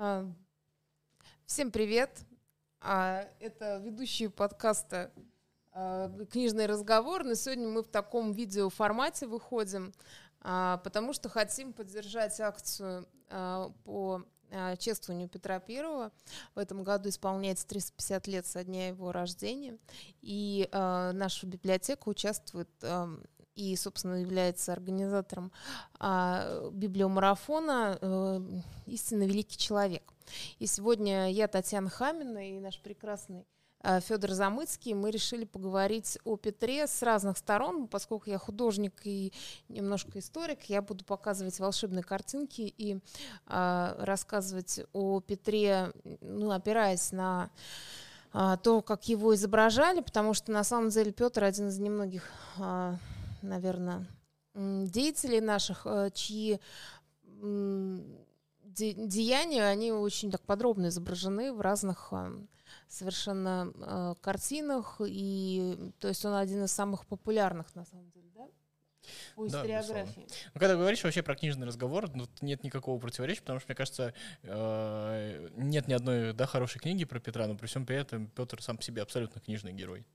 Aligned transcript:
А, 0.00 0.24
всем 1.44 1.72
привет! 1.72 2.20
А, 2.80 3.26
это 3.40 3.78
ведущие 3.78 4.30
подкаста 4.30 5.10
а, 5.72 6.08
«Книжный 6.30 6.66
разговор». 6.66 7.24
Но 7.24 7.34
сегодня 7.34 7.66
мы 7.66 7.82
в 7.82 7.88
таком 7.88 8.30
видеоформате 8.30 9.26
выходим, 9.26 9.92
потому 10.40 11.12
что 11.12 11.28
хотим 11.28 11.72
поддержать 11.72 12.38
акцию 12.38 13.08
по 13.82 14.22
чествованию 14.78 15.28
Петра 15.28 15.58
Первого. 15.58 16.12
В 16.54 16.60
этом 16.60 16.84
году 16.84 17.08
исполняется 17.08 17.66
350 17.66 18.26
лет 18.28 18.46
со 18.46 18.62
дня 18.62 18.86
его 18.86 19.10
рождения. 19.10 19.78
И 20.22 20.68
наша 20.70 21.44
библиотека 21.44 22.08
участвует 22.08 22.70
и, 23.58 23.74
собственно, 23.74 24.14
является 24.14 24.72
организатором 24.72 25.50
а, 25.98 26.70
библиомарафона 26.70 27.98
э, 28.00 28.40
«Истинно 28.86 29.24
великий 29.24 29.58
человек». 29.58 30.12
И 30.60 30.66
сегодня 30.66 31.32
я, 31.32 31.48
Татьяна 31.48 31.90
Хамина, 31.90 32.50
и 32.50 32.60
наш 32.60 32.78
прекрасный 32.78 33.44
а, 33.80 33.98
Федор 33.98 34.30
Замыцкий, 34.30 34.94
мы 34.94 35.10
решили 35.10 35.44
поговорить 35.44 36.18
о 36.22 36.36
Петре 36.36 36.86
с 36.86 37.02
разных 37.02 37.36
сторон, 37.36 37.88
поскольку 37.88 38.30
я 38.30 38.38
художник 38.38 39.00
и 39.02 39.32
немножко 39.68 40.20
историк, 40.20 40.62
я 40.64 40.80
буду 40.80 41.04
показывать 41.04 41.58
волшебные 41.58 42.04
картинки 42.04 42.72
и 42.78 43.00
а, 43.46 43.96
рассказывать 43.98 44.80
о 44.92 45.18
Петре, 45.20 45.92
ну, 46.20 46.52
опираясь 46.52 47.10
на 47.10 47.50
а, 48.32 48.56
то, 48.56 48.82
как 48.82 49.08
его 49.08 49.34
изображали, 49.34 50.00
потому 50.00 50.34
что 50.34 50.52
на 50.52 50.62
самом 50.62 50.90
деле 50.90 51.12
Петр 51.12 51.42
один 51.42 51.68
из 51.68 51.78
немногих 51.78 52.30
а, 52.58 52.96
наверное, 53.42 54.06
деятелей 54.54 55.40
наших, 55.40 55.86
э, 55.86 56.10
чьи 56.14 56.60
деяния, 58.64 59.64
они 59.64 59.92
очень 59.92 60.30
так 60.30 60.42
подробно 60.42 60.88
изображены 60.88 61.52
в 61.52 61.60
разных 61.60 62.08
э, 62.12 62.32
совершенно 62.88 63.72
э, 63.74 64.14
картинах, 64.20 65.00
и 65.04 65.92
то 65.98 66.08
есть 66.08 66.24
он 66.24 66.34
один 66.34 66.64
из 66.64 66.72
самых 66.72 67.06
популярных 67.06 67.74
на 67.74 67.84
самом 67.84 68.10
деле, 68.10 68.30
да? 68.34 68.46
по 69.34 69.46
историографии. 69.46 70.26
Да, 70.28 70.34
ну, 70.54 70.60
когда 70.60 70.76
говоришь 70.76 71.02
вообще 71.04 71.22
про 71.22 71.34
книжный 71.34 71.66
разговор, 71.66 72.10
ну, 72.14 72.26
нет 72.40 72.62
никакого 72.62 72.98
противоречия, 72.98 73.40
потому 73.40 73.60
что, 73.60 73.68
мне 73.68 73.76
кажется, 73.76 74.14
э, 74.42 75.48
нет 75.56 75.88
ни 75.88 75.92
одной 75.92 76.32
да, 76.32 76.46
хорошей 76.46 76.78
книги 76.78 77.04
про 77.04 77.20
Петра, 77.20 77.46
но 77.46 77.56
при 77.56 77.66
всем 77.66 77.86
при 77.86 77.96
этом 77.96 78.28
Петр 78.28 78.62
сам 78.62 78.76
по 78.76 78.82
себе 78.82 79.02
абсолютно 79.02 79.40
книжный 79.40 79.72
герой. 79.72 80.06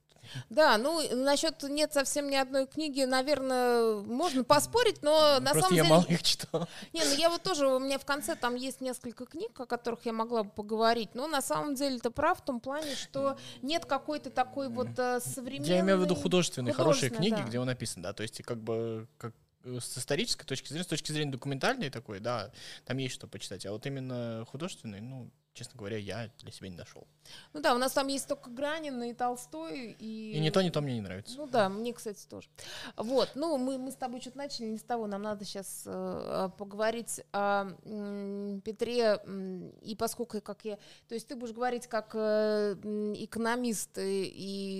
Да, 0.50 0.78
ну 0.78 1.00
насчет 1.16 1.62
нет 1.64 1.92
совсем 1.92 2.28
ни 2.28 2.36
одной 2.36 2.66
книги, 2.66 3.02
наверное, 3.02 4.02
можно 4.02 4.44
поспорить, 4.44 5.02
но 5.02 5.38
ну, 5.38 5.44
на 5.44 5.52
самом 5.52 5.74
я 5.74 5.82
деле... 5.82 5.82
я 5.82 5.84
мало 5.84 6.04
их 6.04 6.22
читал. 6.22 6.68
Не, 6.92 7.04
ну 7.04 7.14
я 7.14 7.30
вот 7.30 7.42
тоже, 7.42 7.66
у 7.66 7.78
меня 7.78 7.98
в 7.98 8.04
конце 8.04 8.34
там 8.34 8.54
есть 8.54 8.80
несколько 8.80 9.26
книг, 9.26 9.58
о 9.58 9.66
которых 9.66 10.06
я 10.06 10.12
могла 10.12 10.44
бы 10.44 10.50
поговорить, 10.50 11.14
но 11.14 11.26
на 11.26 11.42
самом 11.42 11.74
деле 11.74 11.98
ты 11.98 12.10
прав 12.10 12.38
в 12.38 12.44
том 12.44 12.60
плане, 12.60 12.94
что 12.94 13.36
нет 13.62 13.86
какой-то 13.86 14.30
такой 14.30 14.68
вот 14.68 14.98
э, 14.98 15.20
современной... 15.20 15.68
Я 15.68 15.80
имею 15.80 15.98
в 15.98 16.02
виду 16.02 16.14
художественные, 16.14 16.74
хорошие 16.74 17.10
книги, 17.10 17.36
да. 17.36 17.42
где 17.42 17.58
он 17.58 17.66
написан, 17.66 18.02
да, 18.02 18.12
то 18.12 18.22
есть 18.22 18.42
как 18.42 18.62
бы 18.62 19.08
как 19.18 19.34
э, 19.64 19.78
с 19.80 19.98
исторической 19.98 20.44
точки 20.44 20.68
зрения, 20.68 20.84
с 20.84 20.88
точки 20.88 21.12
зрения 21.12 21.32
документальной 21.32 21.90
такой, 21.90 22.20
да, 22.20 22.50
там 22.84 22.98
есть 22.98 23.14
что 23.14 23.26
почитать, 23.26 23.66
а 23.66 23.72
вот 23.72 23.86
именно 23.86 24.44
художественный, 24.50 25.00
ну, 25.00 25.30
честно 25.54 25.78
говоря, 25.78 25.96
я 25.96 26.30
для 26.40 26.52
себя 26.52 26.68
не 26.68 26.76
нашел. 26.76 27.06
Ну 27.52 27.60
да, 27.60 27.74
у 27.74 27.78
нас 27.78 27.92
там 27.92 28.08
есть 28.08 28.28
только 28.28 28.50
Гранин 28.50 29.02
и 29.04 29.14
Толстой. 29.14 29.96
И, 29.98 30.32
и 30.32 30.40
ни 30.40 30.50
то, 30.50 30.62
ни 30.62 30.70
то 30.70 30.80
мне 30.80 30.94
не 30.94 31.00
нравится. 31.00 31.36
Ну 31.38 31.46
да, 31.46 31.68
мне, 31.68 31.94
кстати, 31.94 32.26
тоже. 32.26 32.48
Вот, 32.96 33.30
ну 33.34 33.56
мы, 33.56 33.78
мы 33.78 33.92
с 33.92 33.96
тобой 33.96 34.20
что-то 34.20 34.38
начали 34.38 34.66
не 34.66 34.78
с 34.78 34.82
того, 34.82 35.06
нам 35.06 35.22
надо 35.22 35.44
сейчас 35.44 35.84
э, 35.86 36.50
поговорить 36.58 37.20
о 37.32 37.70
э, 37.84 38.60
Петре, 38.64 39.20
э, 39.24 39.70
и 39.82 39.94
поскольку, 39.94 40.40
как 40.40 40.64
я... 40.64 40.76
То 41.08 41.14
есть 41.14 41.28
ты 41.28 41.36
будешь 41.36 41.54
говорить 41.54 41.86
как 41.86 42.10
э, 42.14 42.74
экономист 43.16 43.96
и, 43.98 44.24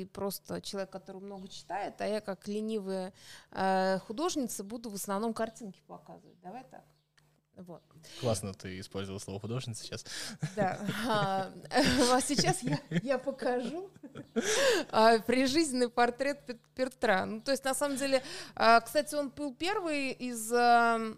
и 0.02 0.04
просто 0.06 0.60
человек, 0.60 0.90
который 0.90 1.22
много 1.22 1.48
читает, 1.48 1.94
а 2.00 2.06
я 2.06 2.20
как 2.20 2.48
ленивая 2.48 3.12
э, 3.52 4.00
художница 4.00 4.64
буду 4.64 4.90
в 4.90 4.94
основном 4.94 5.32
картинки 5.32 5.80
показывать. 5.86 6.40
Давай 6.42 6.64
так. 6.64 6.84
Вот. 7.56 7.82
Классно 8.20 8.52
ты 8.52 8.80
использовал 8.80 9.20
слово 9.20 9.38
художница 9.38 9.84
сейчас. 9.84 10.04
Да. 10.56 10.80
А, 11.06 11.52
а 12.12 12.20
сейчас 12.20 12.62
я, 12.62 12.80
я 13.02 13.18
покажу 13.18 13.90
а, 14.90 15.18
прижизненный 15.20 15.88
портрет 15.88 16.40
Петра. 16.74 17.26
Ну, 17.26 17.40
то 17.40 17.52
есть, 17.52 17.64
на 17.64 17.74
самом 17.74 17.96
деле, 17.96 18.22
а, 18.56 18.80
кстати, 18.80 19.14
он 19.14 19.30
был 19.30 19.54
первый 19.54 20.10
из 20.10 20.52
а, 20.52 21.16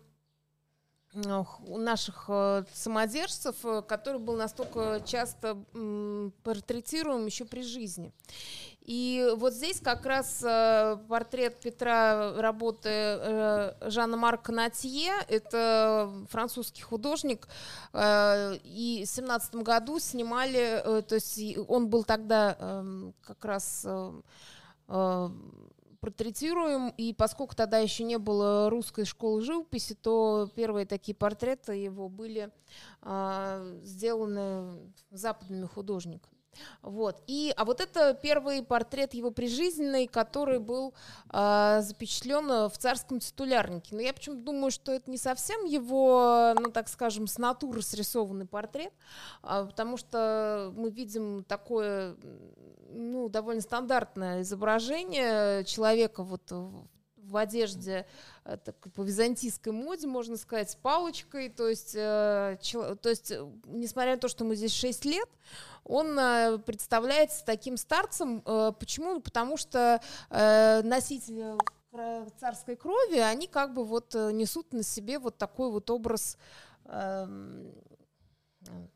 наших 1.16 2.26
э, 2.28 2.64
самодержцев, 2.72 3.56
э, 3.64 3.82
который 3.82 4.20
был 4.20 4.36
настолько 4.36 5.02
часто 5.06 5.56
портретируем 6.42 7.26
еще 7.26 7.44
при 7.44 7.62
жизни. 7.62 8.12
И 8.86 9.32
вот 9.36 9.52
здесь 9.52 9.80
как 9.80 10.06
раз 10.06 10.40
э, 10.44 10.96
портрет 11.08 11.58
Петра 11.58 12.34
работы 12.40 12.88
э, 12.88 13.72
Жана 13.90 14.16
Марка 14.16 14.52
Натье, 14.52 15.12
это 15.26 16.12
французский 16.30 16.82
художник, 16.82 17.48
э, 17.92 18.54
и 18.62 19.02
в 19.04 19.10
семнадцатом 19.10 19.64
году 19.64 19.98
снимали, 19.98 21.02
то 21.02 21.16
есть 21.16 21.40
он 21.66 21.88
был 21.88 22.04
тогда 22.04 22.56
эм, 22.60 23.14
как 23.22 23.44
раз 23.44 23.84
портретируем, 26.00 26.90
и 26.90 27.12
поскольку 27.12 27.56
тогда 27.56 27.78
еще 27.78 28.04
не 28.04 28.18
было 28.18 28.70
русской 28.70 29.04
школы 29.04 29.42
живописи, 29.42 29.96
то 29.96 30.48
первые 30.54 30.86
такие 30.86 31.16
портреты 31.16 31.72
его 31.72 32.08
были 32.08 32.52
сделаны 33.82 34.78
западными 35.10 35.66
художниками. 35.66 36.35
Вот. 36.82 37.22
И, 37.26 37.52
а 37.56 37.64
вот 37.64 37.80
это 37.80 38.14
первый 38.14 38.62
портрет 38.62 39.14
его 39.14 39.30
прижизненный, 39.30 40.06
который 40.06 40.58
был 40.58 40.94
э, 41.32 41.80
запечатлен 41.82 42.68
в 42.68 42.78
царском 42.78 43.20
титулярнике. 43.20 43.94
Но 43.94 44.00
я 44.00 44.12
почему-то 44.12 44.42
думаю, 44.42 44.70
что 44.70 44.92
это 44.92 45.10
не 45.10 45.18
совсем 45.18 45.64
его, 45.64 46.54
ну 46.58 46.70
так 46.70 46.88
скажем, 46.88 47.26
с 47.26 47.38
натуры 47.38 47.82
срисованный 47.82 48.46
портрет, 48.46 48.92
э, 49.42 49.66
потому 49.66 49.96
что 49.96 50.72
мы 50.76 50.90
видим 50.90 51.44
такое, 51.44 52.16
ну, 52.90 53.28
довольно 53.28 53.60
стандартное 53.60 54.42
изображение 54.42 55.64
человека 55.64 56.22
вот 56.22 56.52
в 57.26 57.36
одежде 57.36 58.06
э, 58.44 58.56
так, 58.56 58.76
по 58.94 59.02
византийской 59.02 59.72
моде, 59.72 60.06
можно 60.06 60.36
сказать, 60.36 60.70
с 60.70 60.74
палочкой. 60.74 61.48
То 61.48 61.68
есть, 61.68 61.94
э, 61.94 62.58
чел, 62.60 62.96
то 62.96 63.08
есть, 63.08 63.32
несмотря 63.66 64.12
на 64.12 64.18
то, 64.18 64.28
что 64.28 64.44
ему 64.44 64.54
здесь 64.54 64.72
6 64.72 65.04
лет, 65.04 65.28
он 65.84 66.18
э, 66.18 66.58
представляется 66.58 67.44
таким 67.44 67.76
старцем. 67.76 68.42
Э, 68.46 68.72
почему? 68.78 69.20
Потому 69.20 69.56
что 69.56 70.00
э, 70.30 70.82
носители 70.82 71.56
царской 72.38 72.76
крови, 72.76 73.18
они 73.18 73.46
как 73.46 73.72
бы 73.72 73.84
вот 73.84 74.14
э, 74.14 74.30
несут 74.32 74.72
на 74.72 74.82
себе 74.82 75.18
вот 75.18 75.38
такой 75.38 75.70
вот 75.70 75.88
образ 75.90 76.36
эм, 76.84 77.72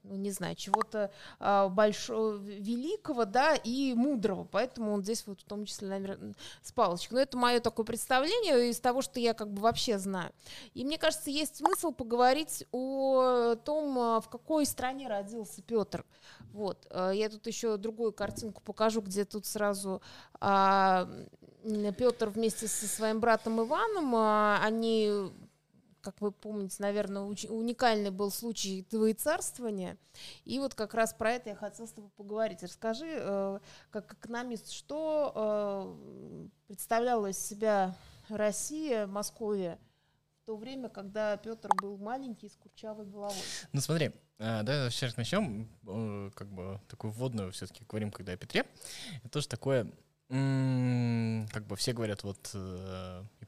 ну, 0.02 0.16
не 0.16 0.30
знаю, 0.30 0.56
чего-то 0.56 1.10
а, 1.38 1.68
большого, 1.68 2.36
великого, 2.36 3.24
да, 3.24 3.54
и 3.54 3.94
мудрого, 3.94 4.44
поэтому 4.44 4.92
он 4.92 5.02
здесь 5.02 5.26
вот 5.26 5.40
в 5.40 5.44
том 5.44 5.64
числе, 5.64 5.88
наверное, 5.88 6.34
с 6.62 6.72
палочкой. 6.72 7.16
Но 7.16 7.22
это 7.22 7.36
мое 7.36 7.60
такое 7.60 7.86
представление 7.86 8.70
из 8.70 8.80
того, 8.80 9.02
что 9.02 9.20
я 9.20 9.34
как 9.34 9.52
бы 9.52 9.62
вообще 9.62 9.98
знаю. 9.98 10.32
И 10.74 10.84
мне 10.84 10.98
кажется, 10.98 11.30
есть 11.30 11.56
смысл 11.56 11.92
поговорить 11.92 12.64
о 12.72 13.56
том, 13.64 13.98
а, 13.98 14.20
в 14.20 14.28
какой 14.28 14.66
стране 14.66 15.08
родился 15.08 15.62
Петр. 15.62 16.04
Вот, 16.52 16.86
а, 16.90 17.10
я 17.10 17.28
тут 17.28 17.46
еще 17.46 17.76
другую 17.76 18.12
картинку 18.12 18.62
покажу, 18.62 19.00
где 19.00 19.24
тут 19.24 19.46
сразу 19.46 20.02
а, 20.40 21.08
Петр 21.98 22.28
вместе 22.28 22.68
со 22.68 22.86
своим 22.86 23.20
братом 23.20 23.60
Иваном, 23.60 24.14
а, 24.14 24.60
они 24.62 25.30
как 26.00 26.20
вы 26.20 26.32
помните, 26.32 26.76
наверное, 26.78 27.22
уникальный 27.22 28.10
был 28.10 28.30
случай 28.30 28.86
двоецарствования. 28.90 29.96
И 30.44 30.58
вот 30.58 30.74
как 30.74 30.94
раз 30.94 31.12
про 31.12 31.32
это 31.32 31.50
я 31.50 31.56
хотела 31.56 31.86
с 31.86 31.92
тобой 31.92 32.10
поговорить. 32.16 32.62
Расскажи, 32.62 33.06
э, 33.08 33.58
как 33.90 34.12
экономист, 34.14 34.70
что 34.70 35.32
э, 35.34 36.48
представляла 36.68 37.26
из 37.28 37.38
себя 37.38 37.96
Россия, 38.28 39.06
Московия 39.06 39.78
в 40.42 40.46
то 40.46 40.56
время, 40.56 40.88
когда 40.88 41.36
Петр 41.36 41.70
был 41.80 41.98
маленький 41.98 42.48
с 42.48 42.56
курчавой 42.56 43.06
головой? 43.06 43.42
Ну 43.72 43.80
смотри, 43.80 44.12
э, 44.38 44.62
да, 44.62 44.90
сейчас 44.90 45.16
начнем, 45.16 45.68
как 46.34 46.48
бы 46.48 46.80
такую 46.88 47.12
вводную 47.12 47.52
все-таки 47.52 47.84
говорим, 47.88 48.10
когда 48.10 48.32
о 48.32 48.36
Петре. 48.36 48.64
Это 49.22 49.28
тоже 49.28 49.48
такое 49.48 49.90
как 50.32 51.66
бы 51.66 51.74
все 51.74 51.92
говорят, 51.92 52.22
вот 52.22 52.54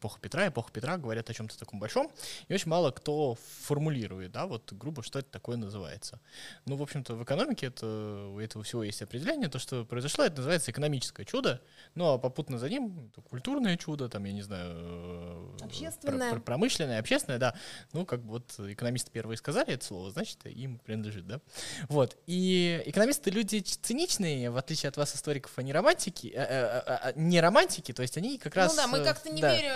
эпоха 0.02 0.20
Петра, 0.20 0.48
эпоха 0.48 0.72
Петра, 0.72 0.96
говорят 0.96 1.30
о 1.30 1.34
чем-то 1.34 1.56
таком 1.56 1.78
большом, 1.78 2.10
и 2.48 2.54
очень 2.54 2.68
мало 2.68 2.90
кто 2.90 3.36
формулирует, 3.62 4.32
да, 4.32 4.46
вот 4.46 4.72
грубо, 4.72 5.02
что 5.02 5.20
это 5.20 5.30
такое 5.30 5.56
называется. 5.56 6.18
Ну, 6.66 6.76
в 6.76 6.82
общем-то, 6.82 7.14
в 7.14 7.22
экономике 7.22 7.66
это, 7.66 7.86
у 8.32 8.40
этого 8.40 8.64
всего 8.64 8.82
есть 8.82 9.00
определение, 9.00 9.48
то, 9.48 9.60
что 9.60 9.84
произошло, 9.84 10.24
это 10.24 10.38
называется 10.38 10.72
экономическое 10.72 11.24
чудо, 11.24 11.60
ну, 11.94 12.12
а 12.12 12.18
попутно 12.18 12.58
за 12.58 12.68
ним 12.68 13.12
культурное 13.30 13.76
чудо, 13.76 14.08
там, 14.08 14.24
я 14.24 14.32
не 14.32 14.42
знаю... 14.42 14.72
Э, 14.74 15.64
общественное. 15.64 16.32
Пр- 16.32 16.40
промышленное, 16.40 16.98
общественное, 16.98 17.38
да. 17.38 17.54
Ну, 17.92 18.04
как 18.04 18.20
вот 18.22 18.58
экономисты 18.58 19.10
первые 19.12 19.36
сказали 19.36 19.74
это 19.74 19.84
слово, 19.84 20.10
значит, 20.10 20.44
им 20.46 20.78
принадлежит, 20.78 21.26
да. 21.26 21.40
Вот. 21.88 22.16
И 22.26 22.82
экономисты 22.86 23.30
люди 23.30 23.60
циничные, 23.60 24.50
в 24.50 24.56
отличие 24.56 24.88
от 24.88 24.96
вас, 24.96 25.14
историков, 25.14 25.56
они 25.56 25.72
романтики, 25.72 26.32
э, 26.34 26.42
э, 26.42 26.82
э, 26.86 27.12
не 27.14 27.40
романтики, 27.40 27.92
то 27.92 28.02
есть 28.02 28.16
они 28.16 28.38
как 28.38 28.56
раз... 28.56 28.72
Ну 28.72 28.76
да, 28.76 28.86
мы 28.88 29.04
как-то 29.04 29.30
не 29.30 29.40
да. 29.40 29.54
верим, 29.54 29.72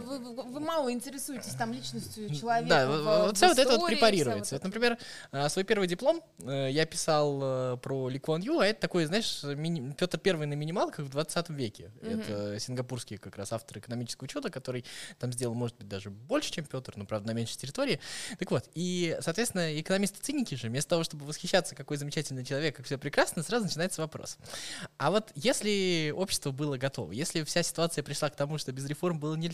вы, 0.00 0.18
вы 0.18 0.60
мало 0.60 0.92
интересуетесь 0.92 1.54
там 1.54 1.72
личностью 1.72 2.34
человека. 2.34 2.68
Да, 2.68 2.86
в, 2.88 3.26
вот 3.26 3.36
все 3.36 3.48
вот 3.48 3.58
это 3.58 3.78
вот 3.78 3.86
препарируется. 3.86 4.54
Вот, 4.54 4.64
например, 4.64 4.98
э, 5.32 5.48
свой 5.48 5.64
первый 5.64 5.88
диплом 5.88 6.22
э, 6.42 6.68
я 6.70 6.86
писал 6.86 7.78
про 7.78 8.08
Ли 8.08 8.18
Куан 8.18 8.42
Ю, 8.42 8.58
а 8.58 8.66
это 8.66 8.80
такой, 8.80 9.06
знаешь, 9.06 9.42
мини... 9.42 9.92
Петр 9.92 10.18
Первый 10.18 10.46
на 10.46 10.54
минималках 10.54 11.04
в 11.04 11.10
20 11.10 11.50
веке. 11.50 11.90
Mm-hmm. 12.00 12.20
Это 12.20 12.60
сингапурский 12.60 13.18
как 13.18 13.36
раз 13.36 13.52
автор 13.52 13.78
экономического 13.78 14.24
учета, 14.24 14.50
который 14.50 14.84
там 15.18 15.32
сделал, 15.32 15.54
может 15.54 15.76
быть, 15.76 15.88
даже 15.88 16.10
больше, 16.10 16.52
чем 16.52 16.64
Петр, 16.64 16.94
но, 16.96 17.04
правда, 17.04 17.28
на 17.28 17.32
меньшей 17.32 17.56
территории. 17.56 18.00
Так 18.38 18.50
вот, 18.50 18.68
и, 18.74 19.16
соответственно, 19.20 19.80
экономисты-циники 19.80 20.54
же, 20.54 20.68
вместо 20.68 20.90
того, 20.90 21.04
чтобы 21.04 21.26
восхищаться, 21.26 21.74
какой 21.74 21.96
замечательный 21.96 22.44
человек, 22.44 22.76
как 22.76 22.86
все 22.86 22.98
прекрасно, 22.98 23.42
сразу 23.42 23.64
начинается 23.66 24.00
вопрос. 24.02 24.38
А 24.98 25.10
вот 25.10 25.30
если 25.34 26.12
общество 26.16 26.50
было 26.50 26.76
готово, 26.76 27.12
если 27.12 27.42
вся 27.44 27.62
ситуация 27.62 28.02
пришла 28.02 28.30
к 28.30 28.36
тому, 28.36 28.58
что 28.58 28.72
без 28.72 28.86
реформ 28.86 29.18
было 29.18 29.34
нельзя, 29.34 29.53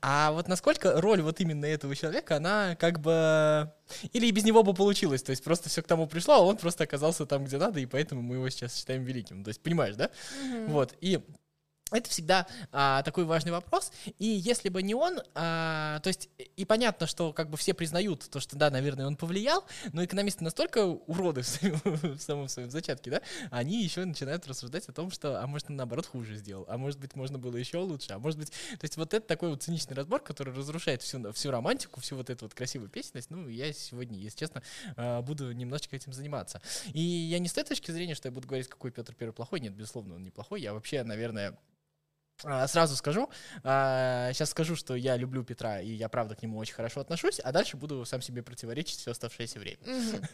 а 0.00 0.32
вот 0.32 0.48
насколько 0.48 1.00
роль 1.00 1.22
вот 1.22 1.40
именно 1.40 1.66
этого 1.66 1.94
человека, 1.94 2.36
она 2.36 2.76
как 2.76 3.00
бы... 3.00 3.72
Или 4.12 4.26
и 4.26 4.30
без 4.30 4.44
него 4.44 4.62
бы 4.62 4.74
получилось, 4.74 5.22
то 5.22 5.30
есть 5.30 5.44
просто 5.44 5.68
все 5.68 5.82
к 5.82 5.86
тому 5.86 6.06
пришло, 6.06 6.34
а 6.34 6.40
он 6.40 6.56
просто 6.56 6.84
оказался 6.84 7.26
там, 7.26 7.44
где 7.44 7.58
надо, 7.58 7.80
и 7.80 7.86
поэтому 7.86 8.22
мы 8.22 8.36
его 8.36 8.48
сейчас 8.48 8.76
считаем 8.76 9.04
великим. 9.04 9.44
То 9.44 9.48
есть, 9.48 9.60
понимаешь, 9.60 9.96
да? 9.96 10.10
Mm-hmm. 10.42 10.66
Вот, 10.68 10.94
и 11.00 11.20
это 11.90 12.08
всегда 12.08 12.46
а, 12.72 13.02
такой 13.02 13.24
важный 13.24 13.52
вопрос. 13.52 13.92
И 14.18 14.26
если 14.26 14.68
бы 14.68 14.82
не 14.82 14.94
он, 14.94 15.20
а, 15.34 16.00
то 16.00 16.08
есть 16.08 16.28
и 16.56 16.64
понятно, 16.64 17.06
что 17.06 17.32
как 17.32 17.50
бы 17.50 17.56
все 17.56 17.74
признают 17.74 18.28
то, 18.30 18.40
что 18.40 18.56
да, 18.56 18.70
наверное, 18.70 19.06
он 19.06 19.16
повлиял, 19.16 19.64
но 19.92 20.04
экономисты 20.04 20.44
настолько 20.44 20.86
уроды 20.86 21.42
в, 21.42 21.46
своем, 21.46 21.80
в 21.84 22.18
самом 22.18 22.48
своем 22.48 22.70
зачатке, 22.70 23.10
да, 23.10 23.22
они 23.50 23.82
еще 23.82 24.04
начинают 24.04 24.46
рассуждать 24.46 24.88
о 24.88 24.92
том, 24.92 25.10
что, 25.10 25.42
а 25.42 25.46
может, 25.46 25.70
он 25.70 25.76
наоборот 25.76 26.06
хуже 26.06 26.36
сделал, 26.36 26.64
а 26.68 26.78
может 26.78 26.98
быть, 26.98 27.14
можно 27.14 27.38
было 27.38 27.56
еще 27.56 27.78
лучше, 27.78 28.12
а 28.12 28.18
может 28.18 28.38
быть, 28.38 28.50
то 28.50 28.84
есть 28.84 28.96
вот 28.96 29.12
это 29.14 29.26
такой 29.26 29.50
вот 29.50 29.62
циничный 29.62 29.94
разбор, 29.94 30.20
который 30.20 30.54
разрушает 30.54 31.02
всю, 31.02 31.32
всю 31.32 31.50
романтику, 31.50 32.00
всю 32.00 32.16
вот 32.16 32.30
эту 32.30 32.46
вот 32.46 32.54
красивую 32.54 32.88
песенность. 32.88 33.30
Ну, 33.30 33.48
я 33.48 33.72
сегодня, 33.72 34.18
если 34.18 34.38
честно, 34.38 34.62
а, 34.96 35.22
буду 35.22 35.52
немножечко 35.52 35.96
этим 35.96 36.12
заниматься. 36.12 36.60
И 36.92 37.00
я 37.00 37.38
не 37.38 37.48
с 37.48 37.52
той 37.52 37.64
точки 37.64 37.90
зрения, 37.90 38.14
что 38.14 38.28
я 38.28 38.32
буду 38.32 38.48
говорить, 38.48 38.68
какой 38.68 38.90
Петр 38.90 39.14
Первый 39.14 39.32
плохой, 39.32 39.60
нет, 39.60 39.74
безусловно, 39.74 40.14
он 40.14 40.24
неплохой. 40.24 40.60
Я 40.60 40.74
вообще, 40.74 41.02
наверное, 41.02 41.56
сразу 42.38 42.96
скажу, 42.96 43.30
сейчас 43.62 44.40
а, 44.40 44.46
скажу, 44.46 44.76
что 44.76 44.94
я 44.94 45.16
люблю 45.16 45.44
Петра, 45.44 45.80
и 45.80 45.90
я 45.90 46.08
правда 46.08 46.34
к 46.34 46.42
нему 46.42 46.58
очень 46.58 46.74
хорошо 46.74 47.00
отношусь, 47.00 47.40
а 47.40 47.52
дальше 47.52 47.76
буду 47.76 48.04
сам 48.04 48.20
себе 48.22 48.42
противоречить 48.42 48.98
все 48.98 49.10
оставшееся 49.12 49.58
время. 49.58 49.78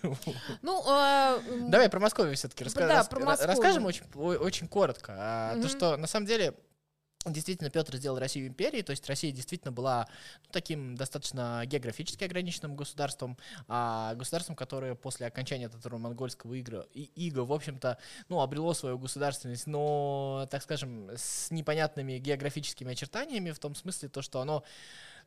Ну, 0.62 0.82
а, 0.86 1.40
Давай 1.68 1.88
про 1.88 2.00
Москву 2.00 2.30
все-таки 2.32 2.64
расскажем 2.64 3.84
очень, 3.84 4.04
очень 4.14 4.68
коротко. 4.68 5.58
То, 5.62 5.68
что 5.68 5.96
на 5.96 6.06
самом 6.06 6.26
деле 6.26 6.54
Действительно, 7.26 7.68
Петр 7.68 7.96
сделал 7.96 8.18
Россию 8.18 8.46
империей, 8.46 8.82
то 8.82 8.92
есть 8.92 9.06
Россия 9.06 9.30
действительно 9.30 9.72
была 9.72 10.08
ну, 10.42 10.48
таким 10.52 10.94
достаточно 10.94 11.62
географически 11.66 12.24
ограниченным 12.24 12.76
государством, 12.76 13.36
а 13.68 14.14
государством, 14.14 14.56
которое 14.56 14.94
после 14.94 15.26
окончания 15.26 15.68
татаро-монгольского 15.68 16.58
игра, 16.58 16.84
и, 16.94 17.10
ига, 17.16 17.40
в 17.40 17.52
общем-то, 17.52 17.98
ну, 18.30 18.40
обрело 18.40 18.72
свою 18.72 18.98
государственность, 18.98 19.66
но, 19.66 20.48
так 20.50 20.62
скажем, 20.62 21.10
с 21.14 21.50
непонятными 21.50 22.16
географическими 22.16 22.92
очертаниями, 22.92 23.50
в 23.50 23.58
том 23.58 23.74
смысле, 23.74 24.08
то, 24.08 24.22
что 24.22 24.40
оно 24.40 24.64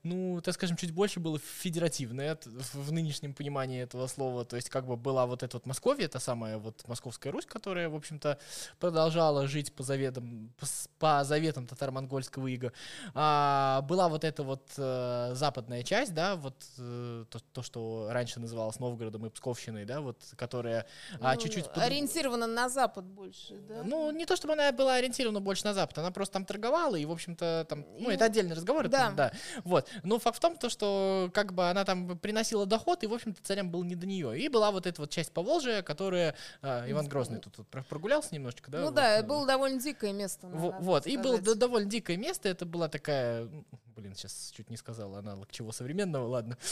ну, 0.04 0.42
так 0.42 0.54
скажем, 0.54 0.76
чуть 0.76 0.92
больше 0.92 1.22
было 1.22 1.40
федеративное 1.40 2.38
в 2.74 2.92
нынешнем 2.92 3.34
понимании 3.34 3.82
этого 3.82 4.08
слова. 4.08 4.44
То 4.44 4.58
есть 4.58 4.70
как 4.70 4.86
бы 4.86 4.98
была 4.98 5.26
вот 5.26 5.44
эта 5.44 5.56
вот 5.56 5.66
Московия, 5.66 6.10
та 6.10 6.20
самая 6.20 6.58
вот 6.58 6.86
Московская 6.88 7.32
Русь, 7.32 7.46
которая, 7.46 7.88
в 7.88 7.96
общем-то, 7.96 8.38
продолжала 8.80 9.48
жить 9.48 9.74
по 9.74 9.84
заветам, 9.84 10.54
по, 10.60 10.66
по 11.00 11.24
заветам 11.24 11.68
татаро-монгольского 11.68 12.48
ига. 12.48 12.74
А, 13.14 13.82
была 13.84 14.10
вот 14.10 14.26
эта 14.26 14.44
вот 14.44 14.68
э, 14.78 15.32
западная 15.36 15.84
часть, 15.84 16.14
да, 16.14 16.36
вот 16.36 16.56
э, 16.78 17.26
то, 17.30 17.40
то, 17.40 17.64
что 17.64 18.10
раньше 18.12 18.42
называлось 18.42 18.80
Новгородом 18.80 19.26
и 19.26 19.30
Псковщиной, 19.30 19.86
да, 19.86 20.02
вот, 20.02 20.22
которая 20.36 20.86
а, 21.22 21.36
ну, 21.36 21.42
чуть-чуть... 21.42 21.66
Под... 21.66 21.78
Ориентирована 21.78 22.48
на 22.48 22.68
запад 22.68 23.06
больше, 23.06 23.56
да? 23.70 23.84
Ну, 23.86 24.12
не 24.12 24.26
то, 24.26 24.36
чтобы 24.36 24.54
она 24.54 24.70
была 24.74 24.96
ориентирована 24.96 25.40
больше 25.40 25.64
на 25.64 25.74
запад, 25.74 25.98
она 25.98 26.12
просто 26.12 26.34
там 26.34 26.46
торговала, 26.46 26.98
и, 26.98 27.06
в 27.06 27.12
общем-то, 27.12 27.66
там, 27.70 27.86
ну, 27.98 28.10
это 28.10 28.26
отдельный 28.26 28.56
разговор. 28.56 28.90
Да. 28.90 29.08
Это, 29.08 29.16
да. 29.16 29.32
Вот. 29.64 29.88
Но 30.04 30.20
факт 30.20 30.38
в 30.38 30.40
том, 30.40 30.58
то, 30.58 30.70
что 30.70 31.30
как 31.34 31.54
бы 31.54 31.70
она 31.70 31.86
там 31.86 32.18
приносила 32.18 32.66
доход, 32.66 33.04
и, 33.04 33.08
в 33.08 33.14
общем-то, 33.14 33.42
царям 33.44 33.70
было 33.70 33.84
не 33.84 33.96
до 33.96 34.08
нее. 34.08 34.40
И 34.40 34.48
была 34.50 34.72
вот 34.72 34.88
эта 34.88 35.02
вот 35.02 35.10
часть 35.10 35.32
Поволжья, 35.32 35.82
которая... 35.82 36.36
Э, 36.62 36.90
Иван 36.90 37.08
Грозный 37.08 37.40
тут, 37.40 37.54
тут 37.54 37.68
прогулялся 37.68 38.34
немножечко, 38.34 38.72
да? 38.72 38.80
Ну 38.80 38.86
вот, 38.86 38.96
да, 38.96 39.22
было 39.24 39.46
довольно 39.46 39.80
дикое 39.80 40.14
место. 40.14 40.48
Вот, 40.48 40.76
вот. 40.80 41.08
и 41.08 41.18
было 41.18 41.40
довольно 41.40 41.90
дикое 41.90 42.18
место, 42.18 42.50
это 42.50 42.66
была 42.66 42.90
такая... 42.90 43.50
Блин, 43.96 44.16
сейчас 44.16 44.52
чуть 44.56 44.72
не 44.72 44.78
сказал 44.78 45.16
аналог 45.16 45.52
чего 45.52 45.72
современного, 45.72 46.28
ладно. 46.28 46.58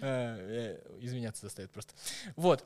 Э, 0.00 0.78
извиняться 1.00 1.46
заставит 1.46 1.70
просто. 1.70 1.94
Вот 2.36 2.64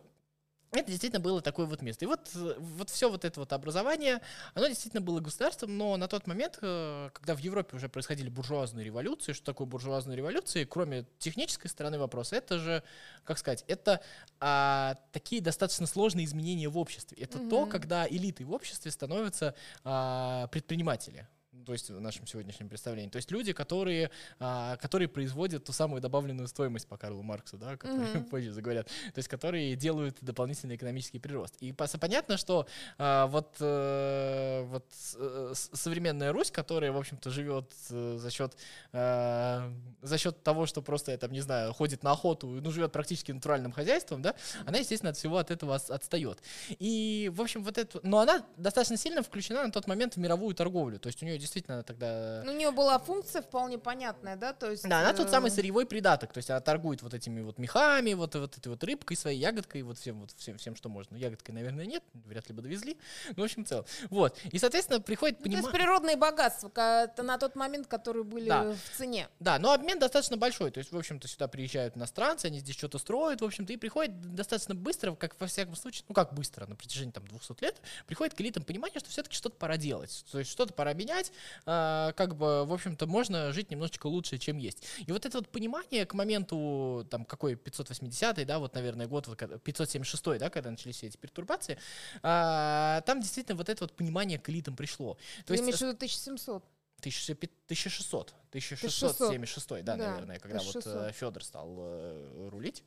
это 0.73 0.87
действительно 0.87 1.21
было 1.21 1.41
такое 1.43 1.67
вот 1.67 1.83
место. 1.83 2.05
И 2.05 2.09
вот, 2.09 2.31
вот 2.35 2.91
все 2.91 3.11
вот 3.11 3.25
это 3.25 3.41
вот 3.41 3.53
образование, 3.53 4.21
оно 4.55 4.69
действительно 4.69 5.01
было 5.01 5.21
государством, 5.21 5.77
но 5.77 5.97
на 5.97 6.07
тот 6.07 6.27
момент, 6.27 6.59
э, 6.63 7.11
когда 7.13 7.35
в 7.35 7.39
Европе 7.39 7.77
уже 7.77 7.89
происходили 7.89 8.29
буржуазные 8.29 8.85
революции, 8.85 9.33
что 9.33 9.47
такое 9.47 9.67
буржуазные 9.67 10.17
революции, 10.17 10.65
кроме 10.65 11.07
технической 11.19 11.71
стороны 11.71 11.99
вопроса, 11.99 12.37
это 12.37 12.59
же, 12.59 12.83
как 13.25 13.39
сказать, 13.39 13.65
это 13.67 14.01
а, 14.39 14.97
такие 15.13 15.43
достаточно 15.43 15.87
сложные 15.87 16.25
изменения 16.27 16.69
в 16.69 16.79
обществе. 16.79 17.19
Это 17.21 17.39
угу. 17.39 17.51
то, 17.51 17.67
когда 17.67 18.07
элиты 18.07 18.45
в 18.45 18.53
обществе 18.53 18.91
становятся 18.91 19.55
а, 19.83 20.47
предприниматели 20.49 21.27
то 21.65 21.73
есть 21.73 21.91
в 21.91 22.01
нашем 22.01 22.27
сегодняшнем 22.27 22.69
представлении. 22.69 23.11
То 23.11 23.17
есть 23.17 23.31
люди, 23.31 23.53
которые, 23.53 24.11
а, 24.39 24.77
которые 24.77 25.09
производят 25.09 25.65
ту 25.65 25.73
самую 25.73 26.01
добавленную 26.01 26.49
стоимость 26.49 26.87
по 26.87 26.97
Карлу 26.97 27.23
Марксу, 27.23 27.59
да, 27.59 27.77
которые 27.77 28.07
mm-hmm. 28.07 28.25
позже 28.31 28.53
заговорят, 28.53 28.87
то 28.87 29.19
есть 29.19 29.29
которые 29.29 29.77
делают 29.77 30.19
дополнительный 30.21 30.77
экономический 30.77 31.19
прирост. 31.19 31.57
И 31.61 31.73
понятно, 31.73 32.37
что 32.37 32.67
а, 32.99 33.27
вот, 33.27 33.57
а, 33.61 34.65
вот 34.65 34.87
э, 35.17 35.53
современная 35.55 36.33
Русь, 36.33 36.51
которая, 36.51 36.93
в 36.93 36.97
общем-то, 36.97 37.31
живет 37.31 37.73
э, 37.91 38.17
за 38.19 38.31
счет, 38.31 38.57
а, 38.93 39.73
за 40.03 40.19
счет 40.19 40.43
того, 40.43 40.67
что 40.67 40.83
просто, 40.83 41.13
я 41.13 41.19
там, 41.19 41.33
не 41.33 41.41
знаю, 41.41 41.73
ходит 41.73 42.03
на 42.03 42.13
охоту, 42.13 42.47
ну, 42.47 42.71
живет 42.71 42.93
практически 42.93 43.33
натуральным 43.33 43.73
хозяйством, 43.73 44.23
да, 44.23 44.35
она, 44.67 44.79
естественно, 44.79 45.11
от 45.11 45.17
всего 45.17 45.39
от 45.39 45.51
этого 45.51 45.77
отстает. 45.77 46.43
И, 46.79 47.31
в 47.35 47.41
общем, 47.41 47.63
вот 47.63 47.79
это, 47.79 48.01
но 48.03 48.19
она 48.21 48.45
достаточно 48.57 48.97
сильно 48.97 49.23
включена 49.23 49.65
на 49.65 49.73
тот 49.73 49.87
момент 49.87 50.15
в 50.15 50.19
мировую 50.19 50.55
торговлю, 50.55 50.99
то 50.99 51.09
есть 51.09 51.23
у 51.23 51.27
нее 51.27 51.39
действительно 51.51 51.83
тогда... 51.83 52.43
Ну, 52.45 52.53
у 52.53 52.55
нее 52.55 52.71
была 52.71 52.99
функция 52.99 53.43
вполне 53.43 53.77
понятная, 53.77 54.37
да, 54.37 54.53
то 54.53 54.71
есть... 54.71 54.89
Да, 54.89 55.01
она 55.01 55.13
тот 55.13 55.31
самый 55.31 55.51
э, 55.51 55.55
сырьевой 55.55 55.85
придаток, 55.85 56.33
то 56.33 56.39
есть 56.39 56.49
она 56.49 56.61
торгует 56.61 57.03
вот 57.03 57.13
этими 57.13 57.41
вот 57.41 57.59
мехами, 57.59 58.13
вот, 58.13 58.37
вот 58.37 58.57
этой 58.57 58.69
вот 58.69 58.85
рыбкой 58.85 59.17
своей, 59.17 59.39
ягодкой, 59.39 59.83
вот 59.83 59.99
всем, 59.99 60.21
вот 60.21 60.31
всем, 60.37 60.59
всем, 60.59 60.77
что 60.77 60.89
можно. 60.89 61.17
Ягодкой, 61.17 61.55
наверное, 61.55 61.87
нет, 61.87 62.05
вряд 62.27 62.49
ли 62.49 62.55
бы 62.55 62.63
довезли, 62.63 62.97
ну, 63.37 63.43
в 63.43 63.45
общем, 63.45 63.67
целом. 63.67 63.85
Вот, 64.11 64.39
и, 64.45 64.59
соответственно, 64.59 65.01
приходит 65.01 65.39
понимание... 65.39 65.63
Ну, 65.63 65.71
то 65.71 65.77
есть 65.77 65.85
природные 65.85 66.17
богатства 66.17 66.71
это 66.71 67.23
на 67.23 67.37
тот 67.39 67.57
момент, 67.57 67.89
которые 67.89 68.23
были 68.25 68.49
да. 68.49 68.73
в 68.73 68.97
цене. 68.97 69.29
Да, 69.41 69.59
но 69.59 69.73
обмен 69.73 69.99
достаточно 69.99 70.37
большой, 70.37 70.71
то 70.71 70.79
есть, 70.79 70.93
в 70.93 70.97
общем-то, 70.97 71.27
сюда 71.27 71.49
приезжают 71.49 71.97
иностранцы, 71.97 72.47
они 72.47 72.61
здесь 72.61 72.77
что-то 72.77 72.99
строят, 72.99 73.41
в 73.41 73.45
общем-то, 73.45 73.73
и 73.73 73.77
приходит 73.77 74.21
достаточно 74.35 74.75
быстро, 74.75 75.17
как 75.17 75.39
во 75.41 75.49
всяком 75.49 75.75
случае, 75.75 76.05
ну, 76.09 76.15
как 76.15 76.33
быстро, 76.33 76.67
на 76.67 76.77
протяжении 76.77 77.11
там 77.11 77.27
200 77.27 77.65
лет, 77.65 77.81
приходит 78.07 78.35
к 78.35 78.41
элитам 78.41 78.63
понимание, 78.63 79.01
что 79.01 79.11
все-таки 79.11 79.35
что-то 79.35 79.57
пора 79.57 79.77
делать, 79.77 80.25
то 80.31 80.39
есть 80.39 80.51
что-то 80.51 80.73
пора 80.73 80.93
менять, 80.93 81.33
а, 81.67 82.13
как 82.13 82.37
бы, 82.37 82.65
в 82.65 82.73
общем-то, 82.73 83.07
можно 83.07 83.53
жить 83.53 83.71
немножечко 83.71 84.07
лучше, 84.07 84.39
чем 84.39 84.59
есть. 84.59 84.85
И 85.07 85.13
вот 85.13 85.27
это 85.27 85.39
вот 85.39 85.49
понимание 85.49 86.07
к 86.07 86.15
моменту, 86.15 87.07
там, 87.11 87.25
какой 87.25 87.57
580 87.57 88.47
да, 88.47 88.59
вот, 88.59 88.75
наверное, 88.75 89.07
год, 89.07 89.27
576 89.65 90.39
да, 90.39 90.51
когда 90.51 90.71
начались 90.71 90.97
все 90.97 91.07
эти 91.07 91.17
пертурбации, 91.17 91.79
а, 92.23 93.01
там 93.03 93.21
действительно 93.21 93.57
вот 93.57 93.69
это 93.69 93.85
вот 93.85 93.93
понимание 93.93 94.39
к 94.39 94.49
элитам 94.49 94.77
пришло. 94.77 95.15
То 95.39 95.47
Ты 95.47 95.55
есть, 95.55 95.63
имеешь 95.65 95.79
в 95.79 95.83
виду 95.83 95.93
1700? 95.93 96.65
1600, 97.01 98.35
1676, 98.51 99.69
да, 99.83 99.97
да, 99.97 99.97
наверное, 99.97 100.39
когда 100.39 100.59
1600. 100.59 100.95
вот 100.95 101.03
э, 101.09 101.13
Федор 101.13 101.45
стал 101.45 101.77
э, 101.79 102.49
рулить, 102.51 102.85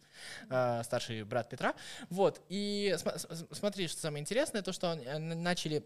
э, 0.49 0.81
старший 0.83 1.23
брат 1.23 1.49
Петра. 1.49 1.73
Вот, 2.09 2.41
и 2.47 2.95
см- 2.97 3.47
смотри, 3.51 3.87
что 3.87 3.99
самое 4.01 4.21
интересное, 4.21 4.61
то, 4.61 4.71
что 4.71 4.91
они 4.91 5.05
начали 5.35 5.83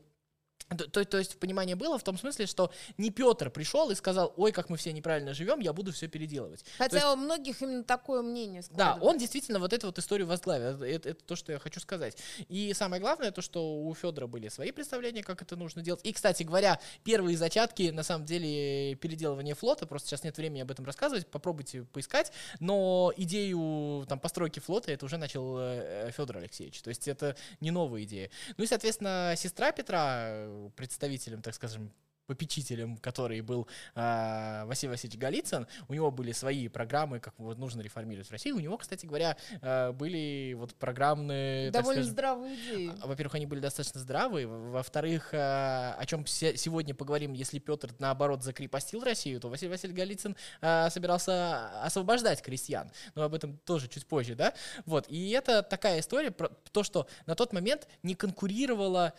то, 0.75 0.89
то, 0.89 1.05
то 1.05 1.17
есть 1.17 1.39
понимание 1.39 1.75
было 1.75 1.97
в 1.97 2.03
том 2.03 2.17
смысле, 2.17 2.45
что 2.45 2.71
не 2.97 3.09
Петр 3.09 3.49
пришел 3.49 3.89
и 3.89 3.95
сказал, 3.95 4.33
ой, 4.35 4.51
как 4.51 4.69
мы 4.69 4.77
все 4.77 4.91
неправильно 4.91 5.33
живем, 5.33 5.59
я 5.59 5.71
буду 5.71 5.93
все 5.93 6.07
переделывать. 6.07 6.65
Хотя 6.77 6.97
есть, 6.97 7.07
у 7.07 7.15
многих 7.15 7.61
именно 7.61 7.83
такое 7.83 8.21
мнение 8.21 8.63
Да, 8.71 8.97
он 9.01 9.17
действительно 9.17 9.59
вот 9.59 9.71
эту 9.71 9.87
вот 9.87 9.97
историю 9.97 10.27
возглавил. 10.27 10.83
Это, 10.83 11.09
это, 11.09 11.23
то, 11.23 11.35
что 11.35 11.53
я 11.53 11.59
хочу 11.59 11.79
сказать. 11.79 12.17
И 12.49 12.73
самое 12.73 13.01
главное, 13.01 13.31
то, 13.31 13.41
что 13.41 13.77
у 13.77 13.93
Федора 13.93 14.27
были 14.27 14.49
свои 14.49 14.71
представления, 14.71 15.23
как 15.23 15.41
это 15.41 15.55
нужно 15.55 15.81
делать. 15.81 16.01
И, 16.03 16.11
кстати 16.11 16.43
говоря, 16.43 16.79
первые 17.03 17.37
зачатки, 17.37 17.89
на 17.91 18.03
самом 18.03 18.25
деле, 18.25 18.95
переделывания 18.95 19.55
флота, 19.55 19.85
просто 19.85 20.09
сейчас 20.09 20.23
нет 20.23 20.37
времени 20.37 20.61
об 20.61 20.71
этом 20.71 20.85
рассказывать, 20.85 21.27
попробуйте 21.27 21.83
поискать, 21.83 22.33
но 22.59 23.13
идею 23.15 24.05
там 24.07 24.19
постройки 24.19 24.59
флота 24.59 24.91
это 24.91 25.05
уже 25.05 25.17
начал 25.17 25.57
э, 25.59 26.11
Федор 26.11 26.37
Алексеевич. 26.37 26.81
То 26.81 26.89
есть 26.89 27.07
это 27.07 27.37
не 27.61 27.71
новая 27.71 28.03
идея. 28.03 28.29
Ну 28.57 28.65
и, 28.65 28.67
соответственно, 28.67 29.33
сестра 29.37 29.71
Петра, 29.71 30.47
представителем, 30.75 31.42
так 31.42 31.54
скажем, 31.54 31.92
попечителем, 32.27 32.98
который 32.98 33.42
был 33.42 33.68
э, 33.96 34.63
Василий 34.66 34.92
Васильевич 34.92 35.20
Голицын, 35.20 35.66
у 35.88 35.94
него 35.94 36.12
были 36.12 36.34
свои 36.34 36.68
программы, 36.68 37.20
как 37.20 37.34
вот 37.38 37.58
нужно 37.58 37.82
реформировать 37.82 38.27
в 38.27 38.32
России. 38.32 38.51
У 38.51 38.60
него, 38.60 38.77
кстати 38.77 39.06
говоря, 39.06 39.38
э, 39.62 39.92
были 39.94 40.54
вот 40.58 40.75
программные... 40.75 41.72
Довольно 41.72 42.01
скажем, 42.01 42.12
здравые 42.12 42.56
идеи. 42.56 42.92
А, 43.01 43.08
во-первых, 43.08 43.36
они 43.36 43.46
были 43.46 43.62
достаточно 43.62 44.01
здравые. 44.01 44.46
Во-вторых, 44.46 45.34
э, 45.34 45.38
о 45.38 46.06
чем 46.06 46.27
сегодня 46.27 46.94
поговорим, 46.94 47.34
если 47.34 47.60
Петр, 47.60 47.92
наоборот, 47.98 48.44
закрепостил 48.44 49.04
Россию, 49.04 49.39
то 49.39 49.48
Василий 49.48 49.72
Васильевич 49.72 49.98
Голицын 49.98 50.36
э, 50.62 50.89
собирался 50.89 51.82
освобождать 51.82 52.42
крестьян. 52.42 52.92
Но 53.16 53.24
об 53.24 53.34
этом 53.34 53.58
тоже 53.60 53.88
чуть 53.88 54.06
позже, 54.06 54.36
да? 54.36 54.54
Вот. 54.86 55.06
И 55.08 55.30
это 55.30 55.63
такая 55.63 56.01
история 56.01 56.32
про 56.32 56.50
то, 56.50 56.84
что 56.84 57.08
на 57.25 57.36
тот 57.36 57.54
момент 57.54 57.88
не 58.04 58.16
конкурировала 58.16 59.13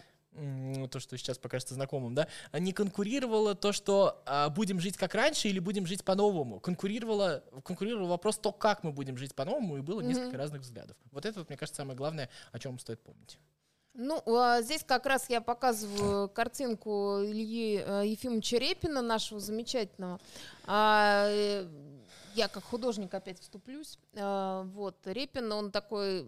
то, 0.90 1.00
что 1.00 1.16
сейчас 1.16 1.38
покажется 1.38 1.74
знакомым, 1.74 2.14
да, 2.14 2.28
не 2.52 2.72
конкурировало 2.72 3.54
то, 3.54 3.72
что 3.72 4.22
а, 4.26 4.48
будем 4.50 4.80
жить 4.80 4.96
как 4.96 5.14
раньше 5.14 5.48
или 5.48 5.58
будем 5.58 5.86
жить 5.86 6.04
по-новому. 6.04 6.60
Конкурировало, 6.60 7.42
конкурировал 7.64 8.08
вопрос 8.08 8.38
то, 8.38 8.52
как 8.52 8.84
мы 8.84 8.92
будем 8.92 9.16
жить 9.16 9.34
по-новому, 9.34 9.78
и 9.78 9.80
было 9.80 10.00
mm-hmm. 10.00 10.06
несколько 10.06 10.36
разных 10.36 10.62
взглядов. 10.62 10.96
Вот 11.10 11.26
это, 11.26 11.40
вот, 11.40 11.48
мне 11.48 11.58
кажется, 11.58 11.82
самое 11.82 11.96
главное, 11.96 12.28
о 12.52 12.58
чем 12.58 12.78
стоит 12.78 13.00
помнить. 13.00 13.38
Ну, 14.00 14.22
а 14.26 14.62
здесь 14.62 14.84
как 14.84 15.06
раз 15.06 15.28
я 15.28 15.40
показываю 15.40 16.28
картинку 16.28 17.18
Ильи 17.20 17.82
э, 17.84 18.02
Ефимовича 18.06 18.58
Репина, 18.58 19.02
нашего 19.02 19.40
замечательного. 19.40 20.20
А, 20.66 21.26
э, 21.28 21.66
я 22.38 22.46
как 22.46 22.62
художник 22.62 23.12
опять 23.12 23.40
вступлюсь. 23.40 23.98
А, 24.14 24.62
вот, 24.74 24.96
Репин, 25.04 25.50
он 25.50 25.72
такой 25.72 26.24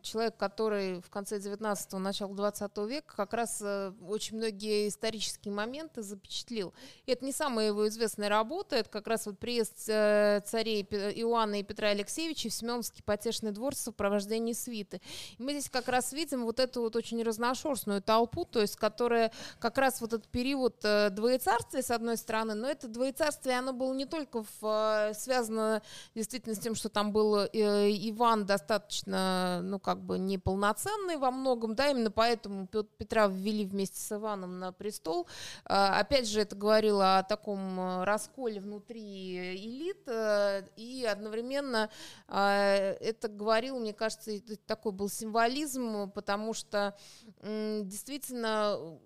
человек, 0.00 0.36
который 0.38 1.02
в 1.02 1.10
конце 1.10 1.38
19-го, 1.38 1.98
начало 1.98 2.34
20 2.34 2.78
века 2.88 3.14
как 3.14 3.34
раз 3.34 3.60
э, 3.60 3.92
очень 4.08 4.38
многие 4.38 4.88
исторические 4.88 5.52
моменты 5.52 6.02
запечатлил. 6.02 6.72
И 7.04 7.12
это 7.12 7.26
не 7.26 7.32
самая 7.32 7.66
его 7.66 7.86
известная 7.88 8.30
работа, 8.30 8.76
это 8.76 8.88
как 8.88 9.06
раз 9.06 9.26
вот 9.26 9.38
приезд 9.38 9.86
э, 9.88 10.40
царей 10.46 10.82
Иоанна 10.82 11.60
и 11.60 11.62
Петра 11.62 11.88
Алексеевича 11.88 12.48
в 12.48 12.54
Семеновский 12.54 13.02
потешный 13.02 13.52
двор 13.52 13.74
в 13.74 13.78
сопровождении 13.78 14.54
свиты. 14.54 15.02
И 15.36 15.42
мы 15.42 15.52
здесь 15.52 15.68
как 15.68 15.88
раз 15.88 16.14
видим 16.14 16.44
вот 16.44 16.58
эту 16.58 16.80
вот 16.80 16.96
очень 16.96 17.22
разношерстную 17.22 18.00
толпу, 18.00 18.46
то 18.46 18.62
есть 18.62 18.76
которая 18.76 19.30
как 19.58 19.76
раз 19.76 20.00
вот 20.00 20.14
этот 20.14 20.28
период 20.28 20.76
э, 20.84 21.10
двоецарствия, 21.10 21.82
с 21.82 21.90
одной 21.90 22.16
стороны, 22.16 22.54
но 22.54 22.66
это 22.66 22.88
двоецарствие, 22.88 23.58
оно 23.58 23.74
было 23.74 23.92
не 23.92 24.06
только 24.06 24.42
в 24.60 25.12
связано 25.12 25.33
связано 25.34 25.82
действительно 26.14 26.54
с 26.54 26.58
тем, 26.58 26.74
что 26.74 26.88
там 26.88 27.12
был 27.12 27.36
э, 27.36 27.48
Иван 27.52 28.46
достаточно, 28.46 29.60
ну, 29.62 29.80
как 29.80 30.00
бы 30.00 30.18
неполноценный 30.18 31.16
во 31.16 31.30
многом, 31.30 31.74
да, 31.74 31.90
именно 31.90 32.10
поэтому 32.10 32.66
Петра 32.66 33.26
ввели 33.26 33.64
вместе 33.64 34.00
с 34.00 34.12
Иваном 34.12 34.60
на 34.60 34.72
престол. 34.72 35.26
А, 35.64 35.98
опять 35.98 36.28
же, 36.28 36.40
это 36.40 36.54
говорило 36.54 37.18
о 37.18 37.22
таком 37.24 37.80
э, 37.80 38.04
расколе 38.04 38.60
внутри 38.60 39.56
элит, 39.56 40.02
э, 40.06 40.62
и 40.76 41.04
одновременно 41.04 41.90
это 42.28 43.28
говорил, 43.28 43.78
мне 43.78 43.92
кажется, 43.92 44.30
такой 44.66 44.92
был 44.92 45.08
символизм, 45.08 46.10
потому 46.10 46.54
что 46.54 46.96
действительно 47.42 48.98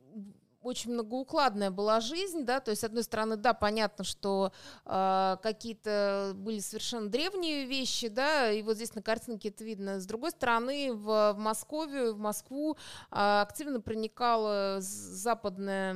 очень 0.63 0.93
многоукладная 0.93 1.71
была 1.71 2.01
жизнь, 2.01 2.45
да, 2.45 2.61
то 2.61 2.71
есть, 2.71 2.83
с 2.83 2.85
одной 2.85 3.05
стороны, 3.05 3.37
да, 3.37 3.55
понятно, 3.55 4.05
что 4.05 4.53
э, 4.85 5.37
какие-то 5.43 6.33
были 6.35 6.59
совершенно 6.59 7.09
древние 7.09 7.65
вещи, 7.65 8.09
да, 8.09 8.51
и 8.51 8.63
вот 8.63 8.77
здесь 8.77 8.95
на 8.95 9.03
картинке 9.03 9.49
это 9.49 9.65
видно. 9.65 10.01
С 10.01 10.07
другой 10.07 10.31
стороны, 10.33 10.93
в, 10.93 11.33
в 11.33 11.39
Москве, 11.39 12.13
в 12.13 12.19
Москву 12.19 12.77
э, 13.11 13.41
активно 13.41 13.81
проникало 13.81 14.79
западное 14.81 15.95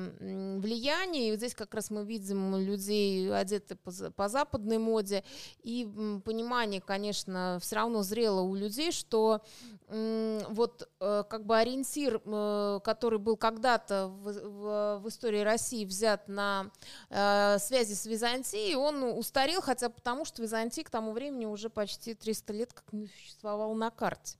влияние, 0.58 1.28
и 1.28 1.30
вот 1.32 1.38
здесь 1.38 1.54
как 1.54 1.74
раз 1.74 1.90
мы 1.90 2.04
видим 2.04 2.56
людей, 2.56 3.32
одеты 3.34 3.76
по, 3.76 3.90
по 4.14 4.28
западной 4.28 4.78
моде, 4.78 5.24
и 5.62 5.84
понимание, 6.24 6.80
конечно, 6.80 7.58
все 7.60 7.76
равно 7.76 8.02
зрело 8.02 8.42
у 8.42 8.54
людей, 8.54 8.92
что 8.92 9.42
э, 9.88 10.40
вот 10.50 10.88
э, 11.00 11.24
как 11.28 11.46
бы 11.46 11.56
ориентир, 11.56 12.20
э, 12.24 12.80
который 12.84 13.18
был 13.18 13.36
когда-то 13.36 14.08
в 14.08 14.51
в, 14.52 15.00
в 15.02 15.08
истории 15.08 15.40
России 15.40 15.84
взят 15.84 16.28
на 16.28 16.70
э, 17.10 17.58
связи 17.58 17.94
с 17.94 18.06
Византией, 18.06 18.74
он 18.74 19.02
устарел, 19.02 19.60
хотя 19.60 19.88
потому, 19.88 20.24
что 20.24 20.42
Византия 20.42 20.84
к 20.84 20.90
тому 20.90 21.12
времени 21.12 21.46
уже 21.46 21.70
почти 21.70 22.14
300 22.14 22.52
лет 22.52 22.72
как 22.72 22.92
не 22.92 23.06
существовал 23.06 23.74
на 23.74 23.90
карте. 23.90 24.36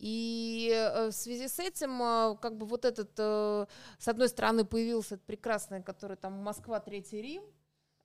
И 0.00 0.72
э, 0.74 1.08
в 1.08 1.12
связи 1.12 1.46
с 1.46 1.58
этим, 1.58 2.02
э, 2.02 2.36
как 2.40 2.56
бы 2.56 2.64
вот 2.64 2.86
этот, 2.86 3.10
э, 3.18 3.66
с 3.98 4.08
одной 4.08 4.30
стороны, 4.30 4.64
появился 4.64 5.16
этот 5.16 5.26
прекрасный, 5.26 5.82
который 5.82 6.16
там 6.16 6.32
Москва, 6.32 6.80
Третий 6.80 7.20
Рим, 7.20 7.42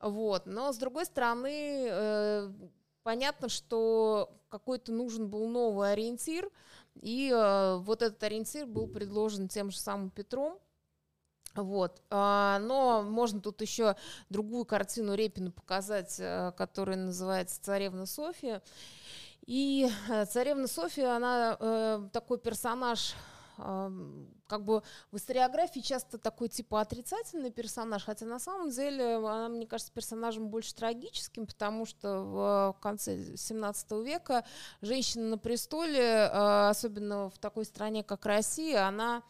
вот, 0.02 0.46
но 0.46 0.74
с 0.74 0.78
другой 0.78 1.06
стороны, 1.06 2.52
понятно, 3.04 3.48
что 3.48 4.38
какой-то 4.50 4.92
нужен 4.92 5.30
был 5.30 5.48
новый 5.48 5.94
ориентир, 5.94 6.52
и 6.96 7.32
вот 7.80 8.02
этот 8.02 8.22
ориентир 8.22 8.68
был 8.68 8.88
предложен 8.88 9.48
тем 9.48 9.72
же 9.72 9.80
самым 9.80 10.10
Петром, 10.10 10.60
вот. 11.64 12.02
А, 12.10 12.60
но 12.60 13.04
можно 13.04 13.42
тут 13.42 13.62
еще 13.62 13.96
другую 14.30 14.66
картину 14.66 15.16
Репина 15.16 15.52
показать, 15.52 16.16
э, 16.20 16.52
которая 16.58 16.98
называется 16.98 17.62
«Царевна 17.62 18.06
София». 18.06 18.62
И 19.46 19.88
э, 20.10 20.26
царевна 20.26 20.68
София, 20.68 21.16
она 21.16 21.56
э, 21.60 22.10
такой 22.12 22.40
персонаж, 22.40 23.14
э, 23.60 23.92
как 24.48 24.64
бы 24.64 24.82
в 25.12 25.18
историографии 25.18 25.82
часто 25.82 26.18
такой 26.18 26.50
типа 26.50 26.82
отрицательный 26.82 27.52
персонаж, 27.52 28.04
хотя 28.04 28.26
на 28.26 28.40
самом 28.40 28.72
деле 28.72 29.18
она, 29.18 29.50
мне 29.50 29.68
кажется, 29.68 29.94
персонажем 29.94 30.50
больше 30.50 30.74
трагическим, 30.74 31.46
потому 31.46 31.86
что 31.86 32.74
в 32.74 32.78
конце 32.82 33.38
17 33.38 33.92
века 34.04 34.46
женщина 34.82 35.30
на 35.30 35.38
престоле, 35.38 36.02
э, 36.02 36.70
особенно 36.70 37.30
в 37.30 37.38
такой 37.38 37.66
стране, 37.66 38.04
как 38.04 38.26
Россия, 38.26 38.88
она 38.88 39.22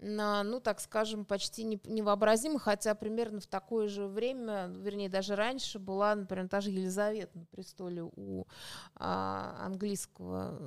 на, 0.00 0.42
ну, 0.42 0.60
так 0.60 0.80
скажем, 0.80 1.24
почти 1.24 1.64
невообразимо, 1.64 2.58
хотя 2.58 2.94
примерно 2.94 3.40
в 3.40 3.46
такое 3.46 3.88
же 3.88 4.06
время, 4.06 4.66
вернее, 4.66 5.08
даже 5.08 5.36
раньше 5.36 5.78
была, 5.78 6.14
например, 6.14 6.48
та 6.48 6.60
же 6.60 6.70
Елизавета 6.70 7.38
на 7.38 7.44
престоле 7.46 8.02
у 8.02 8.46
а, 8.96 9.56
английского 9.60 10.58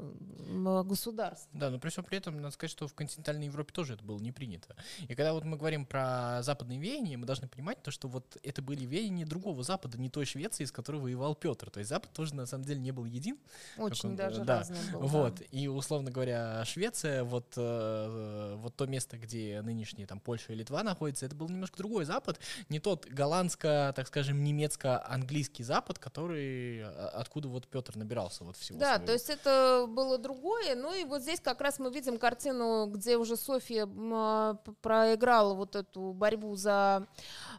государства. 0.84 1.50
Да, 1.54 1.70
но 1.70 1.80
при 1.80 1.90
всем 1.90 2.04
при 2.04 2.18
этом 2.18 2.38
надо 2.38 2.52
сказать, 2.52 2.72
что 2.72 2.88
в 2.88 2.94
континентальной 2.94 3.46
Европе 3.46 3.74
тоже 3.74 3.94
это 3.94 4.04
было 4.04 4.20
не 4.20 4.32
принято. 4.32 4.76
И 5.02 5.16
когда 5.16 5.34
вот 5.34 5.44
мы 5.44 5.58
говорим 5.58 5.86
про 5.86 6.42
западные 6.42 6.80
веяния, 6.80 7.18
мы 7.18 7.26
должны 7.26 7.48
понимать 7.48 7.82
то, 7.84 7.92
что 7.92 8.08
вот 8.08 8.38
это 8.44 8.62
были 8.62 8.86
веяния 8.86 9.26
другого 9.26 9.64
Запада, 9.64 10.00
не 10.00 10.10
той 10.10 10.26
Швеции, 10.26 10.66
с 10.66 10.72
которой 10.72 11.02
воевал 11.02 11.36
Петр. 11.36 11.70
То 11.70 11.80
есть 11.80 11.90
Запад 11.90 12.12
тоже 12.14 12.34
на 12.34 12.46
самом 12.46 12.64
деле 12.64 12.80
не 12.80 12.92
был 12.92 13.06
един. 13.06 13.38
Очень 13.78 14.10
он, 14.10 14.16
даже 14.16 14.44
да. 14.44 14.60
разный 14.60 14.78
был. 14.92 15.02
Вот, 15.02 15.36
да. 15.36 15.46
и 15.52 15.68
условно 15.68 16.12
говоря, 16.12 16.64
Швеция, 16.66 17.24
вот, 17.24 17.54
э, 17.58 18.56
вот 18.58 18.76
то 18.76 18.86
место, 18.88 19.17
где 19.18 19.62
нынешние 19.62 20.08
там 20.08 20.20
Польша 20.20 20.54
и 20.54 20.56
Литва 20.56 20.84
находятся, 20.84 21.26
это 21.26 21.36
был 21.36 21.50
немножко 21.50 21.78
другой 21.78 22.06
Запад, 22.06 22.40
не 22.70 22.80
тот 22.80 23.06
голландско, 23.06 23.94
так 23.96 24.08
скажем, 24.08 24.44
немецко-английский 24.44 25.64
Запад, 25.64 26.00
который, 26.00 26.84
а, 26.84 27.12
откуда 27.16 27.48
вот 27.48 27.68
Петр 27.68 27.96
набирался 27.98 28.44
вот 28.44 28.58
всего 28.58 28.80
Да, 28.80 28.96
своего. 28.96 29.06
то 29.06 29.14
есть 29.14 29.30
это 29.30 29.86
было 29.88 30.18
другое, 30.18 30.76
ну 30.76 30.94
и 30.94 31.04
вот 31.04 31.22
здесь 31.22 31.40
как 31.40 31.62
раз 31.62 31.80
мы 31.80 31.92
видим 31.92 32.18
картину, 32.18 32.88
где 32.88 33.18
уже 33.18 33.36
Софья 33.36 33.88
а, 33.88 34.56
проиграла 34.82 35.54
вот 35.54 35.76
эту 35.76 36.14
борьбу 36.14 36.56
за 36.56 37.08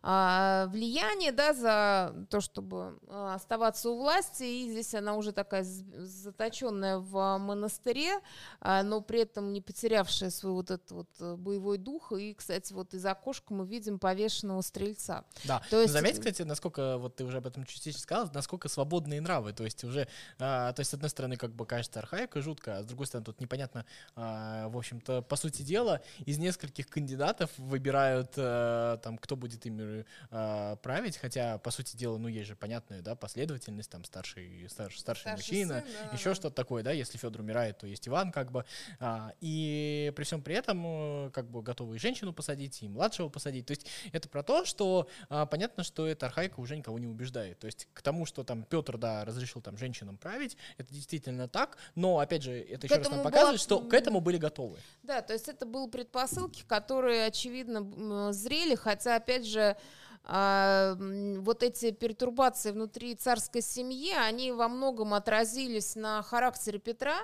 а, 0.03 0.67
влияние, 0.69 1.33
да, 1.33 1.53
за 1.55 2.27
то, 2.31 2.41
чтобы 2.41 2.99
оставаться 3.09 3.91
у 3.91 3.97
власти, 3.99 4.43
и 4.45 4.71
здесь 4.71 4.95
она 4.95 5.15
уже 5.17 5.33
такая 5.33 5.65
заточенная 5.65 6.99
в 6.99 7.39
монастыре, 7.39 8.21
но 8.61 9.01
при 9.01 9.21
этом 9.21 9.53
не 9.53 9.61
потерявшая 9.61 10.31
свою 10.31 10.57
вот 10.57 10.71
эту 10.71 10.95
вот 10.95 11.09
боевой 11.49 11.79
дух, 11.79 12.13
и, 12.13 12.35
кстати, 12.35 12.73
вот 12.75 12.93
из 12.93 13.05
окошка 13.07 13.55
мы 13.55 13.67
видим 13.67 13.99
повешенного 13.99 14.61
стрельца. 14.61 15.25
Да, 15.45 15.63
то 15.71 15.81
есть... 15.81 15.93
заметь, 15.93 16.19
кстати, 16.19 16.43
насколько, 16.43 16.99
вот 16.99 17.17
ты 17.17 17.25
уже 17.25 17.39
об 17.39 17.47
этом 17.47 17.65
частично 17.65 18.01
сказал, 18.01 18.31
насколько 18.35 18.69
свободные 18.69 19.21
нравы, 19.23 19.55
то 19.55 19.65
есть 19.65 19.83
уже, 19.85 20.09
а, 20.39 20.73
то 20.75 20.81
есть, 20.81 20.91
с 20.91 20.95
одной 20.95 21.09
стороны, 21.09 21.37
как 21.37 21.53
бы 21.53 21.65
кажется 21.65 22.01
архаика 22.01 22.43
жутко, 22.43 22.79
а 22.79 22.83
с 22.83 22.87
другой 22.87 23.07
стороны, 23.07 23.25
тут 23.25 23.41
непонятно, 23.41 23.87
а, 24.15 24.69
в 24.69 24.77
общем-то, 24.77 25.23
по 25.23 25.37
сути 25.37 25.63
дела, 25.63 26.03
из 26.27 26.39
нескольких 26.39 26.89
кандидатов 26.89 27.51
выбирают, 27.57 28.33
а, 28.37 28.99
там, 28.99 29.17
кто 29.17 29.35
будет 29.35 29.65
ими 29.65 30.05
а, 30.31 30.77
править, 30.77 31.17
хотя, 31.17 31.57
по 31.59 31.71
сути 31.71 31.97
дела, 31.97 32.19
ну, 32.19 32.29
есть 32.29 32.49
же 32.49 32.57
понятная, 32.57 33.01
да, 33.01 33.15
последовательность, 33.15 33.91
там, 33.91 34.05
старший, 34.05 34.69
старший, 34.69 35.01
старший, 35.01 35.21
старший 35.21 35.33
мужчина, 35.33 35.81
сын, 35.81 36.09
да, 36.11 36.17
еще 36.17 36.31
да. 36.31 36.35
что-то 36.35 36.55
такое, 36.55 36.83
да, 36.83 36.93
если 36.93 37.17
Федор 37.17 37.41
умирает, 37.41 37.79
то 37.79 37.87
есть 37.87 38.07
Иван, 38.07 38.33
как 38.33 38.53
бы, 38.53 38.67
а, 39.01 39.33
и 39.41 40.13
при 40.15 40.25
всем 40.25 40.43
при 40.43 40.55
этом, 40.55 40.85
э, 40.85 41.31
как 41.39 41.49
бы, 41.49 41.63
готовы 41.63 41.97
и 41.97 41.99
женщину 42.01 42.33
посадить, 42.33 42.83
и 42.83 42.89
младшего 42.89 43.29
посадить, 43.29 43.67
то 43.67 43.71
есть 43.71 43.87
это 44.13 44.29
про 44.29 44.43
то, 44.43 44.65
что 44.65 45.09
а, 45.29 45.47
понятно, 45.47 45.85
что 45.85 46.05
эта 46.05 46.27
архаика 46.27 46.59
уже 46.59 46.77
никого 46.77 46.99
не 46.99 47.07
убеждает, 47.07 47.61
то 47.61 47.67
есть 47.67 47.87
к 47.95 48.03
тому, 48.03 48.27
что 48.27 48.43
там 48.43 48.65
Петр, 48.65 48.99
да, 48.99 49.25
разрешил 49.25 49.63
там 49.63 49.79
женщинам 49.79 50.17
править, 50.17 50.57
это 50.79 50.93
действительно 50.93 51.47
так, 51.47 51.79
но, 51.95 52.19
опять 52.19 52.43
же, 52.43 52.59
это 52.59 52.89
еще 52.89 52.97
раз 52.97 53.09
нам 53.09 53.23
показывает, 53.23 53.57
была... 53.69 53.79
что 53.79 53.81
к 53.81 53.95
этому 53.95 54.21
были 54.21 54.37
готовы. 54.37 54.79
Да, 55.05 55.23
то 55.23 55.33
есть 55.33 55.49
это 55.49 55.65
были 55.65 55.89
предпосылки, 55.89 56.65
которые, 56.67 57.27
очевидно, 57.27 58.33
зрели, 58.33 58.75
хотя, 58.75 59.15
опять 59.15 59.47
же, 59.47 59.77
а, 60.25 60.97
вот 60.99 61.63
эти 61.63 61.93
пертурбации 61.93 62.73
внутри 62.73 63.15
царской 63.15 63.63
семьи, 63.63 64.13
они 64.13 64.51
во 64.51 64.69
многом 64.69 65.15
отразились 65.15 65.95
на 65.95 66.23
характере 66.23 66.79
Петра, 66.79 67.19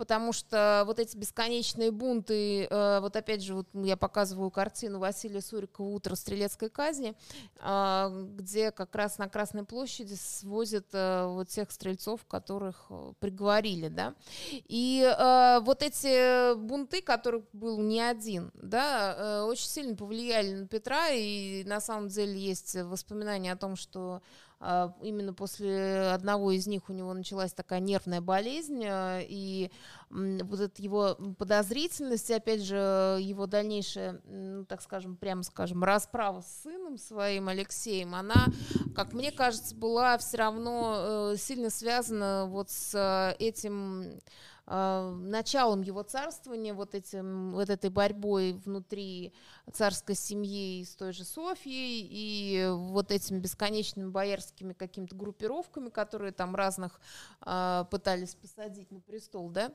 потому 0.00 0.32
что 0.32 0.84
вот 0.86 0.98
эти 0.98 1.14
бесконечные 1.14 1.90
бунты, 1.90 2.64
э, 2.64 3.00
вот 3.02 3.14
опять 3.16 3.42
же, 3.42 3.52
вот 3.54 3.66
я 3.74 3.98
показываю 3.98 4.50
картину 4.50 4.98
Василия 4.98 5.42
Сурикова 5.42 5.88
«Утро 5.88 6.14
стрелецкой 6.14 6.70
казни», 6.70 7.14
э, 7.60 8.26
где 8.34 8.70
как 8.70 8.94
раз 8.94 9.18
на 9.18 9.28
Красной 9.28 9.64
площади 9.64 10.14
свозят 10.14 10.86
э, 10.94 11.26
вот 11.26 11.48
тех 11.48 11.70
стрельцов, 11.70 12.24
которых 12.24 12.86
э, 12.88 13.12
приговорили, 13.20 13.88
да, 13.88 14.14
и 14.50 15.02
э, 15.02 15.60
вот 15.60 15.82
эти 15.82 16.54
бунты, 16.54 17.02
которых 17.02 17.44
был 17.52 17.78
не 17.82 18.00
один, 18.00 18.52
да, 18.54 19.14
э, 19.18 19.42
очень 19.42 19.68
сильно 19.68 19.96
повлияли 19.96 20.54
на 20.54 20.66
Петра, 20.66 21.10
и 21.10 21.62
на 21.64 21.78
самом 21.78 22.08
деле 22.08 22.40
есть 22.40 22.74
воспоминания 22.74 23.52
о 23.52 23.56
том, 23.56 23.76
что 23.76 24.22
именно 24.60 25.32
после 25.32 26.10
одного 26.12 26.52
из 26.52 26.66
них 26.66 26.90
у 26.90 26.92
него 26.92 27.14
началась 27.14 27.54
такая 27.54 27.80
нервная 27.80 28.20
болезнь, 28.20 28.84
а, 28.86 29.20
и 29.22 29.70
вот 30.10 30.60
эта 30.60 30.82
его 30.82 31.16
подозрительность, 31.38 32.30
опять 32.30 32.62
же, 32.62 32.76
его 33.20 33.46
дальнейшая, 33.46 34.20
ну, 34.24 34.64
так 34.66 34.82
скажем, 34.82 35.16
прямо 35.16 35.44
скажем, 35.44 35.82
расправа 35.82 36.42
с 36.42 36.62
сыном 36.62 36.98
своим 36.98 37.48
Алексеем, 37.48 38.14
она, 38.14 38.48
как 38.94 39.14
мне 39.14 39.32
кажется, 39.32 39.74
была 39.74 40.18
все 40.18 40.36
равно 40.36 41.32
э, 41.32 41.36
сильно 41.38 41.70
связана 41.70 42.46
вот 42.46 42.70
с 42.70 42.94
э, 42.94 43.36
этим 43.42 44.20
а, 44.59 44.59
началом 44.70 45.82
его 45.82 46.02
царствования, 46.04 46.72
вот, 46.74 46.94
этим, 46.94 47.52
вот 47.52 47.68
этой 47.70 47.90
борьбой 47.90 48.52
внутри 48.52 49.32
царской 49.72 50.14
семьи 50.14 50.84
с 50.84 50.94
той 50.94 51.12
же 51.12 51.24
Софьей 51.24 52.06
и 52.08 52.68
вот 52.70 53.10
этими 53.10 53.40
бесконечными 53.40 54.10
боярскими 54.10 54.72
какими-то 54.72 55.16
группировками, 55.16 55.88
которые 55.88 56.32
там 56.32 56.54
разных 56.54 57.00
э, 57.44 57.84
пытались 57.90 58.36
посадить 58.36 58.92
на 58.92 59.00
престол, 59.00 59.50
да, 59.50 59.72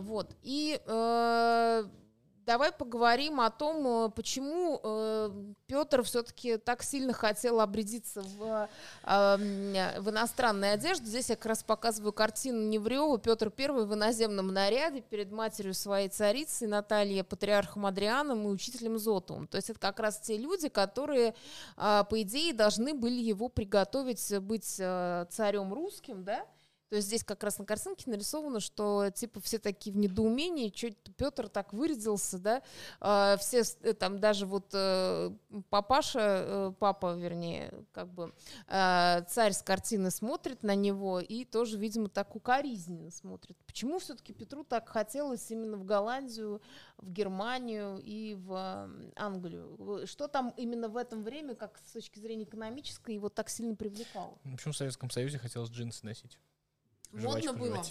вот, 0.00 0.34
и 0.42 0.80
э, 0.86 1.84
давай 2.46 2.72
поговорим 2.72 3.40
о 3.40 3.50
том, 3.50 4.06
э, 4.06 4.10
почему 4.10 4.80
э, 4.82 5.30
Петр 5.66 6.02
все-таки 6.02 6.56
так 6.56 6.82
сильно 6.82 7.12
хотел 7.12 7.60
обрядиться 7.60 8.22
в, 8.22 8.68
э, 9.04 10.00
в 10.00 10.10
иностранной 10.10 10.72
одежде. 10.72 11.06
Здесь 11.06 11.30
я 11.30 11.36
как 11.36 11.46
раз 11.46 11.62
показываю 11.62 12.12
картину 12.12 12.68
Неврева. 12.68 13.18
Петр 13.18 13.52
I 13.56 13.84
в 13.84 13.94
иноземном 13.94 14.48
наряде 14.48 15.00
перед 15.00 15.30
матерью 15.30 15.74
своей 15.74 16.08
царицы 16.08 16.66
Натальей, 16.66 17.24
патриархом 17.24 17.86
Адрианом 17.86 18.46
и 18.46 18.50
учителем 18.50 18.98
Зотовым. 18.98 19.46
То 19.46 19.56
есть 19.56 19.70
это 19.70 19.78
как 19.78 20.00
раз 20.00 20.18
те 20.18 20.36
люди, 20.36 20.68
которые, 20.68 21.34
по 21.76 22.06
идее, 22.12 22.52
должны 22.52 22.94
были 22.94 23.20
его 23.20 23.48
приготовить 23.48 24.38
быть 24.40 24.64
царем 24.64 25.72
русским, 25.72 26.24
да, 26.24 26.44
то 26.94 26.98
есть 26.98 27.08
здесь 27.08 27.24
как 27.24 27.42
раз 27.42 27.58
на 27.58 27.64
картинке 27.64 28.08
нарисовано, 28.08 28.60
что 28.60 29.10
типа 29.10 29.40
все 29.40 29.58
такие 29.58 29.92
в 29.92 29.96
недоумении, 29.98 30.72
что 30.72 30.92
Петр 31.16 31.48
так 31.48 31.72
вырядился, 31.72 32.38
да, 32.38 32.62
э, 33.00 33.36
все 33.40 33.64
э, 33.80 33.94
там 33.94 34.20
даже 34.20 34.46
вот 34.46 34.66
э, 34.72 35.32
папаша, 35.70 36.20
э, 36.20 36.72
папа, 36.78 37.16
вернее, 37.16 37.74
как 37.90 38.14
бы 38.14 38.32
э, 38.68 39.24
царь 39.28 39.54
с 39.54 39.62
картины 39.62 40.12
смотрит 40.12 40.62
на 40.62 40.76
него 40.76 41.18
и 41.18 41.44
тоже, 41.44 41.78
видимо, 41.78 42.08
так 42.08 42.36
укоризненно 42.36 43.10
смотрит. 43.10 43.56
Почему 43.66 43.98
все-таки 43.98 44.32
Петру 44.32 44.62
так 44.62 44.88
хотелось 44.88 45.50
именно 45.50 45.76
в 45.76 45.84
Голландию, 45.84 46.62
в 46.98 47.10
Германию 47.10 47.98
и 48.04 48.36
в 48.36 48.88
Англию? 49.16 50.06
Что 50.06 50.28
там 50.28 50.54
именно 50.56 50.88
в 50.88 50.96
этом 50.96 51.24
время, 51.24 51.56
как 51.56 51.76
с 51.84 51.90
точки 51.90 52.20
зрения 52.20 52.44
экономической, 52.44 53.16
его 53.16 53.30
так 53.30 53.50
сильно 53.50 53.74
привлекало? 53.74 54.38
Почему 54.44 54.72
в 54.72 54.76
Советском 54.76 55.10
Союзе 55.10 55.40
хотелось 55.40 55.70
джинсы 55.70 56.06
носить? 56.06 56.38
Модно 57.14 57.52
было. 57.52 57.84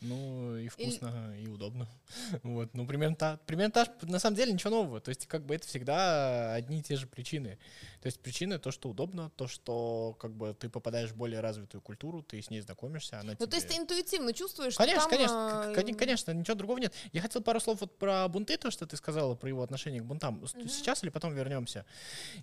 Ну, 0.00 0.56
и 0.58 0.68
вкусно, 0.68 1.34
и, 1.38 1.44
и 1.44 1.48
удобно. 1.48 1.88
вот, 2.42 2.74
ну, 2.74 2.86
примерно, 2.86 3.16
та, 3.16 3.38
примерно 3.46 3.70
та, 3.72 3.86
на 4.02 4.18
самом 4.18 4.36
деле 4.36 4.52
ничего 4.52 4.70
нового. 4.70 5.00
То 5.00 5.08
есть, 5.08 5.26
как 5.26 5.46
бы 5.46 5.54
это 5.54 5.66
всегда 5.66 6.52
одни 6.54 6.80
и 6.80 6.82
те 6.82 6.96
же 6.96 7.06
причины. 7.06 7.58
То 8.04 8.08
есть, 8.08 8.20
причины 8.20 8.58
то, 8.58 8.70
что 8.70 8.90
удобно, 8.90 9.30
то, 9.30 9.48
что 9.48 10.14
как 10.20 10.30
бы 10.36 10.52
ты 10.52 10.68
попадаешь 10.68 11.12
в 11.12 11.16
более 11.16 11.40
развитую 11.40 11.80
культуру, 11.80 12.22
ты 12.22 12.42
с 12.42 12.50
ней 12.50 12.60
знакомишься, 12.60 13.18
она 13.18 13.30
Ну, 13.30 13.36
тебе... 13.36 13.46
то 13.46 13.56
есть, 13.56 13.66
ты 13.66 13.78
интуитивно 13.78 14.34
чувствуешь, 14.34 14.76
конечно, 14.76 15.00
что 15.00 15.08
там... 15.08 15.74
Конечно, 15.74 15.96
э... 15.96 15.98
конечно, 15.98 16.30
ничего 16.32 16.54
другого 16.54 16.76
нет. 16.76 16.92
Я 17.12 17.22
хотел 17.22 17.40
пару 17.40 17.60
слов 17.60 17.80
вот 17.80 17.96
про 17.96 18.28
бунты, 18.28 18.58
то, 18.58 18.70
что 18.70 18.86
ты 18.86 18.98
сказала, 18.98 19.34
про 19.36 19.48
его 19.48 19.62
отношение 19.62 20.02
к 20.02 20.04
бунтам. 20.04 20.36
Угу. 20.36 20.68
Сейчас 20.68 21.02
или 21.02 21.08
потом 21.08 21.34
вернемся? 21.34 21.86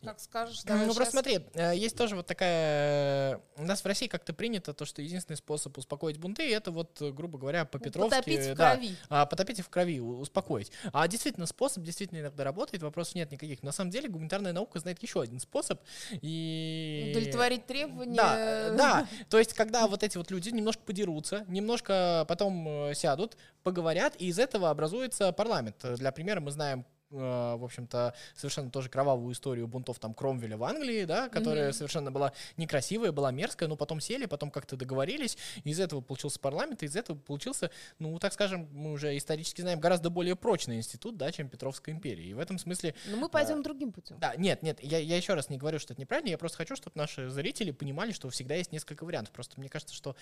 Как 0.04 0.19
скажешь, 0.19 0.63
давай 0.63 0.88
Ну, 0.88 0.95
просто 0.95 1.12
смотри, 1.12 1.41
э, 1.54 1.76
есть 1.76 1.95
тоже 1.95 2.15
вот 2.15 2.26
такая... 2.26 3.39
У 3.56 3.63
нас 3.63 3.84
в 3.84 3.86
России 3.86 4.08
как-то 4.08 4.34
принято 4.34 4.74
то, 4.74 4.86
что 4.86 5.04
единственный 5.04 5.38
способ 5.38 5.78
успокоить 5.78 6.17
бунты, 6.17 6.52
это 6.52 6.71
вот, 6.71 7.00
грубо 7.00 7.38
говоря, 7.38 7.65
по-петровски... 7.65 8.15
Потопить 8.15 8.47
в 8.47 8.56
крови. 8.56 8.95
Да, 9.12 9.28
потопить 9.28 9.60
в 9.60 9.69
крови, 9.69 10.00
успокоить. 10.00 10.71
А 10.91 11.08
действительно, 11.08 11.45
способ 11.45 11.84
действительно 11.84 12.21
иногда 12.21 12.43
работает, 12.43 12.82
вопросов 12.82 13.13
нет 13.13 13.32
никаких. 13.32 13.62
На 13.62 13.71
самом 13.71 13.91
деле, 13.91 14.10
гуманитарная 14.10 14.54
наука 14.54 14.80
знает 14.80 15.00
еще 15.04 15.21
один 15.21 15.39
способ. 15.39 15.51
И... 16.22 17.12
Удовлетворить 17.12 17.66
требования. 17.66 18.16
Да, 18.16 18.70
да, 18.72 19.08
то 19.30 19.38
есть, 19.38 19.54
когда 19.54 19.88
вот 19.88 20.04
эти 20.04 20.18
вот 20.18 20.32
люди 20.32 20.50
немножко 20.50 20.82
подерутся, 20.84 21.46
немножко 21.48 22.26
потом 22.28 22.68
э, 22.68 22.94
сядут, 22.96 23.38
поговорят, 23.64 24.16
и 24.18 24.28
из 24.28 24.40
этого 24.40 24.70
образуется 24.70 25.32
парламент. 25.32 25.76
Для 25.98 26.12
примера 26.12 26.40
мы 26.40 26.52
знаем 26.52 26.86
в 27.12 27.63
общем-то, 27.63 28.13
совершенно 28.36 28.71
тоже 28.71 28.89
кровавую 28.89 29.34
историю 29.34 29.67
бунтов 29.67 30.00
там 30.00 30.13
Кромвеля 30.13 30.58
в 30.58 30.63
Англии, 30.63 31.06
да, 31.06 31.30
которая 31.30 31.69
mm-hmm. 31.69 31.74
совершенно 31.74 32.12
была 32.12 32.34
некрасивая, 32.58 33.12
была 33.12 33.32
мерзкая, 33.32 33.67
но 33.69 33.76
потом 33.76 34.00
сели, 34.00 34.26
потом 34.26 34.52
как-то 34.52 34.78
договорились, 34.78 35.38
из 35.63 35.80
этого 35.80 36.02
получился 36.02 36.39
парламент, 36.39 36.84
и 36.84 36.86
из 36.86 36.95
этого 36.95 37.17
получился, 37.17 37.71
ну, 38.00 38.17
так 38.19 38.34
скажем, 38.34 38.67
мы 38.71 38.91
уже 38.91 39.17
исторически 39.17 39.62
знаем, 39.62 39.80
гораздо 39.80 40.10
более 40.10 40.36
прочный 40.36 40.78
институт, 40.78 41.17
да, 41.17 41.32
чем 41.32 41.50
Петровская 41.50 41.93
империя. 41.93 42.24
И 42.24 42.34
в 42.34 42.39
этом 42.39 42.58
смысле... 42.58 42.95
Но 43.08 43.17
мы 43.17 43.30
пойдем 43.30 43.60
а, 43.60 43.63
другим 43.63 43.91
путем. 43.91 44.17
Да, 44.19 44.36
нет, 44.38 44.63
нет, 44.63 44.82
я, 44.82 44.97
я 44.97 45.17
еще 45.17 45.34
раз 45.34 45.50
не 45.50 45.58
говорю, 45.58 45.80
что 45.80 45.93
это 45.93 46.02
неправильно, 46.02 46.30
я 46.30 46.38
просто 46.38 46.58
хочу, 46.58 46.76
чтобы 46.76 46.93
наши 46.95 47.30
зрители 47.30 47.71
понимали, 47.71 48.12
что 48.12 48.30
всегда 48.30 48.56
есть 48.56 48.71
несколько 48.71 49.04
вариантов. 49.04 49.34
Просто 49.34 49.60
мне 49.60 49.69
кажется, 49.69 49.93
что, 49.93 50.15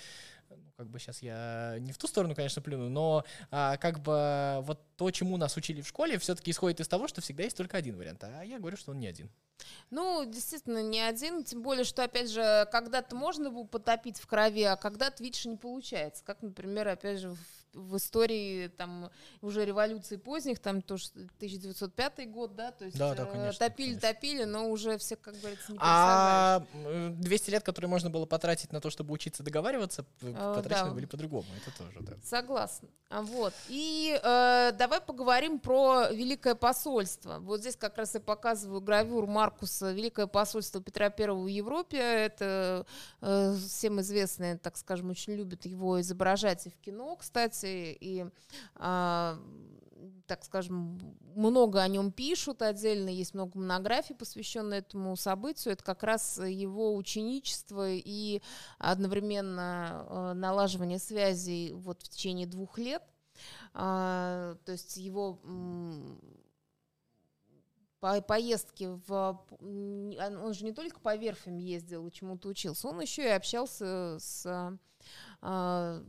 ну, 0.50 0.58
как 0.78 0.90
бы 0.90 1.00
сейчас 1.00 1.22
я 1.22 1.78
не 1.80 1.92
в 1.92 1.98
ту 1.98 2.08
сторону, 2.08 2.36
конечно, 2.36 2.62
плюну, 2.62 2.90
но 2.90 3.24
а, 3.52 3.78
как 3.78 4.02
бы 4.02 4.60
вот 4.62 4.82
то, 4.96 5.12
чему 5.12 5.38
нас 5.38 5.56
учили 5.58 5.82
в 5.82 5.88
школе, 5.88 6.18
все-таки 6.18 6.52
исходит 6.52 6.79
из 6.80 6.88
того, 6.88 7.08
что 7.08 7.22
всегда 7.22 7.44
есть 7.44 7.58
только 7.58 7.78
один 7.78 7.98
вариант. 7.98 8.24
А 8.24 8.44
я 8.44 8.60
говорю, 8.60 8.78
что 8.78 8.92
он 8.92 9.00
не 9.00 9.08
один. 9.08 9.30
Ну, 9.90 10.26
действительно, 10.26 10.82
не 10.82 11.02
один. 11.02 11.44
Тем 11.44 11.62
более, 11.62 11.84
что, 11.84 12.04
опять 12.04 12.30
же, 12.30 12.68
когда-то 12.72 13.16
можно 13.16 13.50
было 13.50 13.64
потопить 13.64 14.18
в 14.18 14.28
крови, 14.28 14.64
а 14.64 14.78
когда-то, 14.78 15.24
видишь, 15.24 15.46
не 15.46 15.58
получается. 15.58 16.24
Как, 16.24 16.42
например, 16.42 16.88
опять 16.88 17.20
же, 17.20 17.30
в 17.30 17.59
в 17.74 17.98
истории 17.98 18.68
там 18.68 19.10
уже 19.42 19.66
революции 19.66 20.18
поздних, 20.18 20.60
там 20.60 20.82
тоже 20.82 21.06
1905 21.14 22.32
год, 22.32 22.56
да, 22.56 22.72
то 22.72 22.86
есть 22.86 22.98
да, 22.98 23.14
да, 23.14 23.26
конечно, 23.26 23.68
топили, 23.68 23.88
конечно. 23.88 24.14
топили, 24.14 24.44
но 24.44 24.70
уже 24.70 24.98
все, 24.98 25.16
как 25.16 25.36
говорится, 25.40 25.72
не 25.72 25.78
А 25.82 26.64
200 26.74 27.50
лет, 27.50 27.64
которые 27.64 27.90
можно 27.90 28.10
было 28.10 28.26
потратить 28.26 28.72
на 28.72 28.82
то, 28.82 28.90
чтобы 28.90 29.14
учиться 29.14 29.44
договариваться, 29.44 30.06
а, 30.22 30.56
потрачены 30.56 30.90
да. 30.90 30.96
были 30.96 31.06
по-другому, 31.06 31.48
это 31.62 31.78
тоже, 31.78 31.98
да. 32.02 32.14
Согласна. 32.24 32.90
Вот. 33.10 33.54
И 33.70 34.20
э, 34.22 34.72
давай 34.78 35.02
поговорим 35.02 35.60
про 35.60 36.10
Великое 36.12 36.54
посольство. 36.54 37.40
Вот 37.40 37.62
здесь 37.62 37.76
как 37.76 37.98
раз 37.98 38.14
я 38.14 38.20
показываю 38.20 38.82
гравюр 38.82 39.26
Маркуса 39.26 39.92
«Великое 39.92 40.28
посольство 40.28 40.80
Петра 40.80 41.10
Первого 41.10 41.44
в 41.44 41.48
Европе». 41.48 41.98
Это 41.98 42.86
э, 43.22 43.56
всем 43.68 44.00
известное, 44.02 44.60
так 44.60 44.78
скажем, 44.78 45.10
очень 45.10 45.34
любят 45.34 45.66
его 45.66 46.00
изображать 46.02 46.68
и 46.68 46.70
в 46.70 46.78
кино, 46.78 47.16
кстати, 47.16 47.59
партии, 47.60 47.98
и 48.00 48.26
а, 48.76 49.40
так 50.28 50.44
скажем, 50.44 51.00
много 51.36 51.82
о 51.82 51.88
нем 51.88 52.12
пишут 52.12 52.62
отдельно, 52.62 53.10
есть 53.10 53.34
много 53.34 53.58
монографий, 53.58 54.16
посвященных 54.16 54.80
этому 54.80 55.16
событию. 55.16 55.74
Это 55.74 55.84
как 55.84 56.04
раз 56.04 56.40
его 56.40 56.96
ученичество 56.96 57.90
и 57.90 58.42
одновременно 58.78 60.06
э, 60.08 60.34
налаживание 60.34 61.00
связей 61.00 61.74
вот 61.74 62.04
в 62.04 62.10
течение 62.10 62.48
двух 62.48 62.78
лет. 62.78 63.04
А, 63.74 64.56
то 64.66 64.72
есть 64.72 64.98
его 64.98 65.40
по 68.00 68.22
поездки 68.22 68.98
в... 69.08 69.46
Он 69.60 70.54
же 70.54 70.64
не 70.64 70.72
только 70.72 71.00
по 71.02 71.16
верфям 71.16 71.58
ездил 71.58 72.08
и 72.08 72.12
чему-то 72.12 72.48
учился, 72.48 72.88
он 72.88 73.02
еще 73.02 73.24
и 73.24 73.30
общался 73.30 74.18
с 74.20 74.80
а, 75.42 76.04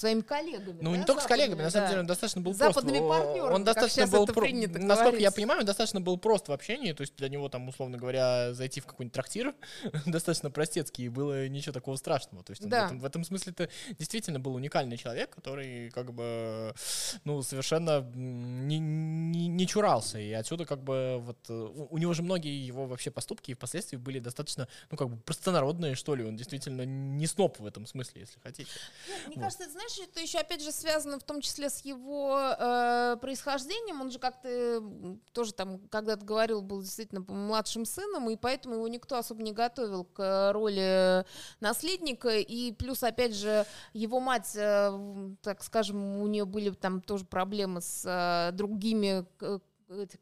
своими 0.00 0.20
коллегами. 0.22 0.78
Ну, 0.80 0.92
да, 0.92 0.98
не 0.98 1.04
только 1.04 1.22
с 1.22 1.26
коллегами, 1.26 1.62
на 1.62 1.70
самом 1.70 1.88
деле 1.88 2.00
он 2.00 2.06
достаточно 2.06 2.40
был 2.40 2.54
западными 2.54 2.98
прост. 2.98 3.24
партнерами, 3.24 3.54
он 3.54 3.64
достаточно 3.64 4.06
был 4.06 4.26
про... 4.26 4.48
Насколько 4.48 5.02
говорить. 5.02 5.20
я 5.20 5.30
понимаю, 5.30 5.60
он 5.60 5.66
достаточно 5.66 6.00
был 6.00 6.18
прост 6.18 6.48
в 6.48 6.52
общении, 6.52 6.92
то 6.92 7.02
есть 7.02 7.14
для 7.16 7.28
него 7.28 7.48
там, 7.48 7.68
условно 7.68 7.98
говоря, 7.98 8.52
зайти 8.54 8.80
в 8.80 8.86
какой-нибудь 8.86 9.12
трактир 9.14 9.54
достаточно 10.06 10.50
простецкий, 10.50 11.04
и 11.04 11.08
было 11.08 11.48
ничего 11.48 11.72
такого 11.72 11.96
страшного. 11.96 12.42
То 12.42 12.52
есть 12.52 12.66
да. 12.66 12.82
в, 12.82 12.86
этом, 12.86 13.00
в 13.00 13.04
этом 13.04 13.24
смысле 13.24 13.52
это 13.52 13.68
действительно 13.98 14.40
был 14.40 14.54
уникальный 14.54 14.96
человек, 14.96 15.34
который 15.34 15.90
как 15.90 16.12
бы, 16.12 16.74
ну, 17.24 17.42
совершенно 17.42 18.00
не, 18.14 18.78
не, 18.78 19.48
не 19.48 19.66
чурался, 19.66 20.18
и 20.18 20.32
отсюда 20.32 20.64
как 20.64 20.82
бы 20.82 21.18
вот 21.20 21.50
у, 21.50 21.88
у 21.90 21.98
него 21.98 22.14
же 22.14 22.22
многие 22.22 22.66
его 22.66 22.86
вообще 22.86 23.10
поступки 23.10 23.50
и 23.50 23.54
впоследствии 23.54 23.96
были 23.96 24.18
достаточно, 24.18 24.68
ну, 24.90 24.96
как 24.96 25.10
бы 25.10 25.16
простонародные, 25.18 25.94
что 25.94 26.14
ли, 26.14 26.24
он 26.24 26.36
действительно 26.36 26.82
не 26.82 27.26
сноп 27.26 27.58
в 27.58 27.66
этом 27.66 27.86
смысле, 27.86 28.22
если 28.22 28.40
хотите. 28.40 28.70
Нет, 29.08 29.26
мне 29.26 29.36
вот. 29.36 29.42
кажется, 29.42 29.64
это, 29.64 29.72
знаешь, 29.72 29.89
знаешь, 29.90 30.10
это 30.10 30.20
еще 30.20 30.38
опять 30.38 30.62
же 30.62 30.72
связано 30.72 31.18
в 31.18 31.22
том 31.22 31.40
числе 31.40 31.70
с 31.70 31.80
его 31.84 32.38
э, 32.38 33.16
происхождением. 33.20 34.00
Он 34.00 34.10
же 34.10 34.18
как-то 34.18 34.82
тоже 35.32 35.52
там 35.52 35.78
когда-то 35.88 36.24
говорил, 36.24 36.62
был 36.62 36.82
действительно 36.82 37.24
младшим 37.28 37.84
сыном, 37.84 38.30
и 38.30 38.36
поэтому 38.36 38.76
его 38.76 38.88
никто 38.88 39.16
особо 39.16 39.42
не 39.42 39.52
готовил 39.52 40.04
к 40.04 40.52
роли 40.52 41.24
наследника. 41.60 42.38
И 42.38 42.72
плюс, 42.72 43.02
опять 43.02 43.34
же, 43.34 43.66
его 43.92 44.20
мать, 44.20 44.52
э, 44.54 45.34
так 45.42 45.62
скажем, 45.62 46.20
у 46.20 46.26
нее 46.26 46.44
были 46.44 46.70
там 46.70 47.00
тоже 47.00 47.24
проблемы 47.24 47.80
с 47.80 48.04
э, 48.06 48.52
другими 48.52 49.26
эти 49.40 49.60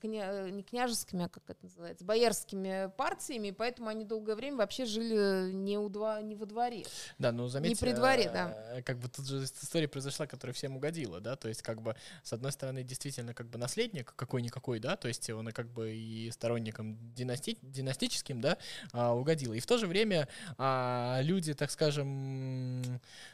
кня... 0.01 0.51
не 0.51 0.63
княжескими, 0.63 1.25
а 1.25 1.29
как 1.29 1.43
это 1.49 1.59
называется, 1.63 2.05
боярскими 2.05 2.91
партиями, 2.97 3.51
поэтому 3.51 3.89
они 3.89 4.05
долгое 4.05 4.35
время 4.35 4.59
вообще 4.59 4.85
жили 4.85 5.53
не, 5.53 5.79
у 5.79 5.89
два, 5.89 6.21
не 6.23 6.35
во 6.35 6.47
дворе. 6.47 6.85
Да, 7.19 7.33
ну 7.33 7.49
заметьте, 7.49 7.75
не 7.75 7.91
при 7.91 7.97
дворе, 7.97 8.31
да. 8.33 8.55
Э, 8.73 8.83
как 8.83 8.99
бы 8.99 9.09
тут 9.09 9.27
же 9.27 9.45
история 9.45 9.89
произошла, 9.89 10.27
которая 10.27 10.55
всем 10.55 10.77
угодила, 10.77 11.21
да, 11.21 11.37
то 11.37 11.49
есть 11.49 11.63
как 11.63 11.83
бы 11.83 11.97
с 12.23 12.33
одной 12.33 12.53
стороны 12.53 12.83
действительно 12.83 13.35
как 13.35 13.49
бы 13.49 13.59
наследник 13.59 14.15
какой-никакой, 14.17 14.79
да, 14.81 14.97
то 14.97 15.09
есть 15.09 15.29
он 15.31 15.49
как 15.53 15.69
бы 15.69 15.95
и 15.95 16.31
сторонником 16.31 16.99
династи... 17.15 17.59
династическим, 17.63 18.41
да, 18.41 18.59
а, 18.93 19.15
угодил. 19.15 19.53
И 19.53 19.61
в 19.61 19.67
то 19.67 19.79
же 19.79 19.87
время 19.87 20.29
а, 20.57 21.21
люди, 21.23 21.55
так 21.55 21.71
скажем, 21.71 22.83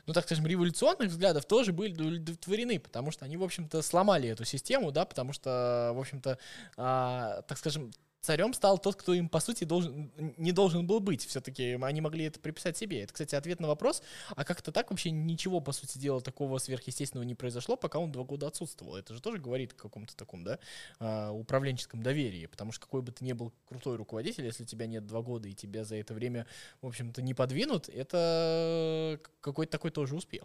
ну 0.06 0.12
так 0.12 0.24
скажем, 0.24 0.46
революционных 0.46 1.10
взглядов 1.10 1.44
тоже 1.44 1.72
были 1.72 1.92
удовлетворены, 1.92 2.78
потому 2.80 3.10
что 3.10 3.24
они, 3.24 3.36
в 3.36 3.42
общем-то, 3.42 3.82
сломали 3.82 4.28
эту 4.28 4.44
систему, 4.44 4.90
да, 4.90 5.04
потому 5.04 5.32
что, 5.32 5.92
в 5.94 5.98
общем 5.98 6.20
общем-то, 6.24 6.38
а, 6.76 7.42
так 7.42 7.58
скажем, 7.58 7.90
царем 8.20 8.54
стал 8.54 8.78
тот, 8.78 8.96
кто 8.96 9.12
им, 9.12 9.28
по 9.28 9.38
сути, 9.40 9.64
должен, 9.64 10.10
не 10.38 10.52
должен 10.52 10.86
был 10.86 11.00
быть. 11.00 11.26
Все-таки 11.26 11.78
они 11.80 12.00
могли 12.00 12.24
это 12.24 12.40
приписать 12.40 12.76
себе. 12.76 13.02
Это, 13.02 13.12
кстати, 13.12 13.34
ответ 13.34 13.60
на 13.60 13.68
вопрос, 13.68 14.02
а 14.34 14.44
как-то 14.44 14.72
так 14.72 14.90
вообще 14.90 15.10
ничего, 15.10 15.60
по 15.60 15.72
сути 15.72 15.98
дела, 15.98 16.22
такого 16.22 16.58
сверхъестественного 16.58 17.26
не 17.26 17.34
произошло, 17.34 17.76
пока 17.76 17.98
он 17.98 18.12
два 18.12 18.24
года 18.24 18.46
отсутствовал. 18.46 18.96
Это 18.96 19.12
же 19.12 19.20
тоже 19.20 19.38
говорит 19.38 19.72
о 19.72 19.76
каком-то 19.76 20.16
таком, 20.16 20.42
да, 20.42 20.58
а, 21.00 21.32
управленческом 21.32 22.02
доверии, 22.02 22.46
потому 22.46 22.72
что 22.72 22.86
какой 22.86 23.02
бы 23.02 23.12
ты 23.12 23.24
ни 23.24 23.34
был 23.34 23.52
крутой 23.68 23.96
руководитель, 23.96 24.46
если 24.46 24.64
тебя 24.64 24.86
нет 24.86 25.06
два 25.06 25.20
года 25.20 25.48
и 25.48 25.52
тебя 25.52 25.84
за 25.84 25.96
это 25.96 26.14
время, 26.14 26.46
в 26.80 26.86
общем-то, 26.86 27.20
не 27.20 27.34
подвинут, 27.34 27.88
это 27.90 29.20
какой-то 29.40 29.72
такой 29.72 29.90
тоже 29.90 30.16
успех. 30.16 30.44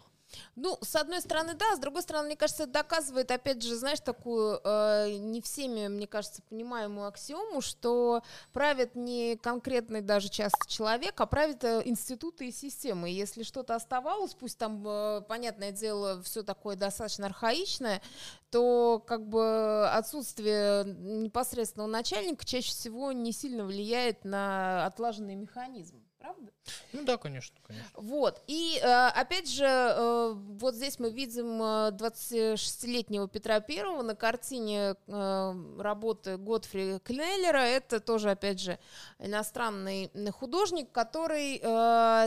Ну, 0.56 0.78
с 0.82 0.96
одной 0.96 1.20
стороны, 1.20 1.54
да, 1.54 1.76
с 1.76 1.78
другой 1.78 2.02
стороны, 2.02 2.26
мне 2.26 2.36
кажется, 2.36 2.64
это 2.64 2.72
доказывает, 2.72 3.30
опять 3.30 3.62
же, 3.62 3.76
знаешь, 3.76 4.00
такую 4.00 4.60
э, 4.62 5.16
не 5.18 5.40
всеми, 5.40 5.88
мне 5.88 6.06
кажется, 6.06 6.42
понимаемую 6.48 7.08
аксиому, 7.08 7.60
что 7.60 8.22
правит 8.52 8.94
не 8.94 9.36
конкретный 9.36 10.00
даже 10.00 10.28
часто 10.28 10.68
человек, 10.68 11.20
а 11.20 11.26
правит 11.26 11.64
э, 11.64 11.82
институты 11.84 12.48
и 12.48 12.52
системы. 12.52 13.10
И 13.10 13.14
если 13.14 13.42
что-то 13.42 13.74
оставалось, 13.74 14.34
пусть 14.34 14.58
там, 14.58 14.86
э, 14.86 15.22
понятное 15.22 15.72
дело, 15.72 16.22
все 16.22 16.42
такое 16.42 16.76
достаточно 16.76 17.26
архаичное, 17.26 18.02
то 18.50 19.02
как 19.06 19.28
бы 19.28 19.88
отсутствие 19.88 20.84
непосредственного 20.84 21.88
начальника 21.88 22.44
чаще 22.44 22.70
всего 22.70 23.12
не 23.12 23.32
сильно 23.32 23.64
влияет 23.64 24.24
на 24.24 24.86
отлаженный 24.86 25.34
механизм. 25.34 25.99
Правда? 26.20 26.52
Ну 26.92 27.04
да, 27.04 27.16
конечно, 27.16 27.56
конечно. 27.66 27.90
Вот. 27.94 28.42
И 28.46 28.78
э, 28.78 29.06
опять 29.08 29.48
же, 29.48 29.64
э, 29.64 30.34
вот 30.34 30.74
здесь 30.74 30.98
мы 30.98 31.10
видим 31.10 31.62
26-летнего 31.62 33.26
Петра 33.26 33.60
Первого 33.60 34.02
на 34.02 34.14
картине 34.14 34.96
э, 35.06 35.54
работы 35.78 36.36
Готфри 36.36 36.98
Кнеллера. 36.98 37.60
Это 37.60 38.00
тоже, 38.00 38.30
опять 38.30 38.60
же, 38.60 38.78
иностранный 39.18 40.10
художник, 40.30 40.92
который 40.92 41.58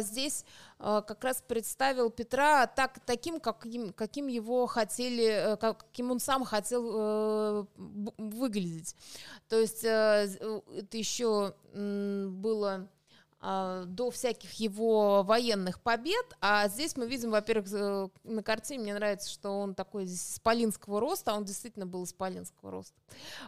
здесь 0.04 0.46
как 0.80 1.24
раз 1.24 1.44
представил 1.48 2.10
Петра 2.10 2.66
так, 2.68 3.00
таким, 3.06 3.40
каким, 3.40 3.94
каким 3.94 4.28
его 4.28 4.66
хотели, 4.66 5.56
каким 5.60 6.12
он 6.12 6.20
сам 6.20 6.44
хотел 6.44 7.68
выглядеть. 7.76 8.96
То 9.50 9.60
есть 9.60 9.84
это 9.84 10.58
еще 10.92 11.54
было 11.74 12.88
до 13.44 14.10
всяких 14.10 14.54
его 14.54 15.24
военных 15.24 15.82
побед, 15.82 16.26
а 16.40 16.70
здесь 16.70 16.96
мы 16.96 17.08
видим, 17.08 17.32
во-первых, 17.32 17.68
э, 17.74 18.08
на 18.24 18.42
картине 18.42 18.84
мне 18.84 18.94
нравится, 18.94 19.30
что 19.30 19.50
он 19.50 19.76
такой 19.76 20.06
здесь 20.06 20.36
исполинского 20.36 21.02
роста, 21.02 21.32
а 21.32 21.36
он 21.36 21.44
действительно 21.44 21.86
был 21.86 22.06
исполинского 22.06 22.72
роста, 22.72 22.96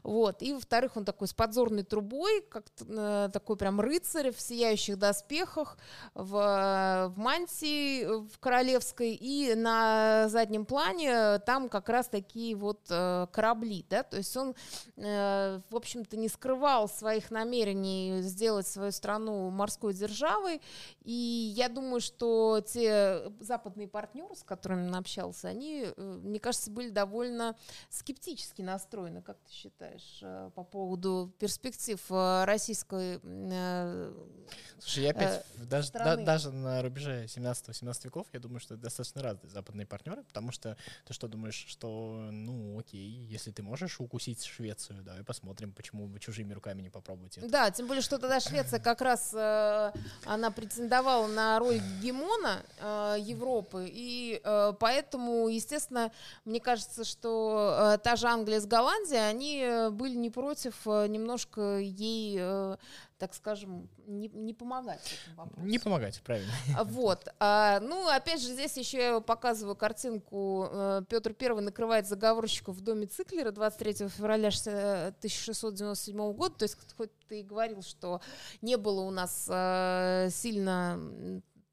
вот, 0.04 0.42
и 0.42 0.52
во-вторых, 0.52 0.98
он 0.98 1.06
такой 1.06 1.30
с 1.30 1.34
подзорной 1.34 1.84
трубой, 1.84 2.42
как 2.42 2.66
э, 2.82 3.30
такой 3.32 3.56
прям 3.56 3.80
рыцарь 3.80 4.34
в 4.34 4.42
сияющих 4.42 5.00
доспехах, 5.00 5.78
в, 6.14 6.30
в 6.30 7.14
мантии 7.16 8.06
в 8.06 8.38
королевской, 8.40 9.14
и 9.14 9.56
на 9.56 10.28
заднем 10.28 10.66
плане 10.66 11.40
там 11.40 11.70
как 11.70 11.88
раз 11.88 12.10
такие 12.10 12.56
вот 12.56 12.82
э, 12.90 13.28
корабли, 13.32 13.86
да, 13.90 14.04
то 14.04 14.18
есть 14.18 14.36
он, 14.36 14.56
в 14.96 15.76
общем-то, 15.76 16.18
не 16.18 16.28
скрывал 16.28 16.90
своих 16.90 17.32
намерений 17.32 18.22
сделать 18.22 18.68
свою 18.68 18.92
страну 18.92 19.50
морской 19.50 19.85
морской 19.86 19.94
державой. 19.94 20.62
И 21.04 21.54
я 21.56 21.70
думаю, 21.70 22.02
что 22.02 22.62
те 22.66 23.32
западные 23.40 23.88
партнеры, 23.88 24.36
с 24.36 24.44
которыми 24.44 24.88
он 24.88 24.96
общался, 24.96 25.50
они, 25.50 25.86
э, 25.96 26.20
мне 26.24 26.40
кажется, 26.40 26.72
были 26.72 26.90
довольно 26.90 27.56
скептически 27.90 28.62
настроены, 28.62 29.22
как 29.22 29.38
ты 29.40 29.52
считаешь, 29.52 30.20
э, 30.22 30.52
по 30.56 30.64
поводу 30.64 31.34
перспектив 31.40 32.00
э, 32.10 32.46
российской 32.46 33.20
Слушай, 34.80 35.04
я 35.04 35.12
опять, 35.12 35.46
э, 35.58 35.64
даже, 35.66 35.92
да, 35.94 36.16
даже 36.16 36.52
на 36.52 36.82
рубеже 36.82 37.26
17-18 37.26 38.06
веков, 38.06 38.28
я 38.34 38.40
думаю, 38.40 38.60
что 38.60 38.74
это 38.76 38.84
достаточно 38.84 39.22
разные 39.22 39.50
западные 39.50 39.86
партнеры, 39.86 40.24
потому 40.24 40.52
что 40.52 40.78
ты 41.06 41.14
что 41.14 41.28
думаешь, 41.28 41.66
что, 41.68 42.30
ну, 42.32 42.80
окей, 42.80 43.08
если 43.10 43.52
ты 43.52 43.64
можешь 43.64 44.00
укусить 44.00 44.44
Швецию, 44.44 45.04
давай 45.04 45.24
посмотрим, 45.24 45.72
почему 45.72 46.08
вы 46.08 46.20
чужими 46.20 46.54
руками 46.54 46.82
не 46.82 46.90
попробуйте 46.90 47.42
это. 47.42 47.50
Да, 47.50 47.72
тем 47.72 47.88
более, 47.88 48.02
что 48.02 48.18
тогда 48.18 48.40
Швеция 48.40 48.80
как 48.80 49.02
раз 49.02 49.34
она 50.26 50.52
претендовала 50.52 51.28
на 51.28 51.60
роль 51.60 51.80
гегемона 51.80 52.64
э, 52.80 53.16
Европы, 53.20 53.88
и 53.88 54.42
э, 54.44 54.74
поэтому, 54.80 55.48
естественно, 55.48 56.12
мне 56.46 56.60
кажется, 56.60 57.04
что 57.04 57.96
э, 57.96 57.98
та 58.00 58.16
же 58.16 58.28
Англия 58.28 58.60
с 58.60 58.66
Голландией, 58.66 59.30
они 59.30 59.62
э, 59.62 59.90
были 59.90 60.16
не 60.16 60.30
против 60.30 60.76
э, 60.86 61.08
немножко 61.08 61.78
ей 61.80 62.38
э, 62.40 62.78
так 63.18 63.34
скажем, 63.34 63.90
не, 64.08 64.28
не 64.28 64.54
помогать 64.54 65.20
Не 65.58 65.80
помогать, 65.80 66.22
правильно. 66.22 66.52
А, 66.78 66.84
вот. 66.84 67.28
А, 67.40 67.80
ну, 67.80 68.08
опять 68.10 68.42
же, 68.42 68.50
здесь 68.54 68.76
еще 68.76 68.98
я 68.98 69.20
показываю 69.22 69.76
картинку. 69.76 70.68
Э, 70.70 71.02
Петр 71.08 71.34
I 71.40 71.62
накрывает 71.62 72.08
заговорщиков 72.08 72.76
в 72.76 72.82
доме 72.82 73.08
Циклера 73.08 73.52
23 73.52 74.10
февраля 74.10 74.50
1697 74.50 76.34
года. 76.34 76.56
То 76.56 76.64
есть, 76.64 76.78
хоть 76.96 77.12
ты 77.28 77.40
и 77.40 77.44
говорил, 77.44 77.82
что 77.84 78.22
не 78.62 78.76
было 78.76 79.02
у 79.02 79.12
нас 79.12 79.48
э, 79.50 80.30
сильно 80.32 81.00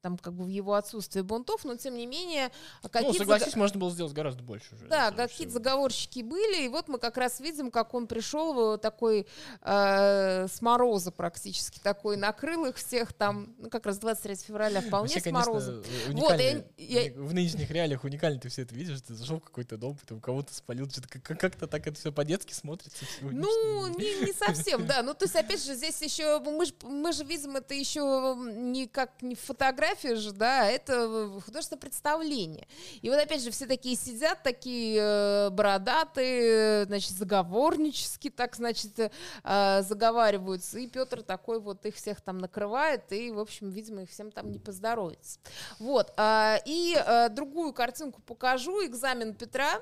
там 0.03 0.17
как 0.17 0.33
бы 0.33 0.43
в 0.43 0.49
его 0.49 0.73
отсутствие 0.73 1.23
бунтов, 1.23 1.63
но 1.63 1.77
тем 1.77 1.95
не 1.95 2.05
менее... 2.05 2.51
Ну, 2.83 3.13
согласись, 3.13 3.47
заг... 3.47 3.55
можно 3.55 3.79
было 3.79 3.89
сделать 3.89 4.11
гораздо 4.11 4.43
больше 4.43 4.75
уже. 4.75 4.85
Да, 4.87 5.11
какие-то 5.11 5.53
заговорщики 5.53 6.21
были, 6.21 6.65
и 6.65 6.67
вот 6.67 6.89
мы 6.89 6.99
как 6.99 7.15
раз 7.15 7.39
видим, 7.39 7.71
как 7.71 7.93
он 7.93 8.05
пришел 8.05 8.77
такой 8.77 9.25
э, 9.61 10.47
с 10.47 10.61
мороза 10.61 11.11
практически, 11.11 11.79
такой 11.79 12.17
накрыл 12.17 12.65
их 12.65 12.75
всех 12.75 13.13
там, 13.13 13.55
ну 13.57 13.69
как 13.69 13.85
раз 13.85 13.97
23 13.97 14.35
февраля 14.35 14.81
вполне 14.81 15.13
Вообще, 15.13 15.29
с 15.29 15.31
мороза. 15.31 15.83
Вот, 16.09 16.37
я, 16.37 16.65
я... 16.77 17.13
В 17.13 17.33
нынешних 17.33 17.71
реалиях 17.71 18.03
уникально 18.03 18.41
ты 18.41 18.49
все 18.49 18.63
это 18.63 18.75
видишь, 18.75 19.01
ты 19.01 19.15
зашел 19.15 19.39
в 19.39 19.43
какой-то 19.43 19.77
дом, 19.77 19.95
потом 19.95 20.19
кого-то 20.19 20.53
спалил, 20.53 20.89
что-то 20.89 21.07
как-то 21.07 21.65
так 21.65 21.87
это 21.87 21.97
все 21.97 22.11
по-детски 22.11 22.51
смотрится. 22.51 23.05
Ну, 23.21 23.87
не, 23.87 24.25
не 24.25 24.33
совсем, 24.33 24.85
да, 24.85 25.01
ну 25.01 25.13
то 25.13 25.23
есть 25.23 25.35
опять 25.37 25.63
же 25.63 25.75
здесь 25.75 26.01
еще, 26.01 26.41
мы 26.41 26.65
же, 26.65 26.73
мы 26.83 27.13
же 27.13 27.23
видим 27.23 27.55
это 27.55 27.73
еще 27.73 28.35
не 28.37 28.87
как 28.87 29.21
не 29.21 29.35
фотография, 29.35 29.92
же, 30.01 30.31
да, 30.31 30.69
это 30.69 31.29
художественное 31.45 31.79
представление. 31.79 32.67
И 33.01 33.09
вот 33.09 33.19
опять 33.19 33.43
же 33.43 33.51
все 33.51 33.65
такие 33.65 33.95
сидят, 33.95 34.43
такие 34.43 34.99
э, 34.99 35.49
бородатые, 35.49 36.85
значит, 36.85 37.11
заговорнически, 37.11 38.29
так, 38.29 38.55
значит, 38.55 38.91
э, 38.99 39.81
заговариваются. 39.81 40.79
И 40.79 40.87
Петр 40.87 41.21
такой 41.21 41.59
вот 41.59 41.85
их 41.85 41.95
всех 41.95 42.21
там 42.21 42.37
накрывает, 42.37 43.11
и, 43.11 43.31
в 43.31 43.39
общем, 43.39 43.69
видимо, 43.69 44.03
их 44.03 44.09
всем 44.09 44.31
там 44.31 44.51
не 44.51 44.59
поздоровится. 44.59 45.39
Вот. 45.79 46.13
Э, 46.17 46.57
и 46.65 46.95
э, 46.95 47.29
другую 47.29 47.73
картинку 47.73 48.21
покажу. 48.21 48.85
Экзамен 48.85 49.33
Петра. 49.33 49.81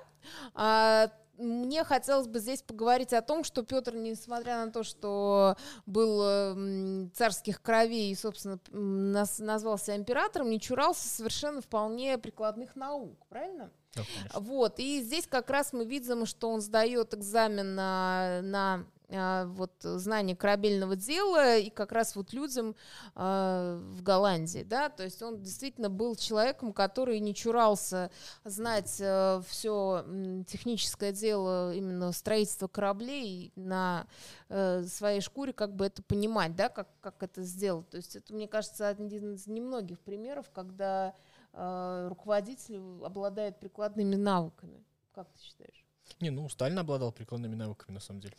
Мне 1.38 1.84
хотелось 1.84 2.28
бы 2.28 2.40
здесь 2.40 2.62
поговорить 2.62 3.14
о 3.14 3.22
том, 3.22 3.44
что 3.44 3.64
Петр, 3.64 3.96
несмотря 3.96 4.66
на 4.66 4.72
то, 4.72 4.84
что 4.84 5.56
был 5.86 6.22
э, 6.24 7.10
царских 7.14 7.62
кровей 7.62 8.12
и, 8.12 8.16
собственно, 8.16 8.60
нас, 8.72 9.40
назвался 9.40 9.96
императором, 9.96 10.50
не 10.50 10.60
чурался 10.60 11.08
совершенно 11.08 11.62
вполне 11.62 12.18
прикладных 12.18 12.76
наук, 12.76 13.18
правильно? 13.30 13.72
Да, 13.96 14.04
вот, 14.36 14.80
и 14.80 15.02
здесь 15.02 15.28
как 15.28 15.50
раз 15.50 15.74
мы 15.74 15.86
видим, 15.86 16.26
что 16.26 16.50
он 16.50 16.62
сдает 16.62 17.14
экзамен 17.14 17.76
на, 17.76 18.42
на 18.42 18.86
вот 19.12 19.74
знание 19.82 20.36
корабельного 20.36 20.96
дела 20.96 21.58
и 21.58 21.70
как 21.70 21.92
раз 21.92 22.16
вот 22.16 22.34
людям 22.34 22.76
э, 23.16 23.82
в 23.92 24.02
Голландии, 24.02 24.64
да, 24.64 24.90
то 24.90 25.04
есть 25.04 25.22
он 25.22 25.42
действительно 25.42 25.90
был 25.90 26.16
человеком, 26.16 26.72
который 26.72 27.20
не 27.20 27.36
чурался 27.36 28.10
знать 28.46 28.98
э, 29.00 29.42
все 29.48 30.06
техническое 30.48 31.12
дело 31.12 31.74
именно 31.74 32.12
строительства 32.12 32.68
кораблей 32.68 33.52
на 33.56 34.08
э, 34.50 34.84
своей 34.84 35.22
шкуре, 35.22 35.52
как 35.54 35.76
бы 35.76 35.86
это 35.86 36.02
понимать, 36.04 36.56
да, 36.56 36.70
как, 36.70 36.88
как 37.02 37.22
это 37.22 37.44
сделать, 37.44 37.90
то 37.90 37.98
есть 37.98 38.16
это, 38.16 38.34
мне 38.34 38.48
кажется, 38.48 38.88
один 38.88 39.34
из 39.34 39.48
немногих 39.48 40.00
примеров, 40.00 40.50
когда 40.54 41.14
э, 41.54 42.08
руководитель 42.10 42.80
обладает 43.04 43.60
прикладными 43.60 44.16
навыками, 44.16 44.86
как 45.14 45.30
ты 45.32 45.42
считаешь? 45.42 45.86
Не, 46.20 46.30
ну, 46.30 46.48
Сталин 46.50 46.78
обладал 46.78 47.12
прикладными 47.12 47.56
навыками, 47.56 47.96
на 47.96 48.00
самом 48.00 48.22
деле. 48.22 48.36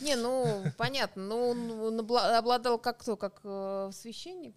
Не, 0.00 0.16
ну, 0.16 0.64
понятно, 0.76 1.22
но 1.22 1.48
он 1.48 1.98
обладал 1.98 2.78
как 2.78 2.98
кто, 2.98 3.16
как 3.16 3.40
э, 3.42 3.90
священник? 3.92 4.54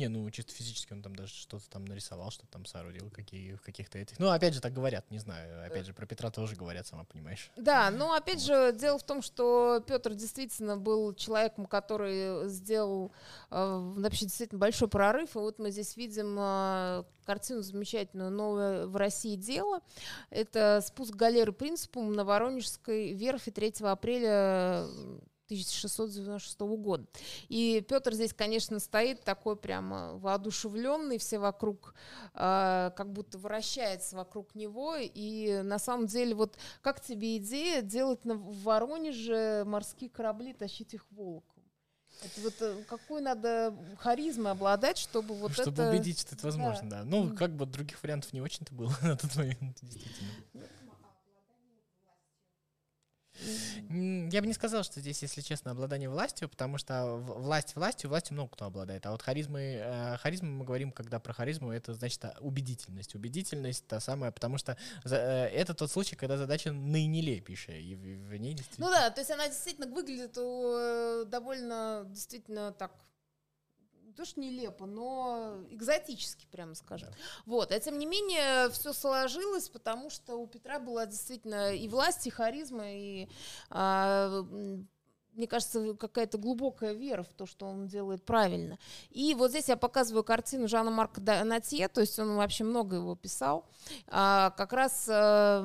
Не, 0.00 0.08
ну 0.08 0.30
чисто 0.30 0.54
физически 0.54 0.94
он 0.94 1.02
там 1.02 1.14
даже 1.14 1.30
что-то 1.34 1.68
там 1.68 1.84
нарисовал, 1.84 2.30
что-то 2.30 2.52
там 2.52 2.64
соорудил 2.64 3.10
какие, 3.10 3.52
в 3.52 3.60
каких-то 3.60 3.98
этих. 3.98 4.18
Ну, 4.18 4.30
опять 4.30 4.54
же, 4.54 4.62
так 4.62 4.72
говорят, 4.72 5.04
не 5.10 5.18
знаю. 5.18 5.66
Опять 5.66 5.84
же, 5.84 5.92
про 5.92 6.06
Петра 6.06 6.30
тоже 6.30 6.56
говорят, 6.56 6.86
сама 6.86 7.04
понимаешь. 7.04 7.50
Да, 7.56 7.90
но 7.90 8.14
опять 8.14 8.38
вот. 8.38 8.46
же, 8.46 8.72
дело 8.72 8.98
в 8.98 9.02
том, 9.02 9.20
что 9.20 9.84
Петр 9.86 10.14
действительно 10.14 10.78
был 10.78 11.12
человеком, 11.12 11.66
который 11.66 12.48
сделал 12.48 13.12
э, 13.50 13.92
вообще 13.98 14.24
действительно 14.24 14.58
большой 14.58 14.88
прорыв. 14.88 15.36
И 15.36 15.38
вот 15.38 15.58
мы 15.58 15.70
здесь 15.70 15.94
видим 15.98 16.34
э, 16.38 17.04
картину 17.26 17.60
замечательную 17.60 18.30
«Новое 18.30 18.86
в 18.86 18.96
России 18.96 19.36
дело». 19.36 19.80
Это 20.30 20.80
спуск 20.82 21.14
галеры 21.14 21.52
принципум 21.52 22.14
на 22.14 22.24
Воронежской 22.24 23.12
верфи 23.12 23.50
3 23.50 23.74
апреля 23.82 24.86
1696 25.50 26.60
года. 26.60 27.06
И 27.48 27.84
Петр 27.88 28.14
здесь, 28.14 28.32
конечно, 28.32 28.78
стоит 28.78 29.22
такой 29.24 29.56
прямо 29.56 30.14
воодушевленный, 30.18 31.18
все 31.18 31.38
вокруг 31.38 31.94
э, 32.34 32.90
как 32.96 33.12
будто 33.12 33.38
вращается 33.38 34.16
вокруг 34.16 34.54
него. 34.54 34.96
И 34.96 35.60
на 35.62 35.78
самом 35.78 36.06
деле, 36.06 36.34
вот 36.34 36.56
как 36.82 37.00
тебе 37.00 37.36
идея 37.38 37.82
делать 37.82 38.24
на, 38.24 38.34
в 38.34 38.62
Воронеже 38.62 39.64
морские 39.66 40.10
корабли, 40.10 40.52
тащить 40.52 40.94
их 40.94 41.04
волоком? 41.10 41.60
Это 42.22 42.40
вот 42.42 42.54
э, 42.60 42.84
какую 42.88 43.22
надо 43.22 43.74
харизмой 43.98 44.52
обладать, 44.52 44.98
чтобы 44.98 45.34
вот 45.34 45.52
чтобы 45.52 45.70
это... 45.70 45.82
Чтобы 45.82 45.96
убедить, 45.96 46.20
что 46.20 46.34
это 46.34 46.46
возможно, 46.46 46.90
да. 46.90 46.98
да. 46.98 47.04
Ну, 47.04 47.34
как 47.34 47.56
бы 47.56 47.64
других 47.66 48.02
вариантов 48.02 48.32
не 48.32 48.40
очень-то 48.40 48.74
было 48.74 48.94
на 49.02 49.16
тот 49.16 49.34
момент, 49.36 49.78
действительно. 49.80 50.30
Я 53.88 54.40
бы 54.40 54.46
не 54.46 54.52
сказал, 54.52 54.82
что 54.84 55.00
здесь, 55.00 55.22
если 55.22 55.40
честно, 55.40 55.70
обладание 55.70 56.08
властью, 56.08 56.48
потому 56.48 56.78
что 56.78 57.16
власть 57.16 57.74
властью, 57.76 58.10
властью 58.10 58.34
много 58.34 58.50
кто 58.50 58.66
обладает. 58.66 59.06
А 59.06 59.12
вот 59.12 59.22
харизмы, 59.22 59.80
э, 59.82 60.16
харизмы 60.18 60.50
мы 60.50 60.64
говорим, 60.64 60.92
когда 60.92 61.18
про 61.18 61.32
харизму, 61.32 61.72
это 61.72 61.94
значит 61.94 62.24
убедительность. 62.40 63.14
Убедительность 63.14 63.86
та 63.86 64.00
самая, 64.00 64.30
потому 64.30 64.58
что 64.58 64.76
э, 65.04 65.16
это 65.16 65.74
тот 65.74 65.90
случай, 65.90 66.16
когда 66.16 66.36
задача 66.36 66.72
наинелепейшая, 66.72 67.78
и 67.78 67.94
в, 67.94 68.36
ней 68.36 68.54
действительно... 68.54 68.88
Ну 68.88 68.92
да, 68.92 69.10
то 69.10 69.20
есть 69.20 69.30
она 69.30 69.48
действительно 69.48 69.86
выглядит 69.86 70.36
э, 70.36 71.24
довольно, 71.26 72.04
действительно 72.08 72.72
так 72.72 72.92
не 74.10 74.16
то 74.16 74.24
что 74.24 74.40
нелепо, 74.40 74.86
но 74.86 75.64
экзотически, 75.70 76.46
прямо 76.50 76.74
скажем. 76.74 77.10
Да. 77.10 77.16
Вот, 77.46 77.70
а 77.70 77.78
тем 77.78 77.98
не 77.98 78.06
менее, 78.06 78.68
все 78.70 78.92
сложилось, 78.92 79.68
потому 79.68 80.10
что 80.10 80.36
у 80.36 80.48
Петра 80.48 80.80
была 80.80 81.06
действительно 81.06 81.72
и 81.72 81.86
власть, 81.86 82.26
и 82.26 82.30
харизма, 82.30 82.84
и 82.86 83.28
а, 83.70 84.42
мне 85.34 85.46
кажется, 85.46 85.94
какая-то 85.94 86.38
глубокая 86.38 86.92
вера 86.92 87.22
в 87.22 87.32
то, 87.32 87.46
что 87.46 87.66
он 87.66 87.86
делает 87.86 88.24
правильно. 88.24 88.78
И 89.10 89.34
вот 89.34 89.50
здесь 89.50 89.68
я 89.68 89.76
показываю 89.76 90.24
картину 90.24 90.66
Жана 90.66 90.90
Марка 90.90 91.20
Натье, 91.20 91.86
то 91.86 92.00
есть 92.00 92.18
он 92.18 92.34
вообще 92.34 92.64
много 92.64 92.96
его 92.96 93.14
писал, 93.14 93.68
а, 94.08 94.50
как 94.56 94.72
раз 94.72 95.06
а, 95.08 95.62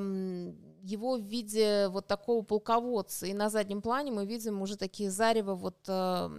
его 0.83 1.17
в 1.17 1.21
виде 1.21 1.87
вот 1.87 2.05
такого 2.05 2.43
полководца. 2.43 3.25
И 3.25 3.33
на 3.33 3.49
заднем 3.49 3.81
плане 3.81 4.11
мы 4.11 4.25
видим 4.27 4.61
уже 4.61 4.77
такие 4.77 5.09
зарево 5.09 5.55
вот 5.55 5.77
а, 5.87 6.31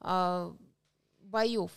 а, 0.00 0.54
боев. 1.30 1.70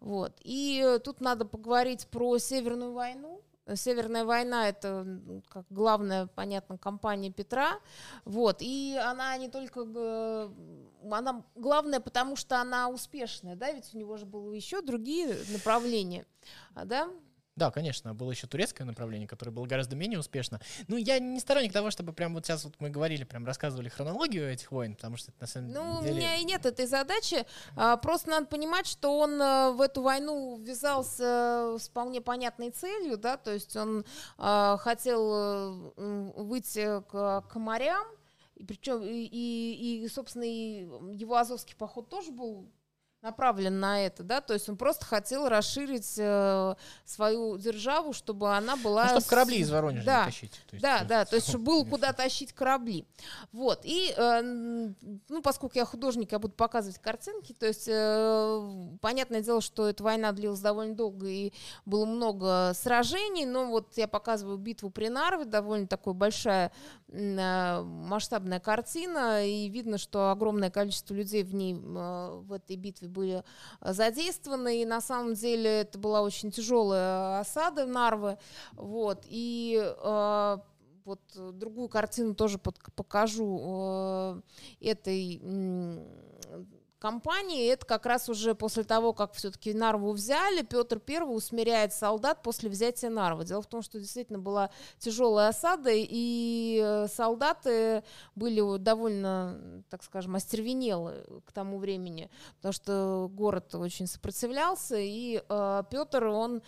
Вот. 0.00 0.32
И 0.42 0.98
тут 1.04 1.20
надо 1.20 1.44
поговорить 1.44 2.06
про 2.08 2.38
Северную 2.38 2.92
войну. 2.92 3.40
Северная 3.74 4.24
война 4.24 4.68
это 4.68 5.04
как 5.48 5.64
главная, 5.70 6.28
понятно, 6.28 6.78
кампания 6.78 7.32
Петра, 7.32 7.80
вот, 8.24 8.58
и 8.60 8.96
она 9.02 9.36
не 9.38 9.48
только, 9.48 9.80
она 11.10 11.44
главная, 11.56 11.98
потому 11.98 12.36
что 12.36 12.60
она 12.60 12.88
успешная, 12.88 13.56
да, 13.56 13.72
ведь 13.72 13.92
у 13.92 13.98
него 13.98 14.18
же 14.18 14.24
было 14.24 14.52
еще 14.52 14.82
другие 14.82 15.36
направления, 15.50 16.26
да, 16.84 17.10
да, 17.56 17.70
конечно, 17.70 18.14
было 18.14 18.30
еще 18.30 18.46
турецкое 18.46 18.86
направление, 18.86 19.26
которое 19.26 19.50
было 19.50 19.64
гораздо 19.64 19.96
менее 19.96 20.18
успешно. 20.18 20.60
Ну, 20.88 20.96
я 20.98 21.18
не 21.18 21.40
сторонник 21.40 21.72
того, 21.72 21.90
чтобы 21.90 22.12
прям 22.12 22.34
вот 22.34 22.44
сейчас 22.44 22.64
вот 22.64 22.74
мы 22.80 22.90
говорили, 22.90 23.24
прям 23.24 23.46
рассказывали 23.46 23.88
хронологию 23.88 24.52
этих 24.52 24.70
войн, 24.70 24.94
потому 24.94 25.16
что 25.16 25.30
это 25.30 25.40
на 25.40 25.46
самом 25.46 25.68
ну, 25.72 26.02
деле... 26.02 26.12
Ну, 26.12 26.16
у 26.16 26.18
меня 26.18 26.36
и 26.36 26.44
нет 26.44 26.66
этой 26.66 26.86
задачи. 26.86 27.46
А, 27.74 27.96
просто 27.96 28.28
надо 28.28 28.46
понимать, 28.46 28.86
что 28.86 29.18
он 29.18 29.40
а, 29.40 29.70
в 29.72 29.80
эту 29.80 30.02
войну 30.02 30.58
ввязался 30.58 31.76
с 31.78 31.88
вполне 31.88 32.20
понятной 32.20 32.70
целью, 32.70 33.16
да, 33.16 33.38
то 33.38 33.52
есть 33.52 33.74
он 33.74 34.04
а, 34.36 34.76
хотел 34.76 35.30
а, 35.32 35.92
выйти 36.36 37.00
к, 37.10 37.40
к 37.48 37.54
морям, 37.58 38.06
и 38.56 38.64
причем 38.64 39.02
и, 39.02 39.24
и, 39.24 40.04
и, 40.04 40.08
собственно, 40.08 40.44
и 40.44 40.86
его 41.14 41.36
Азовский 41.36 41.74
поход 41.76 42.10
тоже 42.10 42.32
был 42.32 42.70
направлен 43.26 43.80
на 43.80 44.06
это, 44.06 44.22
да, 44.22 44.40
то 44.40 44.54
есть 44.54 44.68
он 44.68 44.76
просто 44.76 45.04
хотел 45.04 45.48
расширить 45.48 46.14
э, 46.16 46.74
свою 47.04 47.58
державу, 47.58 48.12
чтобы 48.12 48.56
она 48.56 48.76
была... 48.76 49.04
Ну, 49.04 49.10
чтобы 49.10 49.26
корабли 49.26 49.58
из 49.58 49.70
Воронежа 49.70 50.06
да, 50.06 50.24
тащить. 50.26 50.52
То 50.70 50.76
есть, 50.76 50.82
да, 50.82 51.02
да, 51.02 51.24
то 51.24 51.34
есть 51.34 51.48
чтобы 51.48 51.64
было 51.64 51.84
куда 51.84 52.12
тащить 52.12 52.52
корабли. 52.52 53.04
Вот, 53.50 53.80
и, 53.82 54.14
э, 54.16 54.42
ну, 54.42 55.42
поскольку 55.42 55.76
я 55.76 55.84
художник, 55.84 56.30
я 56.30 56.38
буду 56.38 56.54
показывать 56.54 56.98
картинки, 56.98 57.52
то 57.52 57.66
есть 57.66 57.88
э, 57.88 58.96
понятное 59.00 59.42
дело, 59.42 59.60
что 59.60 59.88
эта 59.88 60.04
война 60.04 60.30
длилась 60.30 60.60
довольно 60.60 60.94
долго 60.94 61.26
и 61.26 61.52
было 61.84 62.06
много 62.06 62.72
сражений, 62.74 63.44
но 63.44 63.66
вот 63.66 63.96
я 63.96 64.06
показываю 64.06 64.56
битву 64.56 64.90
при 64.90 65.08
Нарве, 65.08 65.46
довольно 65.46 65.88
такой 65.88 66.14
большая 66.14 66.70
э, 67.08 67.82
масштабная 67.82 68.60
картина, 68.60 69.44
и 69.44 69.68
видно, 69.68 69.98
что 69.98 70.30
огромное 70.30 70.70
количество 70.70 71.12
людей 71.12 71.42
в 71.42 71.54
ней, 71.54 71.74
э, 71.74 72.40
в 72.44 72.52
этой 72.52 72.76
битве 72.76 73.08
были 73.16 73.42
э, 73.80 73.92
задействованы, 73.92 74.82
и 74.82 74.84
на 74.84 75.00
самом 75.00 75.34
деле 75.34 75.80
это 75.80 75.98
была 75.98 76.22
очень 76.22 76.50
тяжелая 76.50 77.40
осада 77.40 77.86
Нарвы, 77.86 78.38
вот, 78.74 79.24
и 79.28 79.80
э, 79.82 80.56
вот 81.04 81.20
другую 81.52 81.88
картину 81.88 82.34
тоже 82.34 82.58
под, 82.58 82.78
покажу 82.94 83.60
э, 83.62 84.40
этой 84.80 85.40
кампании. 87.06 87.72
Это 87.72 87.86
как 87.86 88.04
раз 88.04 88.28
уже 88.28 88.56
после 88.56 88.82
того, 88.82 89.12
как 89.12 89.32
все-таки 89.34 89.72
Нарву 89.72 90.10
взяли, 90.10 90.62
Петр 90.62 91.00
I 91.08 91.20
усмиряет 91.20 91.92
солдат 91.92 92.42
после 92.42 92.68
взятия 92.68 93.10
Нарвы. 93.10 93.44
Дело 93.44 93.62
в 93.62 93.66
том, 93.66 93.82
что 93.82 94.00
действительно 94.00 94.40
была 94.40 94.70
тяжелая 94.98 95.50
осада, 95.50 95.90
и 95.92 96.80
э, 96.84 97.06
солдаты 97.06 98.02
были 98.34 98.78
довольно, 98.78 99.84
так 99.88 100.02
скажем, 100.02 100.34
остервенелы 100.34 101.24
к 101.44 101.52
тому 101.52 101.78
времени, 101.78 102.28
потому 102.56 102.72
что 102.72 103.30
город 103.32 103.72
очень 103.76 104.08
сопротивлялся, 104.08 104.96
и 104.98 105.40
э, 105.48 105.82
Петр, 105.88 106.24
он 106.24 106.60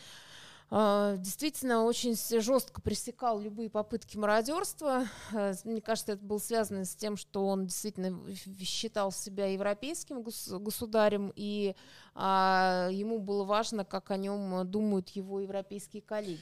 действительно 0.70 1.84
очень 1.84 2.14
жестко 2.40 2.82
пресекал 2.82 3.40
любые 3.40 3.70
попытки 3.70 4.18
мародерства. 4.18 5.06
Э, 5.32 5.54
мне 5.64 5.80
кажется, 5.80 6.12
это 6.12 6.24
было 6.24 6.38
связано 6.38 6.84
с 6.84 6.94
тем, 6.94 7.16
что 7.16 7.46
он 7.46 7.66
действительно 7.66 8.20
считал 8.34 9.10
себя 9.10 9.46
европейским 9.46 10.22
государем, 10.22 11.32
и 11.34 11.74
а, 12.14 12.88
ему 12.92 13.18
было 13.18 13.44
важно, 13.44 13.84
как 13.84 14.10
о 14.10 14.18
нем 14.18 14.70
думают 14.70 15.08
его 15.10 15.40
европейские 15.40 16.02
коллеги. 16.02 16.40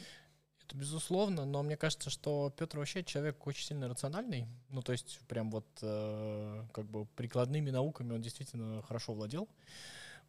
Это 0.67 0.77
безусловно, 0.77 1.45
но 1.45 1.63
мне 1.63 1.77
кажется, 1.77 2.11
что 2.11 2.53
Петр 2.57 2.79
вообще 2.79 3.05
человек 3.05 3.47
очень 3.47 3.65
сильно 3.65 3.89
рациональный. 3.89 4.49
Ну, 4.71 4.83
то 4.83 4.91
есть, 4.91 5.21
прям 5.29 5.49
вот 5.53 5.67
э, 5.81 6.65
как 6.73 6.87
бы 6.87 7.07
прикладными 7.15 7.71
науками 7.71 8.13
он 8.13 8.21
действительно 8.21 8.83
хорошо 8.83 9.15
владел 9.15 9.49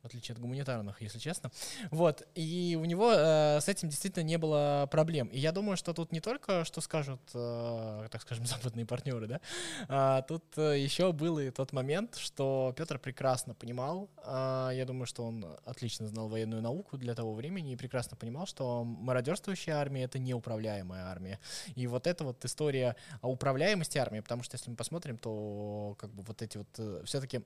отличие 0.08 0.34
от 0.34 0.42
гуманитарных, 0.42 1.02
если 1.02 1.20
честно. 1.20 1.52
Вот, 1.92 2.28
и 2.36 2.78
у 2.80 2.86
него 2.86 3.12
э, 3.14 3.60
с 3.62 3.68
этим 3.68 3.90
действительно 3.90 4.24
не 4.24 4.38
было 4.38 4.88
проблем. 4.92 5.28
И 5.28 5.40
я 5.40 5.52
думаю, 5.52 5.78
что 5.78 5.94
тут 5.94 6.12
не 6.12 6.20
только, 6.20 6.66
что 6.66 6.82
скажут, 6.82 7.22
э, 7.34 8.08
так 8.12 8.22
скажем, 8.22 8.46
западные 8.54 8.86
партнеры, 8.86 9.28
да, 9.28 9.42
а 9.88 10.22
тут 10.24 10.44
э, 10.58 10.80
еще 10.80 11.12
был 11.12 11.40
и 11.40 11.52
тот 11.52 11.74
момент, 11.74 12.16
что 12.16 12.74
Петр 12.76 13.00
прекрасно 13.00 13.54
понимал, 13.54 14.10
э, 14.26 14.72
я 14.74 14.86
думаю, 14.86 15.06
что 15.06 15.24
он 15.24 15.46
отлично 15.66 16.08
знал 16.08 16.28
военную 16.28 16.62
науку 16.62 16.98
для 16.98 17.14
того 17.14 17.34
времени 17.34 17.74
и 17.74 17.76
прекрасно 17.76 18.18
понимал, 18.18 18.46
что 18.48 18.84
мародерствующая 18.84 19.76
армия— 19.76 20.04
это 20.06 20.20
неуправляемая 20.20 21.06
армия. 21.06 21.40
И 21.76 21.88
вот 21.88 22.08
эта 22.08 22.24
вот 22.24 22.44
история 22.46 22.96
о 23.22 23.30
управляемости 23.30 23.98
армии, 23.98 24.22
потому 24.22 24.44
что 24.44 24.56
если 24.56 24.70
мы 24.70 24.76
посмотрим, 24.76 25.18
то 25.18 25.96
как 26.00 26.12
бы 26.12 26.24
вот 26.24 26.42
эти 26.42 26.58
вот 26.58 26.68
э, 26.78 27.02
все-таки 27.06 27.44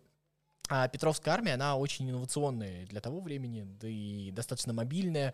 а 0.74 0.88
Петровская 0.88 1.34
армия, 1.34 1.56
она 1.56 1.76
очень 1.76 2.10
инновационная 2.10 2.86
для 2.86 3.02
того 3.02 3.20
времени, 3.20 3.68
да 3.82 3.90
и 3.90 4.32
достаточно 4.32 4.72
мобильная, 4.72 5.34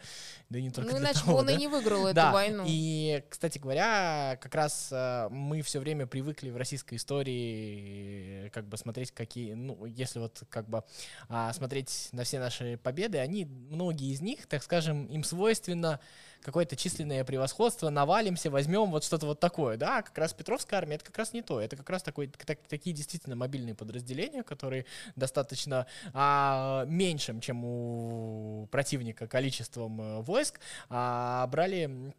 да 0.49 0.57
и 0.57 0.63
не 0.63 0.71
только 0.71 0.93
ну, 0.93 0.97
для 0.97 1.05
иначе 1.05 1.19
того. 1.19 1.33
бы 1.33 1.37
он 1.37 1.45
да? 1.45 1.51
и 1.53 1.57
не 1.57 1.67
выиграл 1.67 2.07
эту 2.07 2.15
да. 2.15 2.31
войну. 2.31 2.63
И, 2.65 3.23
кстати 3.29 3.59
говоря, 3.59 4.39
как 4.41 4.55
раз 4.55 4.89
э, 4.91 5.27
мы 5.29 5.61
все 5.61 5.79
время 5.79 6.07
привыкли 6.07 6.49
в 6.49 6.57
российской 6.57 6.95
истории 6.95 8.49
как 8.49 8.67
бы 8.67 8.77
смотреть, 8.77 9.11
какие, 9.11 9.53
ну, 9.53 9.85
если 9.85 10.17
вот 10.17 10.41
как 10.49 10.67
бы 10.67 10.83
а, 11.29 11.53
смотреть 11.53 12.09
на 12.13 12.23
все 12.23 12.39
наши 12.39 12.79
победы, 12.81 13.19
они, 13.19 13.45
многие 13.45 14.11
из 14.11 14.21
них, 14.21 14.47
так 14.47 14.63
скажем, 14.63 15.05
им 15.05 15.23
свойственно 15.23 15.99
какое-то 16.41 16.75
численное 16.75 17.23
превосходство, 17.23 17.89
навалимся, 17.89 18.49
возьмем 18.49 18.91
вот 18.91 19.03
что-то 19.03 19.25
вот 19.25 19.39
такое, 19.39 19.77
да, 19.77 20.01
как 20.01 20.17
раз 20.17 20.33
Петровская 20.33 20.79
армия, 20.79 20.95
это 20.95 21.05
как 21.05 21.17
раз 21.17 21.33
не 21.33 21.41
то, 21.41 21.59
это 21.59 21.75
как 21.75 21.89
раз 21.89 22.03
такой, 22.03 22.27
так, 22.27 22.59
такие 22.67 22.95
действительно 22.95 23.35
мобильные 23.35 23.75
подразделения, 23.75 24.43
которые 24.43 24.85
достаточно 25.15 25.87
а, 26.13 26.85
меньшим, 26.85 27.41
чем 27.41 27.63
у 27.63 28.67
противника 28.71 29.27
количеством 29.27 30.01
э, 30.01 30.21
войск, 30.21 30.59
а, 30.89 31.47
брали, 31.47 32.13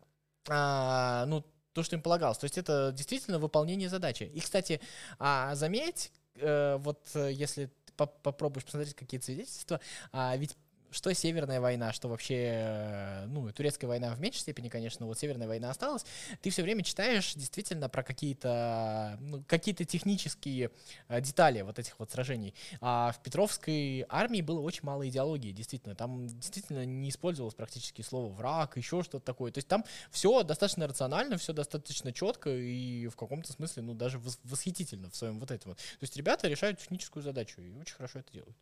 а, 0.48 1.26
ну, 1.26 1.44
то, 1.72 1.82
что 1.82 1.96
им 1.96 2.02
полагалось. 2.02 2.38
То 2.38 2.44
есть 2.44 2.58
это 2.58 2.92
действительно 2.92 3.38
выполнение 3.38 3.88
задачи. 3.88 4.24
И, 4.24 4.40
кстати, 4.40 4.80
а, 5.18 5.54
заметь, 5.54 6.10
э, 6.34 6.76
вот 6.78 7.08
э, 7.14 7.30
если 7.32 7.70
попробуешь 7.96 8.64
посмотреть 8.64 8.94
какие-то 8.94 9.26
свидетельства, 9.26 9.80
а, 10.12 10.36
ведь 10.36 10.56
что 10.90 11.12
Северная 11.12 11.60
война, 11.60 11.92
что 11.92 12.08
вообще, 12.08 12.34
э, 12.34 13.26
ну, 13.26 13.50
турецкая 13.52 13.88
война 13.88 14.14
в 14.14 14.20
меньшей 14.20 14.40
степени, 14.40 14.68
конечно, 14.68 15.06
вот 15.06 15.18
Северная 15.18 15.48
война 15.48 15.70
осталась, 15.70 16.04
ты 16.40 16.50
все 16.50 16.62
время 16.62 16.82
читаешь 16.82 17.34
действительно 17.34 17.88
про 17.88 18.02
какие-то, 18.02 19.16
ну, 19.20 19.44
какие-то 19.46 19.84
технические 19.84 20.70
э, 21.08 21.20
детали 21.20 21.62
вот 21.62 21.78
этих 21.78 21.98
вот 21.98 22.10
сражений. 22.10 22.54
А 22.80 23.12
в 23.12 23.22
Петровской 23.22 24.04
армии 24.08 24.40
было 24.40 24.60
очень 24.60 24.84
мало 24.84 25.08
идеологии, 25.08 25.52
действительно. 25.52 25.94
Там 25.94 26.26
действительно 26.26 26.84
не 26.84 27.10
использовалось 27.10 27.54
практически 27.54 28.02
слово 28.02 28.32
враг, 28.32 28.76
еще 28.76 29.02
что-то 29.02 29.24
такое. 29.24 29.52
То 29.52 29.58
есть 29.58 29.68
там 29.68 29.84
все 30.10 30.42
достаточно 30.42 30.86
рационально, 30.86 31.38
все 31.38 31.52
достаточно 31.52 32.12
четко 32.12 32.50
и 32.50 33.06
в 33.08 33.16
каком-то 33.16 33.52
смысле, 33.52 33.82
ну, 33.82 33.94
даже 33.94 34.20
восхитительно 34.44 35.10
в 35.10 35.16
своем 35.16 35.38
вот 35.38 35.50
этом. 35.50 35.74
То 35.74 36.02
есть 36.02 36.16
ребята 36.16 36.48
решают 36.48 36.78
техническую 36.78 37.22
задачу 37.22 37.60
и 37.60 37.76
очень 37.76 37.94
хорошо 37.94 38.20
это 38.20 38.32
делают. 38.32 38.56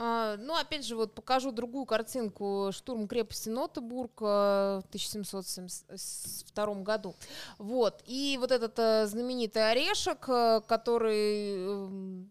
А, 0.00 0.36
ну, 0.36 0.54
опять 0.54 0.86
же, 0.86 0.94
вот 0.94 1.12
покажу 1.12 1.50
другую 1.50 1.84
картинку. 1.84 2.70
Штурм 2.72 3.08
крепости 3.08 3.48
Нотебург 3.48 4.20
в 4.20 4.84
1772 4.90 6.74
году. 6.82 7.16
Вот. 7.58 8.04
И 8.06 8.38
вот 8.40 8.52
этот 8.52 8.78
э, 8.78 9.06
знаменитый 9.08 9.68
орешек, 9.72 10.28
э, 10.28 10.60
который 10.68 11.64
эм, 11.66 12.30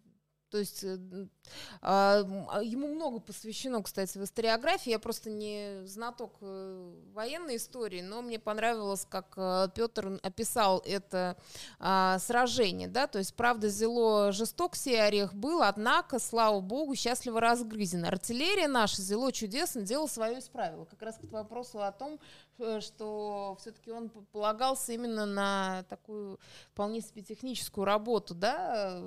то 0.49 0.59
есть 0.59 0.83
э, 0.83 0.97
а, 1.81 2.23
а, 2.49 2.63
ему 2.63 2.87
много 2.87 3.19
посвящено, 3.19 3.83
кстати, 3.83 4.17
в 4.17 4.23
историографии. 4.23 4.91
Я 4.91 4.99
просто 4.99 5.29
не 5.29 5.85
знаток 5.85 6.37
э, 6.39 6.93
военной 7.13 7.57
истории, 7.57 8.01
но 8.01 8.21
мне 8.21 8.39
понравилось, 8.39 9.05
как 9.09 9.33
э, 9.35 9.67
Петр 9.75 10.19
описал 10.23 10.81
это 10.85 11.37
а, 11.79 12.17
сражение. 12.19 12.87
Да? 12.87 13.07
То 13.07 13.19
есть, 13.19 13.35
правда, 13.35 13.67
зело 13.67 14.31
жесток 14.31 14.77
сей 14.77 15.01
орех 15.01 15.33
был, 15.33 15.63
однако, 15.63 16.17
слава 16.17 16.61
богу, 16.61 16.95
счастливо 16.95 17.41
разгрызен. 17.41 18.05
Артиллерия 18.05 18.69
наша 18.69 19.01
зело 19.01 19.33
чудесно, 19.33 19.81
дело 19.81 20.07
свое 20.07 20.39
исправила. 20.39 20.85
Как 20.85 21.01
раз 21.01 21.17
к 21.17 21.31
вопросу 21.31 21.81
о 21.81 21.91
том, 21.91 22.19
что 22.79 23.57
все-таки 23.59 23.91
он 23.91 24.09
полагался 24.09 24.93
именно 24.93 25.25
на 25.25 25.83
такую 25.89 26.39
вполне 26.71 27.01
себе 27.01 27.21
техническую 27.21 27.85
работу, 27.85 28.33
да, 28.33 29.03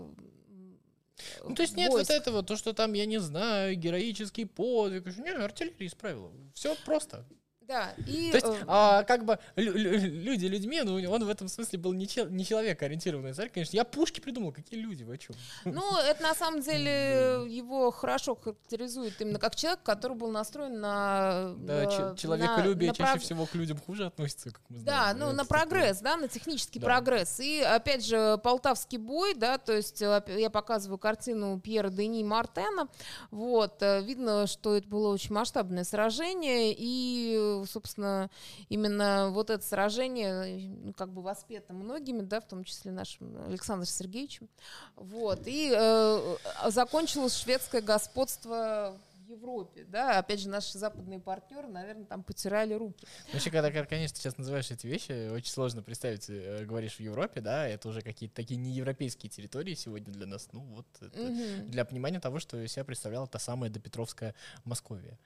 ну, 1.44 1.54
то 1.54 1.62
есть 1.62 1.76
нет 1.76 1.90
войск. 1.90 2.11
вот 2.11 2.16
этого, 2.16 2.42
то, 2.42 2.56
что 2.56 2.72
там, 2.72 2.92
я 2.92 3.06
не 3.06 3.18
знаю, 3.18 3.76
героический 3.76 4.44
подвиг. 4.44 5.06
Не, 5.18 5.30
артиллерия 5.30 5.87
исправила. 5.87 6.33
Все 6.54 6.74
просто. 6.85 7.26
Да, 7.70 7.94
и... 8.04 8.33
То 8.33 8.37
есть, 8.37 8.46
э, 8.48 8.64
а, 8.66 9.04
как 9.04 9.24
бы, 9.24 9.38
люди 9.54 10.46
людьми, 10.46 10.83
ну, 10.83 10.96
он 11.09 11.24
в 11.24 11.28
этом 11.28 11.46
смысле 11.46 11.78
был 11.78 11.92
не, 11.92 12.09
чел, 12.09 12.28
не 12.28 12.44
человекоориентированный 12.44 13.33
царь, 13.33 13.48
конечно. 13.48 13.76
Я 13.76 13.85
пушки 13.85 14.18
придумал, 14.18 14.50
какие 14.50 14.80
люди, 14.80 15.04
вы 15.04 15.14
о 15.14 15.18
чем? 15.18 15.37
Ну, 15.64 15.96
это 15.98 16.20
на 16.20 16.35
самом 16.35 16.62
деле 16.62 17.46
его 17.48 17.92
хорошо 17.92 18.35
характеризует 18.35 19.20
именно 19.20 19.38
как 19.38 19.54
человек, 19.54 19.85
который 19.85 20.16
был 20.16 20.33
настроен 20.33 20.80
на... 20.80 21.54
Да, 21.59 21.85
э, 21.85 22.16
человеколюбие 22.16 22.90
на, 22.90 22.96
чаще 22.96 23.12
прог... 23.12 23.22
всего 23.22 23.46
к 23.46 23.54
людям 23.54 23.78
хуже 23.78 24.06
относится, 24.06 24.50
как 24.50 24.62
мы 24.68 24.78
знаем. 24.80 25.16
Да, 25.16 25.26
ну, 25.26 25.33
на 25.33 25.44
прогресс, 25.44 25.98
такое. 25.98 26.16
да, 26.16 26.20
на 26.22 26.26
технический 26.26 26.80
да. 26.80 26.87
прогресс. 26.87 27.38
И, 27.38 27.61
опять 27.61 28.04
же, 28.04 28.40
Полтавский 28.42 28.98
бой, 28.98 29.35
да, 29.35 29.59
то 29.59 29.74
есть 29.74 30.02
э, 30.02 30.24
я 30.26 30.50
показываю 30.50 30.98
картину 30.98 31.61
Пьера 31.61 31.88
Дени 31.88 32.24
Мартена, 32.24 32.88
вот, 33.30 33.80
видно, 33.80 34.48
что 34.48 34.74
это 34.74 34.88
было 34.88 35.12
очень 35.14 35.33
масштабное 35.33 35.85
сражение, 35.85 36.74
и 36.76 37.60
собственно, 37.66 38.31
именно 38.68 39.31
вот 39.31 39.51
это 39.51 39.64
сражение, 39.64 40.68
ну, 40.83 40.92
как 40.92 41.12
бы 41.12 41.23
воспето 41.23 41.73
многими, 41.73 42.23
да, 42.23 42.40
в 42.40 42.46
том 42.46 42.64
числе 42.64 42.92
нашим 42.92 43.37
Александром 43.46 43.87
Сергеевичем. 43.87 44.49
Вот. 44.96 45.42
И 45.46 45.73
э, 45.75 46.37
закончилось 46.68 47.37
шведское 47.37 47.81
господство 47.81 48.96
Европе, 49.31 49.85
да, 49.85 50.19
опять 50.19 50.40
же, 50.40 50.49
наши 50.49 50.77
западные 50.79 51.21
партнеры, 51.21 51.69
наверное, 51.69 52.05
там 52.05 52.23
потирали 52.23 52.75
руки. 52.75 53.07
Вообще, 53.33 53.51
когда, 53.51 53.71
конечно, 53.85 54.16
сейчас 54.16 54.37
называешь 54.38 54.71
эти 54.71 54.87
вещи, 54.87 55.31
очень 55.31 55.51
сложно 55.51 55.83
представить, 55.83 56.29
э, 56.29 56.64
говоришь 56.64 56.97
в 56.97 57.01
Европе, 57.01 57.40
да, 57.40 57.66
это 57.66 57.88
уже 57.88 58.03
какие-то 58.03 58.35
такие 58.35 58.57
неевропейские 58.57 59.31
территории 59.31 59.75
сегодня 59.75 60.12
для 60.12 60.27
нас, 60.27 60.49
ну 60.53 60.61
вот, 60.61 60.87
угу. 61.01 61.66
для 61.66 61.85
понимания 61.85 62.21
того, 62.21 62.40
что 62.40 62.66
себя 62.66 62.85
представляла 62.85 63.27
та 63.27 63.38
самая 63.38 63.71
допетровская 63.71 64.35
Московия. 64.64 65.19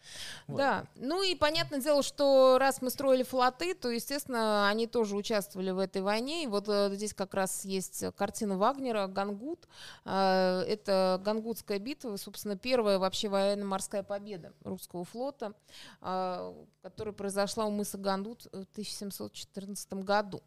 Вот. 0.47 0.59
Да, 0.59 0.87
ну 0.97 1.23
и 1.23 1.35
понятное 1.35 1.81
дело, 1.81 2.03
что 2.03 2.59
раз 2.59 2.83
мы 2.83 2.91
строили 2.91 3.23
флоты, 3.23 3.75
то, 3.75 3.91
естественно, 3.91 4.69
они 4.69 4.87
тоже 4.87 5.17
участвовали 5.17 5.71
в 5.71 5.79
этой 5.79 6.03
войне, 6.03 6.45
и 6.45 6.47
вот 6.47 6.69
э, 6.69 6.91
здесь 6.95 7.15
как 7.15 7.35
раз 7.35 7.65
есть 7.65 8.05
картина 8.17 8.59
Вагнера 8.59 9.07
«Гангут», 9.07 9.69
э, 10.05 10.65
это 10.69 11.21
Гангутская 11.25 11.79
битва, 11.79 12.17
собственно, 12.17 12.57
первая 12.57 12.99
вообще 12.99 13.29
военно-морская 13.29 13.94
морская 13.95 14.03
победа 14.03 14.53
русского 14.65 15.05
флота, 15.05 15.55
а, 16.01 16.55
которая 16.83 17.15
произошла 17.15 17.67
у 17.67 17.71
мыса 17.71 17.97
Гандут 17.99 18.45
в 18.53 18.67
1714 18.73 19.93
году. 20.05 20.43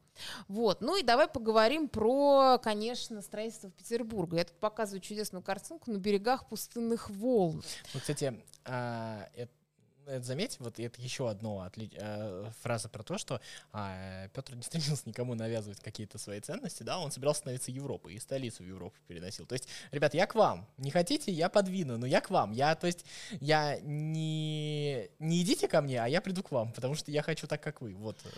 Вот. 0.47 0.81
Ну 0.81 0.97
и 0.97 1.03
давай 1.03 1.27
поговорим 1.27 1.87
про, 1.87 2.59
конечно, 2.61 3.21
строительство 3.21 3.69
Петербурга. 3.69 4.37
Я 4.37 4.45
тут 4.45 4.57
показываю 4.59 4.99
чудесную 5.01 5.43
картинку 5.43 5.91
на 5.91 5.97
берегах 5.97 6.47
пустынных 6.49 7.09
волн. 7.09 7.63
Ну, 7.93 7.99
кстати, 7.99 8.43
а, 8.65 9.29
это 9.33 9.51
это 10.07 10.23
заметь, 10.25 10.59
вот 10.59 10.79
это 10.79 11.01
еще 11.01 11.29
одно 11.29 11.61
отли... 11.61 11.91
э, 11.93 12.49
фраза 12.61 12.89
про 12.89 13.03
то, 13.03 13.17
что 13.17 13.41
э, 13.73 14.29
Петр 14.33 14.55
не 14.55 14.61
стремился 14.63 15.03
никому 15.05 15.35
навязывать 15.35 15.79
какие-то 15.79 16.17
свои 16.17 16.39
ценности, 16.39 16.83
да, 16.83 16.99
он 16.99 17.11
собирался 17.11 17.39
становиться 17.39 17.71
Европой 17.71 18.13
и 18.13 18.19
столицу 18.19 18.63
в 18.63 18.67
Европу 18.67 18.95
переносил. 19.07 19.45
То 19.45 19.53
есть, 19.53 19.67
ребят, 19.91 20.13
я 20.13 20.25
к 20.25 20.35
вам. 20.35 20.67
Не 20.77 20.91
хотите, 20.91 21.31
я 21.31 21.49
подвину, 21.49 21.97
но 21.97 22.05
я 22.05 22.21
к 22.21 22.29
вам. 22.29 22.51
Я, 22.51 22.75
то 22.75 22.87
есть, 22.87 23.05
я 23.39 23.79
не, 23.81 25.09
не 25.19 25.41
идите 25.41 25.67
ко 25.67 25.81
мне, 25.81 26.01
а 26.01 26.07
я 26.07 26.21
приду 26.21 26.43
к 26.43 26.51
вам, 26.51 26.71
потому 26.73 26.95
что 26.95 27.11
я 27.11 27.21
хочу 27.21 27.47
так, 27.47 27.61
как 27.61 27.81
вы. 27.81 27.93
Вот. 27.95 28.17
Э. 28.25 28.29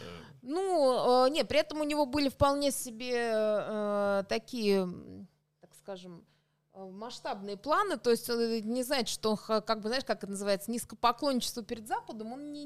Ну, 0.42 1.26
э, 1.26 1.30
нет, 1.30 1.48
при 1.48 1.60
этом 1.60 1.82
у 1.82 1.84
него 1.84 2.06
были 2.06 2.30
вполне 2.30 2.72
себе 2.72 3.32
э, 3.32 4.24
такие, 4.28 4.88
так 5.62 5.72
скажем, 5.76 6.26
Э, 6.39 6.39
масштабные 6.88 7.58
планы, 7.58 7.98
то 7.98 8.10
есть 8.10 8.30
э, 8.30 8.62
не 8.64 8.84
знает, 8.84 9.08
что 9.08 9.36
как 9.36 9.82
бы, 9.82 9.90
знаешь, 9.90 10.06
как 10.06 10.24
это 10.24 10.32
называется, 10.32 10.72
низкопоклонничество 10.72 11.64
перед 11.64 11.88
Западом, 11.88 12.34
он 12.34 12.52
не, 12.52 12.66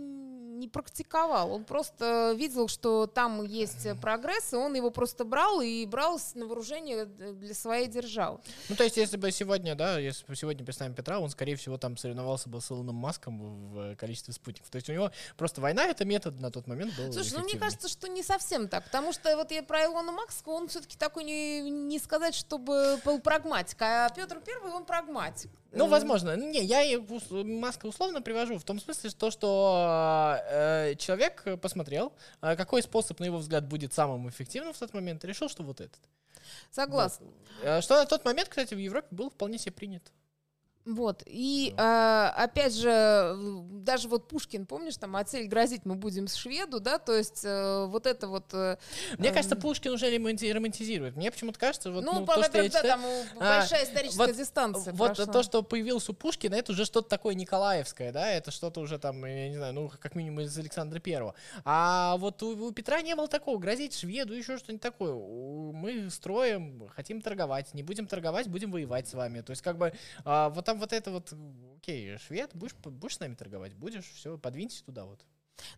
не 0.64 0.70
практиковал. 0.70 1.51
Он 1.51 1.66
просто 1.66 2.34
видел, 2.38 2.68
что 2.68 3.05
там 3.05 3.43
есть 3.43 3.88
прогресс, 3.99 4.53
и 4.53 4.55
он 4.55 4.74
его 4.74 4.91
просто 4.91 5.26
брал 5.26 5.61
и 5.61 5.86
брал 5.86 6.20
на 6.36 6.45
вооружение 6.45 7.05
для 7.05 7.53
своей 7.53 7.88
державы. 7.88 8.39
Ну, 8.70 8.76
то 8.76 8.84
есть, 8.84 8.97
если 8.97 9.18
бы 9.18 9.32
сегодня, 9.32 9.76
да, 9.76 9.99
если 9.99 10.26
бы 10.26 10.36
сегодня 10.36 10.66
представим 10.66 10.93
Петра, 10.93 11.20
он, 11.20 11.30
скорее 11.30 11.55
всего, 11.55 11.78
там 11.78 11.97
соревновался 11.97 12.49
бы 12.49 12.61
с 12.61 12.72
Илоном 12.72 12.95
Маском 12.95 13.39
в 13.39 13.95
количестве 13.97 14.34
спутников. 14.34 14.70
То 14.70 14.78
есть 14.78 14.89
у 14.89 14.93
него 14.93 15.11
просто 15.38 15.59
война— 15.59 15.86
это 15.88 16.05
метод 16.05 16.39
на 16.39 16.49
тот 16.49 16.68
момент 16.68 16.95
был 16.95 17.11
Слушай, 17.11 17.34
ну, 17.38 17.43
мне 17.43 17.57
кажется, 17.57 17.89
что 17.89 18.07
не 18.07 18.24
совсем 18.24 18.68
так, 18.70 18.86
потому 18.86 19.11
что 19.11 19.36
вот 19.36 19.51
я 19.51 19.64
про 19.64 19.84
Илона 19.84 20.11
Маска, 20.11 20.49
он 20.49 20.70
все-таки 20.70 20.97
такой, 20.97 21.26
не, 21.26 21.61
не 21.70 21.99
сказать, 21.99 22.36
чтобы 22.36 22.99
был 23.03 23.20
прагматик, 23.20 23.82
а 23.82 24.09
Петр 24.09 24.39
Первый, 24.39 24.72
он 24.72 24.86
прагматик. 24.86 25.51
Ну, 25.74 25.88
возможно. 25.88 26.36
Не, 26.36 26.63
я 26.63 26.99
Маска 27.30 27.88
условно 27.88 28.21
привожу 28.21 28.57
в 28.57 28.63
том 28.63 28.80
смысле, 28.80 29.09
что, 29.09 29.32
что 29.32 30.38
э, 30.49 30.95
человек 30.97 31.43
посмотрел, 31.61 32.13
э, 32.41 32.55
какой 32.55 32.84
способ, 32.84 33.19
на 33.19 33.26
его 33.26 33.38
взгляд, 33.38 33.67
будет 33.67 33.93
самым 33.93 34.30
эффективным 34.30 34.74
в 34.74 34.78
тот 34.78 34.93
момент, 34.93 35.24
и 35.24 35.28
решил, 35.28 35.49
что 35.49 35.63
вот 35.63 35.82
этот. 35.82 35.99
Согласна. 36.71 37.28
Да. 37.63 37.80
Э, 37.80 37.82
что 37.82 37.95
на 37.95 38.05
тот 38.05 38.24
момент, 38.26 38.49
кстати, 38.49 38.74
в 38.74 38.80
Европе 38.80 39.07
был 39.11 39.30
вполне 39.30 39.57
себе 39.57 39.71
принят. 39.71 40.11
Вот, 40.86 41.23
и 41.25 41.73
э, 41.77 42.31
опять 42.36 42.75
же, 42.75 43.38
даже 43.71 44.09
вот 44.09 44.27
Пушкин, 44.27 44.65
помнишь, 44.65 44.97
там, 44.97 45.15
а 45.15 45.23
цель 45.23 45.47
грозить 45.47 45.86
мы 45.86 45.95
будем 45.95 46.27
с 46.27 46.36
шведу, 46.36 46.81
да, 46.81 46.99
то 46.99 47.15
есть 47.15 47.45
э, 47.45 47.86
вот 47.86 48.05
это 48.05 48.27
вот... 48.27 48.53
Э, 48.53 48.77
Мне 49.17 49.29
э, 49.29 49.34
кажется, 49.34 49.55
Пушкин 49.55 49.91
уже 49.91 50.07
романтизирует. 50.07 51.15
Мне 51.15 51.31
почему-то 51.31 51.57
кажется, 51.57 51.89
вот, 51.89 52.03
ну, 52.03 52.19
ну 52.19 52.25
то, 52.25 52.43
что 52.43 52.57
я 52.57 52.65
читаю, 52.65 52.86
там 52.86 53.01
а, 53.39 53.59
большая 53.59 53.86
историческая 53.86 54.27
вот, 54.27 54.36
дистанция 54.36 54.93
Вот 54.93 55.15
прошла. 55.15 55.34
то, 55.34 55.43
что 55.43 55.63
появился 55.63 56.11
у 56.11 56.15
Пушкина, 56.15 56.55
это 56.55 56.73
уже 56.73 56.84
что-то 56.84 57.07
такое 57.07 57.36
николаевское, 57.36 58.11
да, 58.11 58.29
это 58.29 58.51
что-то 58.51 58.81
уже 58.81 58.99
там, 58.99 59.23
я 59.25 59.47
не 59.47 59.55
знаю, 59.55 59.73
ну, 59.73 59.89
как 60.01 60.15
минимум 60.15 60.41
из 60.41 60.57
Александра 60.57 60.99
Первого. 60.99 61.34
А 61.63 62.17
вот 62.17 62.43
у, 62.43 62.67
у 62.67 62.71
Петра 62.71 63.01
не 63.01 63.15
было 63.15 63.29
такого, 63.29 63.57
грозить 63.57 63.97
шведу, 63.97 64.34
еще 64.34 64.57
что-нибудь 64.57 64.81
такое. 64.81 65.13
Мы 65.13 66.09
строим, 66.09 66.89
хотим 66.93 67.21
торговать, 67.21 67.73
не 67.73 67.84
будем 67.84 68.05
торговать, 68.05 68.49
будем 68.49 68.71
воевать 68.71 69.07
с 69.07 69.13
вами. 69.13 69.39
То 69.39 69.51
есть 69.51 69.61
как 69.61 69.77
бы 69.77 69.93
э, 70.25 70.49
вот 70.53 70.65
там 70.65 70.72
там 70.74 70.80
вот 70.80 70.93
это 70.93 71.11
вот, 71.11 71.34
окей, 71.78 72.17
швед, 72.17 72.51
будешь, 72.53 72.74
будешь 72.74 73.15
с 73.15 73.19
нами 73.19 73.36
торговать? 73.36 73.74
Будешь, 73.74 74.05
все, 74.05 74.38
подвинься 74.38 74.84
туда 74.84 75.05
вот. 75.05 75.19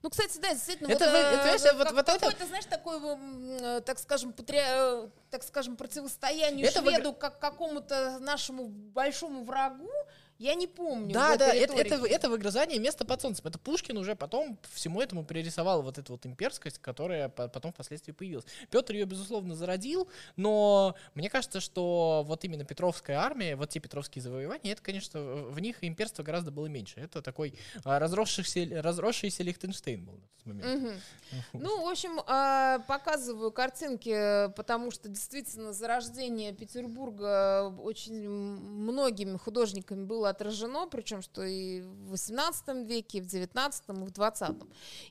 Ну, 0.02 0.10
кстати, 0.10 0.38
да, 0.38 0.54
действительно, 0.54 0.88
это, 0.88 1.06
вот, 1.06 1.12
вы, 1.12 1.18
это, 1.18 1.58
знаешь, 1.58 1.78
вот, 1.78 1.92
вот 1.92 2.10
это... 2.10 2.32
какой 2.32 2.48
знаешь, 2.48 2.66
такой, 2.66 2.98
э, 2.98 3.82
так 3.82 4.00
скажем, 4.00 4.32
патри... 4.32 4.60
Э, 4.62 5.10
так 5.30 5.44
скажем, 5.44 5.76
противостоянию 5.76 6.66
это 6.66 6.82
шведу 6.82 7.12
вы... 7.12 7.18
как 7.18 7.40
какому-то 7.40 8.20
нашему 8.20 8.68
большому 8.68 9.44
врагу, 9.44 9.92
я 10.38 10.56
не 10.56 10.68
помню. 10.68 11.14
Да, 11.14 11.38
да, 11.38 11.54
это, 11.54 11.74
это, 11.76 12.06
это 12.06 12.30
выгрызание 12.30 12.78
места 12.78 13.06
под 13.06 13.22
солнцем. 13.22 13.48
Это 13.48 13.58
Пушкин 13.58 13.98
уже 13.98 14.16
потом 14.16 14.58
всему 14.74 15.02
этому 15.02 15.24
пририсовал 15.24 15.82
вот 15.82 15.98
эту 15.98 16.14
вот 16.14 16.26
имперскость, 16.26 16.80
которая 16.80 17.30
потом 17.30 17.72
впоследствии 17.72 18.12
появилась. 18.12 18.46
Петр 18.70 18.94
ее, 18.94 19.06
безусловно, 19.06 19.56
зародил, 19.56 20.10
но 20.36 20.96
мне 21.14 21.30
кажется, 21.30 21.60
что 21.60 22.24
вот 22.28 22.44
именно 22.44 22.66
Петровская 22.66 23.18
армия, 23.18 23.56
вот 23.56 23.70
те 23.70 23.80
петровские 23.80 24.22
завоевания, 24.22 24.74
это, 24.74 24.82
конечно, 24.82 25.22
в 25.22 25.60
них 25.60 25.78
имперство 25.82 26.24
гораздо 26.24 26.52
было 26.52 26.68
меньше. 26.68 27.00
Это 27.00 27.22
такой 27.22 27.54
а, 27.84 28.00
разросшийся, 28.00 28.82
разросшийся 28.82 29.44
Лихтенштейн 29.44 30.04
был 30.04 30.14
на 30.14 30.20
тот 30.20 30.46
момент. 30.46 30.84
Угу. 30.84 31.62
Ну, 31.62 31.86
в 31.86 31.90
общем, 31.90 32.20
а, 32.28 32.80
показываю 32.80 33.52
картинки, 33.52 34.52
потому 34.56 34.92
что 34.92 35.08
действительно 35.08 35.72
зарождение 35.72 36.54
Петербурга 36.54 37.74
очень 37.80 38.28
многими 38.30 39.38
художниками 39.38 40.04
было 40.04 40.25
было 40.26 40.30
отражено, 40.30 40.88
причем 40.88 41.22
что 41.22 41.44
и 41.44 41.82
в 41.82 42.12
18 42.12 42.88
веке, 42.88 43.20
и 43.20 43.22
в 43.22 43.28
19, 43.28 43.84
и 43.90 43.92
в 43.92 44.12
20. 44.12 44.56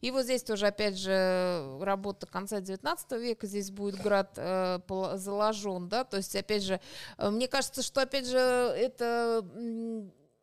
И 0.01 0.11
вот 0.11 0.25
здесь 0.25 0.43
тоже, 0.43 0.67
опять 0.67 0.99
же, 0.99 1.79
работа 1.81 2.27
конца 2.27 2.61
19 2.61 3.13
века, 3.13 3.47
здесь 3.47 3.71
будет 3.71 4.01
град 4.01 4.33
э, 4.37 4.81
заложен, 5.15 5.89
да, 5.89 6.05
то 6.05 6.17
есть, 6.17 6.35
опять 6.35 6.63
же, 6.63 6.81
э, 7.19 7.31
мне 7.31 7.49
кажется, 7.49 7.83
что, 7.83 8.01
опять 8.03 8.27
же, 8.27 8.39
это 8.39 9.45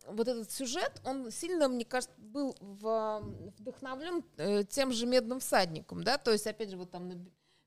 вот 0.07 0.27
этот 0.27 0.51
сюжет, 0.51 1.01
он 1.03 1.31
сильно, 1.31 1.67
мне 1.67 1.85
кажется, 1.85 2.15
был 2.17 2.55
в, 2.59 3.21
вдохновлен 3.57 4.23
э, 4.37 4.63
тем 4.63 4.91
же 4.91 5.05
медным 5.05 5.39
всадником, 5.39 6.03
да, 6.03 6.17
то 6.17 6.31
есть, 6.31 6.47
опять 6.47 6.69
же, 6.69 6.77
вот 6.77 6.91
там 6.91 7.09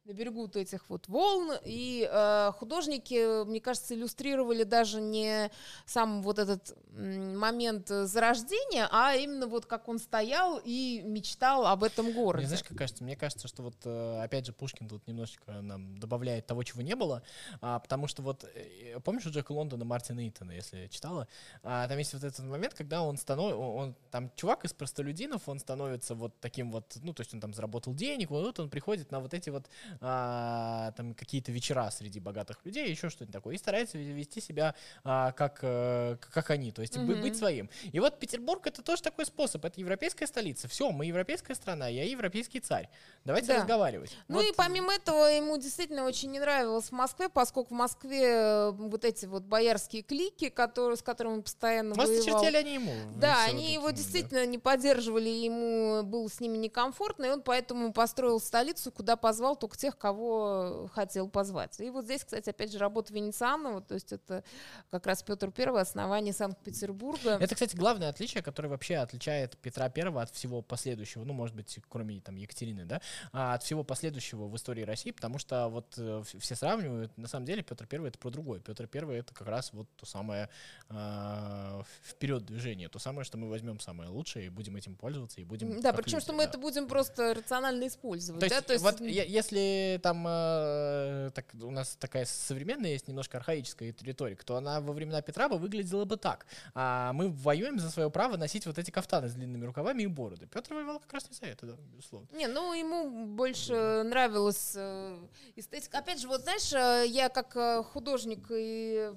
на 0.04 0.12
берегу 0.12 0.42
вот 0.42 0.56
этих 0.56 0.88
вот 0.90 1.08
волн, 1.08 1.52
и 1.64 2.08
э, 2.10 2.52
художники, 2.58 3.44
мне 3.44 3.60
кажется, 3.60 3.94
иллюстрировали 3.94 4.62
даже 4.62 5.00
не 5.00 5.50
сам 5.86 6.22
вот 6.22 6.38
этот 6.38 6.76
момент 6.94 7.88
зарождения, 7.88 8.86
а 8.92 9.14
именно 9.14 9.46
вот 9.46 9.64
как 9.64 9.88
он 9.88 9.98
стоял 9.98 10.60
и 10.62 11.00
мечтал 11.04 11.66
об 11.66 11.84
этом 11.84 12.12
городе. 12.12 12.42
Мне 12.42 12.48
знаешь, 12.48 12.64
как 12.64 12.76
кажется? 12.76 13.02
Мне 13.02 13.16
кажется, 13.16 13.48
что 13.48 13.62
вот, 13.62 13.76
э, 13.84 14.20
опять 14.22 14.44
же, 14.44 14.52
Пушкин 14.52 14.88
тут 14.88 15.06
немножечко 15.06 15.52
нам 15.62 15.98
добавляет 15.98 16.46
того, 16.46 16.62
чего 16.64 16.82
не 16.82 16.94
было, 16.94 17.22
а, 17.62 17.78
потому 17.78 18.06
что 18.06 18.22
вот, 18.22 18.44
э, 18.44 19.00
помнишь 19.00 19.24
у 19.24 19.30
Джека 19.30 19.52
Лондона 19.52 19.86
Мартина 19.86 20.28
Итона, 20.28 20.52
если 20.52 20.86
читала, 20.88 21.28
а, 21.62 21.88
там 21.88 21.96
есть 21.96 22.12
вот 22.12 22.24
этот 22.24 22.44
момент, 22.44 22.74
когда 22.74 23.02
он 23.02 23.16
становится, 23.16 23.56
он, 23.58 23.94
там 24.10 24.30
чувак 24.36 24.66
из 24.66 24.74
простолюдинов, 24.74 25.48
он 25.48 25.58
становится 25.58 26.14
вот 26.14 26.38
таким 26.40 26.70
вот, 26.70 26.98
ну, 27.02 27.14
то 27.14 27.22
есть 27.22 27.32
он 27.32 27.40
там 27.40 27.54
заработал 27.54 27.94
денег, 27.94 28.30
вот 28.30 28.60
он 28.60 28.68
приходит 28.68 29.10
на 29.10 29.20
вот 29.20 29.32
эти 29.32 29.48
вот 29.48 29.66
а, 30.00 30.92
там 30.92 31.14
какие-то 31.14 31.52
вечера 31.52 31.90
среди 31.90 32.20
богатых 32.20 32.58
людей, 32.64 32.90
еще 32.90 33.10
что-нибудь 33.10 33.32
такое, 33.32 33.54
и 33.54 33.58
старается 33.58 33.98
вести 33.98 34.40
себя 34.40 34.74
а, 35.02 35.32
как, 35.32 35.60
а, 35.62 36.16
как 36.16 36.50
они, 36.50 36.72
то 36.72 36.82
есть 36.82 36.96
mm-hmm. 36.96 37.22
быть 37.22 37.36
своим. 37.36 37.70
И 37.92 38.00
вот 38.00 38.18
Петербург 38.18 38.66
это 38.66 38.82
тоже 38.82 39.02
такой 39.02 39.26
способ, 39.26 39.64
это 39.64 39.80
европейская 39.80 40.26
столица, 40.26 40.68
все, 40.68 40.90
мы 40.90 41.06
европейская 41.06 41.54
страна, 41.54 41.88
я 41.88 42.04
европейский 42.04 42.60
царь, 42.60 42.88
давайте 43.24 43.48
да. 43.48 43.60
разговаривать. 43.60 44.16
Ну 44.28 44.36
вот. 44.36 44.44
и 44.44 44.52
помимо 44.54 44.92
этого 44.92 45.26
ему 45.26 45.56
действительно 45.56 46.04
очень 46.04 46.30
не 46.30 46.40
нравилось 46.40 46.86
в 46.86 46.92
Москве, 46.92 47.28
поскольку 47.28 47.74
в 47.74 47.76
Москве 47.76 48.24
э, 48.24 48.70
вот 48.70 49.04
эти 49.04 49.26
вот 49.26 49.42
боярские 49.44 50.02
клики, 50.02 50.48
которые, 50.48 50.96
с 50.96 51.02
которыми 51.02 51.34
он 51.34 51.42
постоянно 51.42 51.94
Вас 51.94 52.08
воевал. 52.08 52.24
чертели 52.24 52.56
они 52.56 52.74
ему. 52.74 52.92
Да, 53.16 53.44
они 53.44 53.72
его 53.72 53.90
действительно 53.90 54.40
да. 54.40 54.46
не 54.46 54.58
поддерживали, 54.58 55.28
ему 55.28 56.02
было 56.02 56.28
с 56.28 56.40
ними 56.40 56.56
некомфортно, 56.56 57.26
и 57.26 57.28
он 57.30 57.42
поэтому 57.42 57.92
построил 57.92 58.40
столицу, 58.40 58.90
куда 58.90 59.16
позвал 59.16 59.56
только 59.56 59.76
тех, 59.84 59.98
кого 59.98 60.88
хотел 60.94 61.28
позвать. 61.28 61.78
И 61.78 61.90
вот 61.90 62.06
здесь, 62.06 62.24
кстати, 62.24 62.48
опять 62.48 62.72
же, 62.72 62.78
работа 62.78 63.12
Венецианова, 63.12 63.82
то 63.82 63.92
есть 63.92 64.14
это 64.14 64.42
как 64.90 65.06
раз 65.06 65.22
Петр 65.22 65.52
I, 65.54 65.78
основание 65.78 66.32
Санкт-Петербурга. 66.32 67.32
Это, 67.38 67.54
кстати, 67.54 67.76
главное 67.76 68.08
отличие, 68.08 68.42
которое 68.42 68.70
вообще 68.70 68.96
отличает 68.96 69.58
Петра 69.58 69.92
I 69.94 70.22
от 70.22 70.30
всего 70.30 70.62
последующего, 70.62 71.24
ну, 71.24 71.34
может 71.34 71.54
быть, 71.54 71.78
кроме 71.90 72.18
там 72.22 72.36
Екатерины, 72.36 72.86
да, 72.86 73.02
а 73.32 73.54
от 73.54 73.62
всего 73.62 73.84
последующего 73.84 74.46
в 74.46 74.56
истории 74.56 74.84
России, 74.84 75.10
потому 75.10 75.36
что 75.36 75.68
вот 75.68 75.92
э, 75.98 76.22
все 76.38 76.54
сравнивают, 76.54 77.16
на 77.18 77.28
самом 77.28 77.44
деле, 77.44 77.62
Петр 77.62 77.86
I 77.92 78.08
это 78.08 78.18
про 78.18 78.30
другое. 78.30 78.60
Петр 78.60 78.88
I 78.90 79.18
это 79.18 79.34
как 79.34 79.48
раз 79.48 79.74
вот 79.74 79.86
то 79.96 80.06
самое 80.06 80.48
э, 80.88 81.82
вперед 82.02 82.46
движение, 82.46 82.88
то 82.88 82.98
самое, 82.98 83.26
что 83.26 83.36
мы 83.36 83.50
возьмем 83.50 83.80
самое 83.80 84.08
лучшее 84.08 84.46
и 84.46 84.48
будем 84.48 84.76
этим 84.76 84.96
пользоваться, 84.96 85.42
и 85.42 85.44
будем... 85.44 85.82
Да, 85.82 85.92
причем, 85.92 86.14
люди, 86.14 86.24
что 86.24 86.32
мы 86.32 86.44
да. 86.44 86.48
это 86.48 86.58
будем 86.58 86.88
просто 86.88 87.34
рационально 87.34 87.86
использовать. 87.86 88.40
То 88.40 88.46
есть, 88.46 88.56
да? 88.56 88.62
то 88.62 88.72
есть 88.72 88.82
вот 88.82 89.00
если 89.02 89.73
там 90.02 90.24
э, 90.26 91.30
так, 91.34 91.46
у 91.62 91.70
нас 91.70 91.96
такая 91.96 92.24
современная 92.24 92.90
есть 92.90 93.08
немножко 93.08 93.38
архаическая 93.38 93.94
риторика, 94.00 94.44
то 94.44 94.56
она 94.56 94.80
во 94.80 94.92
времена 94.92 95.22
Петра 95.22 95.48
бы 95.48 95.58
выглядела 95.58 96.04
бы 96.04 96.16
так. 96.16 96.46
А 96.74 97.12
мы 97.12 97.28
воюем 97.28 97.78
за 97.78 97.90
свое 97.90 98.10
право 98.10 98.36
носить 98.36 98.66
вот 98.66 98.78
эти 98.78 98.90
кафтаны 98.90 99.28
с 99.28 99.34
длинными 99.34 99.64
рукавами 99.64 100.02
и 100.02 100.06
бороды. 100.06 100.46
Петр 100.46 100.74
воевал 100.74 101.00
как 101.00 101.12
раз 101.12 101.28
не 101.28 101.34
за 101.34 101.46
это, 101.46 101.66
да, 101.66 101.74
безусловно. 101.92 102.28
Не, 102.32 102.46
ну 102.46 102.72
ему 102.72 103.26
больше 103.26 104.02
нравилась 104.04 104.74
э, 104.76 105.18
эстетика. 105.56 105.98
Опять 105.98 106.20
же, 106.20 106.28
вот 106.28 106.42
знаешь, 106.42 106.72
э, 106.72 107.06
я 107.08 107.28
как 107.28 107.56
э, 107.56 107.82
художник 107.82 108.46
и 108.50 109.12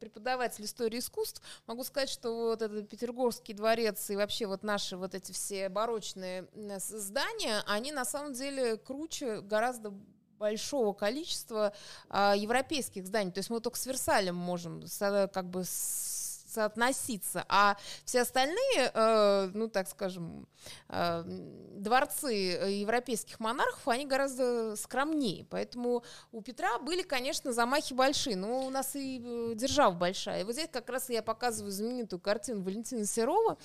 преподаватель 0.00 0.64
истории 0.64 0.98
искусств 0.98 1.42
могу 1.66 1.84
сказать, 1.84 2.10
что 2.10 2.50
вот 2.50 2.62
этот 2.62 2.88
Петергофский 2.88 3.54
дворец 3.54 4.10
и 4.10 4.16
вообще 4.16 4.46
вот 4.46 4.62
наши 4.62 4.96
вот 4.96 5.14
эти 5.14 5.32
все 5.32 5.68
барочные 5.68 6.46
здания, 6.78 7.62
они 7.66 7.92
на 7.92 8.04
самом 8.04 8.32
деле 8.32 8.76
круче 8.76 9.40
гораздо 9.40 9.75
большого 10.38 10.92
количества 10.92 11.72
а, 12.08 12.34
европейских 12.36 13.06
зданий. 13.06 13.32
То 13.32 13.38
есть 13.38 13.50
мы 13.50 13.60
только 13.60 13.78
с 13.78 13.86
Версалем 13.86 14.34
можем 14.34 14.86
с, 14.86 15.30
как 15.32 15.48
бы 15.48 15.64
с 15.64 16.15
соотноситься. 16.56 17.44
А 17.48 17.76
все 18.04 18.22
остальные, 18.22 18.90
э, 18.94 19.50
ну, 19.52 19.68
так 19.68 19.88
скажем, 19.88 20.46
э, 20.88 21.22
дворцы 21.76 22.32
европейских 22.32 23.40
монархов, 23.40 23.86
они 23.88 24.06
гораздо 24.06 24.74
скромнее. 24.76 25.44
Поэтому 25.50 26.02
у 26.32 26.40
Петра 26.40 26.78
были, 26.78 27.02
конечно, 27.02 27.52
замахи 27.52 27.92
большие, 27.92 28.36
но 28.36 28.66
у 28.66 28.70
нас 28.70 28.96
и 28.96 29.20
э, 29.22 29.52
держава 29.54 29.94
большая. 29.94 30.40
И 30.40 30.44
вот 30.44 30.54
здесь 30.54 30.68
как 30.72 30.88
раз 30.88 31.10
я 31.10 31.22
показываю 31.22 31.72
знаменитую 31.72 32.20
картину 32.20 32.62
Валентина 32.62 33.04
Серова, 33.04 33.58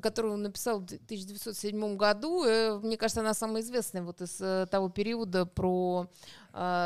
которую 0.00 0.34
он 0.34 0.42
написал 0.42 0.80
в 0.80 0.84
1907 0.84 1.96
году. 1.96 2.44
Э, 2.44 2.78
мне 2.78 2.96
кажется, 2.96 3.20
она 3.20 3.34
самая 3.34 3.62
известная 3.62 4.02
вот 4.02 4.20
из 4.20 4.40
э, 4.40 4.66
того 4.70 4.88
периода 4.88 5.46
про 5.46 6.08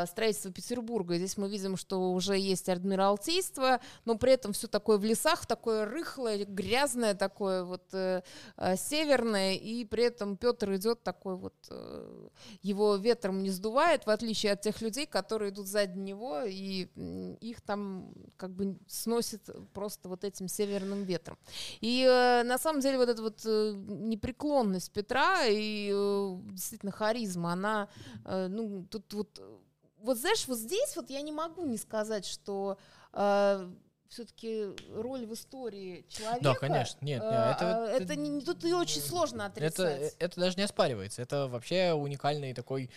строительство 0.07 0.51
Петербурга. 0.51 1.17
Здесь 1.17 1.37
мы 1.37 1.49
видим, 1.49 1.77
что 1.77 2.11
уже 2.11 2.37
есть 2.37 2.67
адмиралтейство, 2.67 3.79
но 4.05 4.17
при 4.17 4.33
этом 4.33 4.53
все 4.53 4.67
такое 4.67 4.97
в 4.97 5.03
лесах, 5.03 5.45
такое 5.45 5.85
рыхлое, 5.85 6.45
грязное, 6.45 7.13
такое 7.13 7.63
вот 7.63 7.83
э, 7.93 8.21
э, 8.57 8.75
северное, 8.75 9.53
и 9.55 9.85
при 9.85 10.03
этом 10.03 10.37
Петр 10.37 10.73
идет 10.75 11.03
такой 11.03 11.35
вот, 11.35 11.55
э, 11.69 12.27
его 12.61 12.95
ветром 12.95 13.43
не 13.43 13.49
сдувает, 13.49 14.05
в 14.05 14.09
отличие 14.09 14.53
от 14.53 14.61
тех 14.61 14.81
людей, 14.81 15.05
которые 15.05 15.51
идут 15.51 15.67
сзади 15.67 15.97
него, 15.97 16.41
и 16.43 16.87
их 17.41 17.61
там 17.61 18.13
как 18.37 18.51
бы 18.51 18.77
сносит 18.87 19.49
просто 19.73 20.09
вот 20.09 20.23
этим 20.23 20.47
северным 20.47 21.03
ветром. 21.03 21.37
И 21.79 22.05
э, 22.07 22.43
на 22.43 22.57
самом 22.57 22.81
деле 22.81 22.97
вот 22.97 23.09
эта 23.09 23.21
вот 23.21 23.41
э, 23.45 23.73
непреклонность 23.75 24.91
Петра 24.91 25.45
и 25.45 25.91
э, 25.93 26.37
действительно 26.51 26.91
харизма, 26.91 27.53
она, 27.53 27.87
э, 28.25 28.47
ну, 28.47 28.85
тут 28.89 29.13
вот 29.13 29.41
вот 30.03 30.17
знаешь, 30.17 30.47
вот 30.47 30.57
здесь 30.57 30.95
вот 30.95 31.09
я 31.09 31.21
не 31.21 31.31
могу 31.31 31.65
не 31.65 31.77
сказать, 31.77 32.25
что 32.25 32.77
э, 33.13 33.69
все-таки 34.11 34.67
роль 34.93 35.25
в 35.25 35.33
истории 35.33 36.05
человека. 36.09 36.43
Да, 36.43 36.53
конечно, 36.53 36.97
нет, 37.01 37.23
нет 37.23 37.31
это, 37.31 37.87
э, 37.89 37.95
это, 37.95 38.03
это 38.03 38.15
не, 38.17 38.41
тут 38.41 38.65
и 38.65 38.73
очень 38.73 38.99
сложно 38.99 39.45
отрицать. 39.45 40.01
Это, 40.01 40.15
это 40.19 40.39
даже 40.39 40.57
не 40.57 40.63
оспаривается. 40.63 41.21
Это 41.21 41.47
вообще 41.47 41.93
уникальный 41.93 42.53
такой 42.53 42.89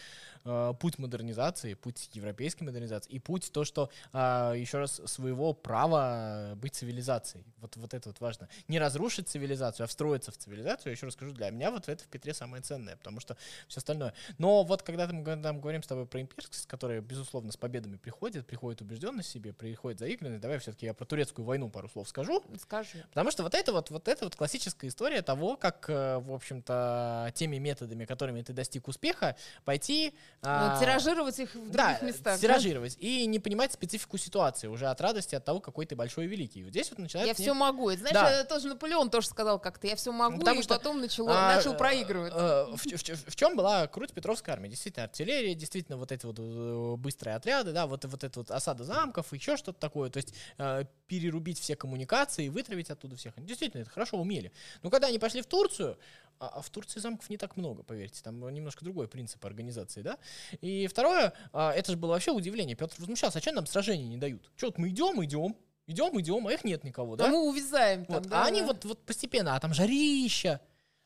э, 0.45 0.75
путь 0.81 0.99
модернизации, 0.99 1.75
путь 1.75 2.11
европейской 2.15 2.65
модернизации 2.65 3.13
и 3.13 3.21
путь 3.21 3.53
то, 3.53 3.65
что 3.65 3.91
э, 4.13 4.55
еще 4.57 4.79
раз 4.79 5.01
своего 5.05 5.53
права 5.53 6.55
быть 6.57 6.75
цивилизацией. 6.75 7.45
Вот 7.59 7.77
вот 7.77 7.95
это 7.95 8.09
вот 8.09 8.19
важно. 8.19 8.49
Не 8.67 8.81
разрушить 8.81 9.29
цивилизацию, 9.29 9.85
а 9.85 9.87
встроиться 9.87 10.33
в 10.33 10.37
цивилизацию. 10.37 10.91
Я 10.91 10.93
еще 10.93 11.07
раз 11.07 11.15
скажу, 11.15 11.31
для 11.33 11.49
меня 11.51 11.71
вот 11.71 11.89
это 11.89 12.03
в 12.03 12.09
Петре 12.09 12.35
самое 12.35 12.61
ценное, 12.61 12.97
потому 12.97 13.21
что 13.21 13.37
все 13.69 13.79
остальное. 13.79 14.15
Но 14.39 14.65
вот 14.65 14.83
когда 14.83 15.07
мы 15.07 15.25
там 15.41 15.61
говорим 15.61 15.85
с 15.85 15.87
тобой 15.87 16.07
про 16.07 16.21
имперскость, 16.21 16.67
которая 16.67 17.01
безусловно 17.01 17.53
с 17.53 17.57
победами 17.57 17.99
приходит, 17.99 18.49
приходит 18.49 18.81
убежденность 18.81 19.31
себе, 19.31 19.53
приходит 19.53 20.01
заигранность, 20.01 20.43
давай 20.43 20.59
все-таки 20.59 20.87
я 20.87 20.95
про 21.05 21.07
турецкую 21.07 21.45
войну 21.45 21.69
пару 21.69 21.89
слов 21.89 22.09
скажу. 22.09 22.43
Скажи. 22.61 23.05
Потому 23.11 23.31
что 23.31 23.43
вот 23.43 23.55
это 23.55 23.73
вот 23.73 23.91
вот 23.91 24.09
это 24.09 24.25
вот 24.25 24.37
классическая 24.37 24.89
история 24.89 25.23
того, 25.23 25.57
как 25.57 25.89
э, 25.89 26.19
в 26.19 26.33
общем-то 26.33 27.31
теми 27.35 27.59
методами, 27.59 28.05
которыми 28.05 28.43
ты 28.43 28.53
достиг 28.53 28.89
успеха, 28.89 29.37
пойти 29.65 30.15
а, 30.43 30.79
тиражировать 30.81 31.39
их 31.39 31.51
в 31.51 31.71
других 31.71 31.73
да, 31.73 31.99
местах. 32.01 32.41
тиражировать. 32.41 32.97
Да? 32.97 33.07
И 33.07 33.27
не 33.27 33.39
понимать 33.39 33.73
специфику 33.73 34.17
ситуации 34.19 34.67
уже 34.69 34.87
от 34.87 35.01
радости, 35.01 35.35
от 35.35 35.45
того, 35.45 35.61
какой 35.61 35.87
ты 35.87 35.95
большой 35.95 36.25
и 36.25 36.29
великий. 36.29 36.65
Вот 36.65 36.71
здесь 36.71 36.91
вот 36.91 36.99
начинается... 36.99 37.29
Я 37.29 37.35
все 37.35 37.55
могу. 37.55 37.91
Это, 37.91 38.01
знаешь, 38.01 38.15
да. 38.15 38.45
тоже 38.45 38.69
Наполеон 38.69 39.11
тоже 39.11 39.29
сказал 39.29 39.59
как-то. 39.59 39.87
Я 39.87 39.97
все 39.97 40.13
могу, 40.13 40.39
Потому 40.39 40.61
и 40.61 40.63
что, 40.63 40.75
потом 40.75 41.01
начало, 41.01 41.31
а, 41.33 41.57
начал 41.57 41.75
проигрывать. 41.75 42.33
А, 42.35 42.67
в, 42.67 42.77
в, 42.77 42.87
в, 42.87 43.31
в 43.31 43.37
чем 43.37 43.57
была 43.57 43.87
круть 43.87 44.13
Петровской 44.13 44.55
армии? 44.55 44.69
Действительно, 44.69 45.05
артиллерия, 45.05 45.55
действительно, 45.55 45.99
вот 45.99 46.13
эти 46.13 46.25
вот 46.25 46.37
э, 46.39 46.97
быстрые 46.97 47.37
отряды, 47.37 47.73
да, 47.73 47.87
вот, 47.87 48.05
вот 48.05 48.25
эта 48.25 48.39
вот 48.39 48.51
осада 48.51 48.85
замков, 48.85 49.33
еще 49.33 49.57
что-то 49.57 49.79
такое. 49.79 50.11
То 50.11 50.19
есть 50.19 50.35
э, 50.59 50.85
перерубить 51.07 51.59
все 51.59 51.77
коммуникации, 51.77 52.49
вытравить 52.49 52.91
оттуда 52.91 53.17
всех. 53.17 53.35
Действительно, 53.37 53.83
это 53.83 53.91
хорошо 53.91 54.19
умели. 54.19 54.53
Но 54.83 54.91
когда 54.91 55.09
они 55.09 55.19
пошли 55.19 55.43
в 55.43 55.47
Турцию, 55.47 55.99
а, 56.39 56.49
а 56.49 56.63
в 56.63 56.71
Турции 56.71 57.01
замков 57.01 57.29
не 57.31 57.37
так 57.37 57.57
много, 57.57 57.83
поверьте, 57.83 58.23
там 58.23 58.49
немножко 58.53 58.85
другой 58.85 59.09
принцип 59.09 59.45
организации, 59.45 60.03
да. 60.03 60.19
И 60.61 60.87
второе, 60.87 61.33
а, 61.53 61.73
это 61.73 61.93
же 61.93 61.99
было 61.99 62.13
вообще 62.13 62.33
удивление. 62.33 62.77
Петр 62.77 62.95
возмущался, 62.99 63.39
а 63.39 63.43
что 63.43 63.53
нам 63.53 63.67
сражений 63.67 64.07
не 64.07 64.17
дают? 64.17 64.51
Что 64.57 64.67
вот 64.67 64.79
мы 64.79 64.89
идем, 64.89 65.23
идем, 65.25 65.57
идем, 65.87 66.21
идем, 66.21 66.47
а 66.47 66.53
их 66.53 66.65
нет 66.65 66.85
никого, 66.85 67.17
да? 67.17 67.27
А 67.27 67.29
мы 67.29 67.49
увязаем 67.49 68.05
там, 68.05 68.17
вот. 68.17 68.29
да, 68.29 68.41
а 68.41 68.43
да. 68.43 68.47
они 68.47 68.63
вот, 68.63 68.85
вот 68.85 69.05
постепенно, 69.05 69.55
а 69.55 69.61
там 69.61 69.75
жарища, 69.75 70.61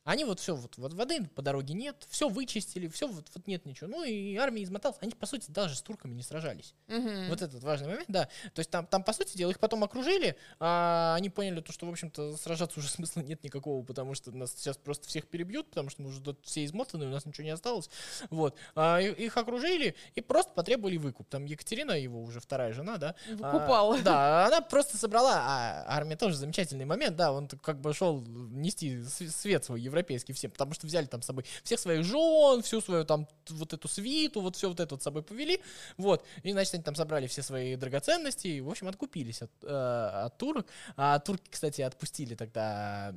они 0.08 0.24
вот 0.24 0.40
все, 0.40 0.56
вот, 0.56 0.78
вот 0.78 0.94
воды 0.94 1.28
по 1.34 1.42
дороге 1.42 1.74
нет, 1.74 2.06
все 2.08 2.30
вычистили, 2.30 2.88
все, 2.88 3.06
вот, 3.06 3.26
вот 3.34 3.46
нет 3.46 3.66
ничего. 3.66 3.90
Ну 3.90 4.04
и 4.04 4.36
армия 4.36 4.64
измоталась. 4.64 4.96
Они, 5.02 5.12
по 5.12 5.26
сути, 5.26 5.50
даже 5.50 5.74
с 5.74 5.82
турками 5.82 6.14
не 6.14 6.22
сражались. 6.22 6.74
Угу. 6.88 7.10
Вот 7.28 7.42
этот 7.42 7.62
важный 7.62 7.88
момент, 7.88 8.06
да. 8.08 8.24
То 8.54 8.60
есть 8.60 8.70
там, 8.70 8.86
там, 8.86 9.04
по 9.04 9.12
сути 9.12 9.36
дела, 9.36 9.50
их 9.50 9.58
потом 9.58 9.84
окружили, 9.84 10.38
а 10.60 11.14
они 11.14 11.28
поняли 11.28 11.60
то, 11.60 11.74
что, 11.74 11.84
в 11.84 11.90
общем-то, 11.90 12.38
сражаться 12.38 12.80
уже 12.80 12.88
смысла 12.90 13.20
нет 13.20 13.44
никакого, 13.44 13.84
потому 13.84 14.14
что 14.14 14.32
нас 14.32 14.54
сейчас 14.56 14.78
просто 14.78 15.06
всех 15.08 15.26
перебьют, 15.28 15.68
потому 15.68 15.90
что 15.90 16.00
мы 16.00 16.08
уже 16.08 16.22
тут 16.22 16.38
все 16.42 16.64
измотаны, 16.64 17.04
у 17.04 17.10
нас 17.10 17.26
ничего 17.26 17.44
не 17.44 17.50
осталось. 17.50 17.90
Вот. 18.30 18.56
А, 18.74 19.00
их 19.00 19.36
окружили 19.36 19.94
и 20.14 20.22
просто 20.22 20.54
потребовали 20.54 20.96
выкуп. 20.96 21.28
Там 21.28 21.44
Екатерина, 21.44 21.92
его 21.92 22.22
уже 22.22 22.40
вторая 22.40 22.72
жена, 22.72 22.96
да. 22.96 23.14
Выкупала. 23.28 23.96
А, 23.96 24.02
да, 24.02 24.46
она 24.46 24.62
просто 24.62 24.96
собрала, 24.96 25.42
а 25.42 25.84
армия 25.86 26.16
тоже 26.16 26.36
замечательный 26.36 26.86
момент, 26.86 27.14
да, 27.14 27.30
он 27.30 27.46
как 27.46 27.78
бы 27.82 27.92
шел 27.92 28.22
нести 28.22 29.04
свет 29.04 29.66
свой 29.66 29.82
европейский 29.98 30.32
всем, 30.32 30.50
потому 30.50 30.74
что 30.74 30.86
взяли 30.86 31.06
там 31.06 31.22
с 31.22 31.26
собой 31.26 31.44
всех 31.64 31.80
своих 31.80 32.04
жен, 32.04 32.62
всю 32.62 32.80
свою 32.80 33.04
там 33.04 33.28
вот 33.50 33.72
эту 33.72 33.88
свиту, 33.88 34.40
вот 34.40 34.56
все 34.56 34.68
вот 34.68 34.80
это 34.80 34.94
вот 34.94 35.02
с 35.02 35.04
собой 35.04 35.22
повели, 35.22 35.60
вот, 35.96 36.24
и, 36.42 36.52
значит, 36.52 36.74
они 36.74 36.82
там 36.82 36.94
собрали 36.94 37.26
все 37.26 37.42
свои 37.42 37.76
драгоценности, 37.76 38.48
и, 38.48 38.60
в 38.60 38.70
общем, 38.70 38.88
откупились 38.88 39.42
от, 39.42 39.50
э, 39.62 39.66
от 40.26 40.38
турок, 40.38 40.66
а 40.96 41.18
турки, 41.18 41.50
кстати, 41.50 41.82
отпустили 41.82 42.34
тогда 42.34 43.14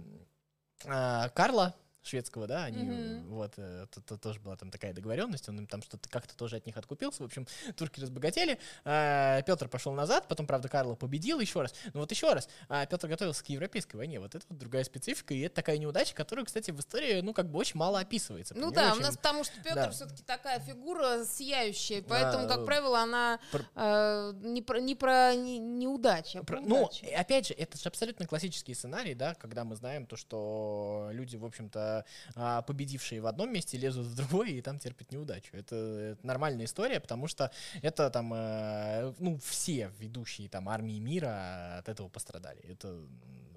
э, 0.86 1.30
Карла, 1.34 1.76
шведского, 2.04 2.48
да, 2.48 2.66
они 2.66 2.84
mm-hmm. 2.84 3.28
вот 3.28 3.54
это, 3.54 3.88
это 3.92 4.18
тоже 4.18 4.40
была 4.40 4.56
там 4.56 4.72
такая 4.72 4.94
договоренность, 4.94 5.48
он 5.50 5.60
им 5.60 5.68
там 5.68 5.82
что-то 5.82 6.10
как-то 6.10 6.36
тоже 6.36 6.58
от 6.58 6.66
них 6.66 6.78
откупился, 6.78 7.24
в 7.24 7.26
общем, 7.26 7.48
турки 7.76 8.00
разбогатели, 8.00 8.60
а, 8.84 9.42
Петр 9.44 9.68
пошел 9.68 9.94
назад, 9.94 10.28
потом, 10.28 10.48
правда, 10.48 10.70
Карла 10.70 10.96
победил 10.96 11.40
еще 11.40 11.62
раз, 11.62 11.74
но 11.94 12.02
вот 12.02 12.12
еще 12.12 12.34
раз, 12.34 12.50
а, 12.70 12.86
Петр 12.86 13.08
готовился 13.08 13.44
к 13.44 13.50
европейской 13.50 13.98
войне, 13.98 14.20
вот 14.20 14.36
это 14.36 14.46
вот 14.50 14.58
другая 14.58 14.84
специфика, 14.84 15.34
и 15.34 15.42
это 15.42 15.56
такая 15.56 15.78
неудача, 15.78 16.16
которая, 16.16 16.46
кстати, 16.46 16.72
в 16.72 16.80
истории, 16.80 17.22
ну, 17.22 17.34
как 17.34 17.50
бы 17.50 17.60
очень 17.60 17.78
мало 17.78 18.00
описывается. 18.00 18.56
Ну 18.56 18.72
да, 18.72 18.92
очень... 18.92 19.02
у 19.02 19.04
нас 19.04 19.18
потому 19.18 19.44
что 19.44 19.56
Петр 19.62 19.76
да. 19.76 19.92
все-таки 19.92 20.24
такая 20.24 20.60
фигура 20.60 21.24
сияющая, 21.26 22.02
поэтому, 22.02 22.46
а, 22.46 22.48
как 22.48 22.66
правило, 22.66 23.00
она 23.02 23.40
про... 23.52 23.64
э, 23.76 24.34
не 24.42 24.62
про, 24.62 24.80
не 24.80 24.96
про 24.96 25.36
не, 25.36 25.60
неудачи, 25.60 26.38
а 26.38 26.44
про, 26.44 26.58
про 26.58 26.68
Ну, 26.68 26.90
опять 27.16 27.48
же, 27.48 27.54
это 27.54 27.78
же 27.78 27.88
абсолютно 27.88 28.26
классический 28.26 28.74
сценарий, 28.74 29.14
да, 29.14 29.36
когда 29.36 29.64
мы 29.64 29.76
знаем 29.76 30.06
то, 30.06 30.16
что 30.16 31.10
люди, 31.12 31.36
в 31.36 31.46
общем-то, 31.46 31.91
а, 32.36 32.62
победившие 32.62 33.22
в 33.22 33.28
одном 33.28 33.52
месте 33.52 33.78
лезут 33.78 34.08
в 34.08 34.16
другое 34.16 34.50
и 34.50 34.62
там 34.62 34.80
терпят 34.80 35.12
неудачу. 35.12 35.50
Это, 35.54 35.76
это 35.76 36.26
нормальная 36.26 36.66
история, 36.66 37.00
потому 37.00 37.28
что 37.28 37.52
это 37.82 38.10
там, 38.10 38.34
э, 38.34 39.14
ну, 39.20 39.38
все 39.38 39.92
ведущие 40.00 40.50
там 40.50 40.70
армии 40.70 41.00
мира 41.00 41.78
от 41.80 41.90
этого 41.90 42.10
пострадали. 42.10 42.62
Это 42.62 43.00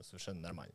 совершенно 0.02 0.40
нормально. 0.40 0.74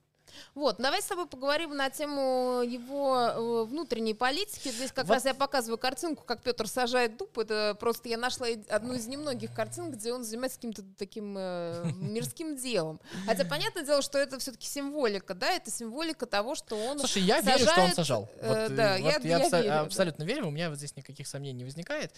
Вот, 0.55 0.77
давай 0.77 1.01
с 1.01 1.05
тобой 1.05 1.27
поговорим 1.27 1.75
на 1.75 1.89
тему 1.89 2.61
его 2.65 3.17
э, 3.17 3.63
внутренней 3.65 4.13
политики. 4.13 4.69
Здесь 4.69 4.91
как 4.91 5.05
вот. 5.05 5.15
раз 5.15 5.25
я 5.25 5.33
показываю 5.33 5.77
картинку, 5.77 6.23
как 6.23 6.41
Петр 6.41 6.67
сажает 6.67 7.17
дуб. 7.17 7.37
Это 7.37 7.75
просто 7.79 8.09
я 8.09 8.17
нашла 8.17 8.47
одну 8.69 8.93
из 8.93 9.07
немногих 9.07 9.53
картин, 9.53 9.91
где 9.91 10.13
он 10.13 10.23
занимается 10.23 10.57
каким-то 10.57 10.83
таким 10.97 11.35
э, 11.37 11.91
мирским 11.95 12.55
делом. 12.55 12.99
Хотя 13.25 13.45
понятное 13.45 13.83
дело, 13.83 14.01
что 14.01 14.17
это 14.17 14.39
все-таки 14.39 14.67
символика, 14.67 15.33
да, 15.33 15.51
это 15.51 15.71
символика 15.71 16.25
того, 16.25 16.55
что 16.55 16.75
он 16.75 16.99
Слушай, 16.99 17.23
я 17.23 17.41
сажает, 17.41 17.59
верю, 17.59 17.71
что 17.71 17.81
он 17.81 17.93
сажал. 17.93 18.29
Э, 18.37 18.67
вот, 18.67 18.75
да, 18.75 18.97
вот 18.97 18.99
я, 18.99 19.17
я, 19.21 19.37
я 19.37 19.45
абсо- 19.45 19.61
верю, 19.61 19.81
абсолютно 19.81 20.25
да. 20.25 20.33
верю, 20.33 20.47
у 20.47 20.51
меня 20.51 20.69
вот 20.69 20.77
здесь 20.77 20.95
никаких 20.95 21.27
сомнений 21.27 21.59
не 21.59 21.63
возникает. 21.63 22.13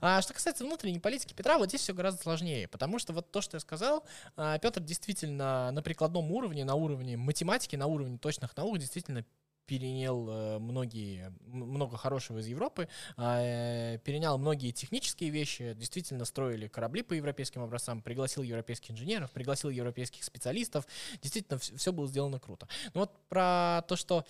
А 0.00 0.20
что 0.22 0.34
касается 0.34 0.64
внутренней 0.64 1.00
политики 1.00 1.34
Петра, 1.34 1.58
вот 1.58 1.68
здесь 1.68 1.82
все 1.82 1.94
гораздо 1.94 2.22
сложнее, 2.22 2.68
потому 2.68 2.98
что 2.98 3.12
вот 3.12 3.30
то, 3.30 3.40
что 3.40 3.56
я 3.56 3.60
сказал, 3.60 4.04
а, 4.36 4.58
Петр 4.58 4.80
действительно 4.80 5.70
на 5.70 5.82
прикладном 5.82 6.30
уровне, 6.32 6.64
на 6.64 6.74
уровне 6.74 7.16
математики, 7.16 7.53
математики 7.54 7.76
на 7.76 7.86
уровне 7.86 8.18
точных 8.18 8.56
наук 8.56 8.78
действительно 8.78 9.24
перенял 9.66 10.28
э, 10.28 10.58
многие, 10.58 11.32
много 11.46 11.96
хорошего 11.96 12.38
из 12.38 12.46
Европы, 12.46 12.88
э, 13.16 13.98
перенял 14.04 14.38
многие 14.38 14.70
технические 14.72 15.30
вещи, 15.30 15.74
действительно 15.74 16.24
строили 16.24 16.68
корабли 16.68 17.02
по 17.02 17.14
европейским 17.14 17.62
образцам, 17.62 18.02
пригласил 18.02 18.42
европейских 18.42 18.90
инженеров, 18.90 19.30
пригласил 19.30 19.70
европейских 19.70 20.24
специалистов, 20.24 20.86
действительно 21.22 21.58
все 21.58 21.92
было 21.92 22.06
сделано 22.06 22.38
круто. 22.38 22.68
Но 22.92 23.00
вот 23.00 23.12
про 23.28 23.82
то, 23.88 23.96
что, 23.96 24.24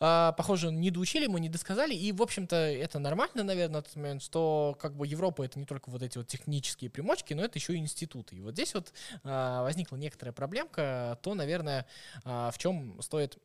э, 0.00 0.32
похоже, 0.36 0.70
не 0.70 0.90
доучили 0.90 1.26
мы, 1.26 1.40
не 1.40 1.48
досказали, 1.48 1.94
и, 1.94 2.12
в 2.12 2.22
общем-то, 2.22 2.56
это 2.56 2.98
нормально, 2.98 3.42
наверное, 3.42 3.76
на 3.76 3.82
тот 3.82 3.96
момент, 3.96 4.22
что 4.22 4.76
как 4.80 4.96
бы 4.96 5.06
Европа 5.06 5.42
это 5.42 5.58
не 5.58 5.66
только 5.66 5.90
вот 5.90 6.02
эти 6.02 6.18
вот 6.18 6.28
технические 6.28 6.90
примочки, 6.90 7.34
но 7.34 7.44
это 7.44 7.58
еще 7.58 7.74
и 7.74 7.78
институты. 7.78 8.36
И 8.36 8.40
вот 8.40 8.54
здесь 8.54 8.74
вот 8.74 8.92
э, 9.24 9.60
возникла 9.62 9.96
некоторая 9.96 10.32
проблемка, 10.32 11.18
то, 11.22 11.34
наверное, 11.34 11.86
в 12.24 12.54
чем 12.58 13.00
стоит 13.02 13.38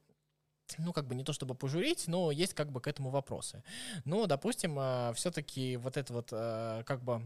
ну, 0.78 0.94
как 0.94 1.06
бы 1.08 1.16
не 1.16 1.24
то 1.24 1.34
чтобы 1.34 1.56
пожурить, 1.56 2.08
но 2.08 2.32
есть 2.32 2.54
как 2.54 2.72
бы 2.72 2.82
к 2.82 2.88
этому 2.88 3.10
вопросы. 3.10 3.64
Но, 4.06 4.26
допустим, 4.28 4.78
э, 4.80 5.14
все-таки 5.16 5.78
вот 5.78 5.98
это 5.98 6.14
вот, 6.14 6.30
э, 6.32 6.84
как 6.86 7.04
бы, 7.04 7.22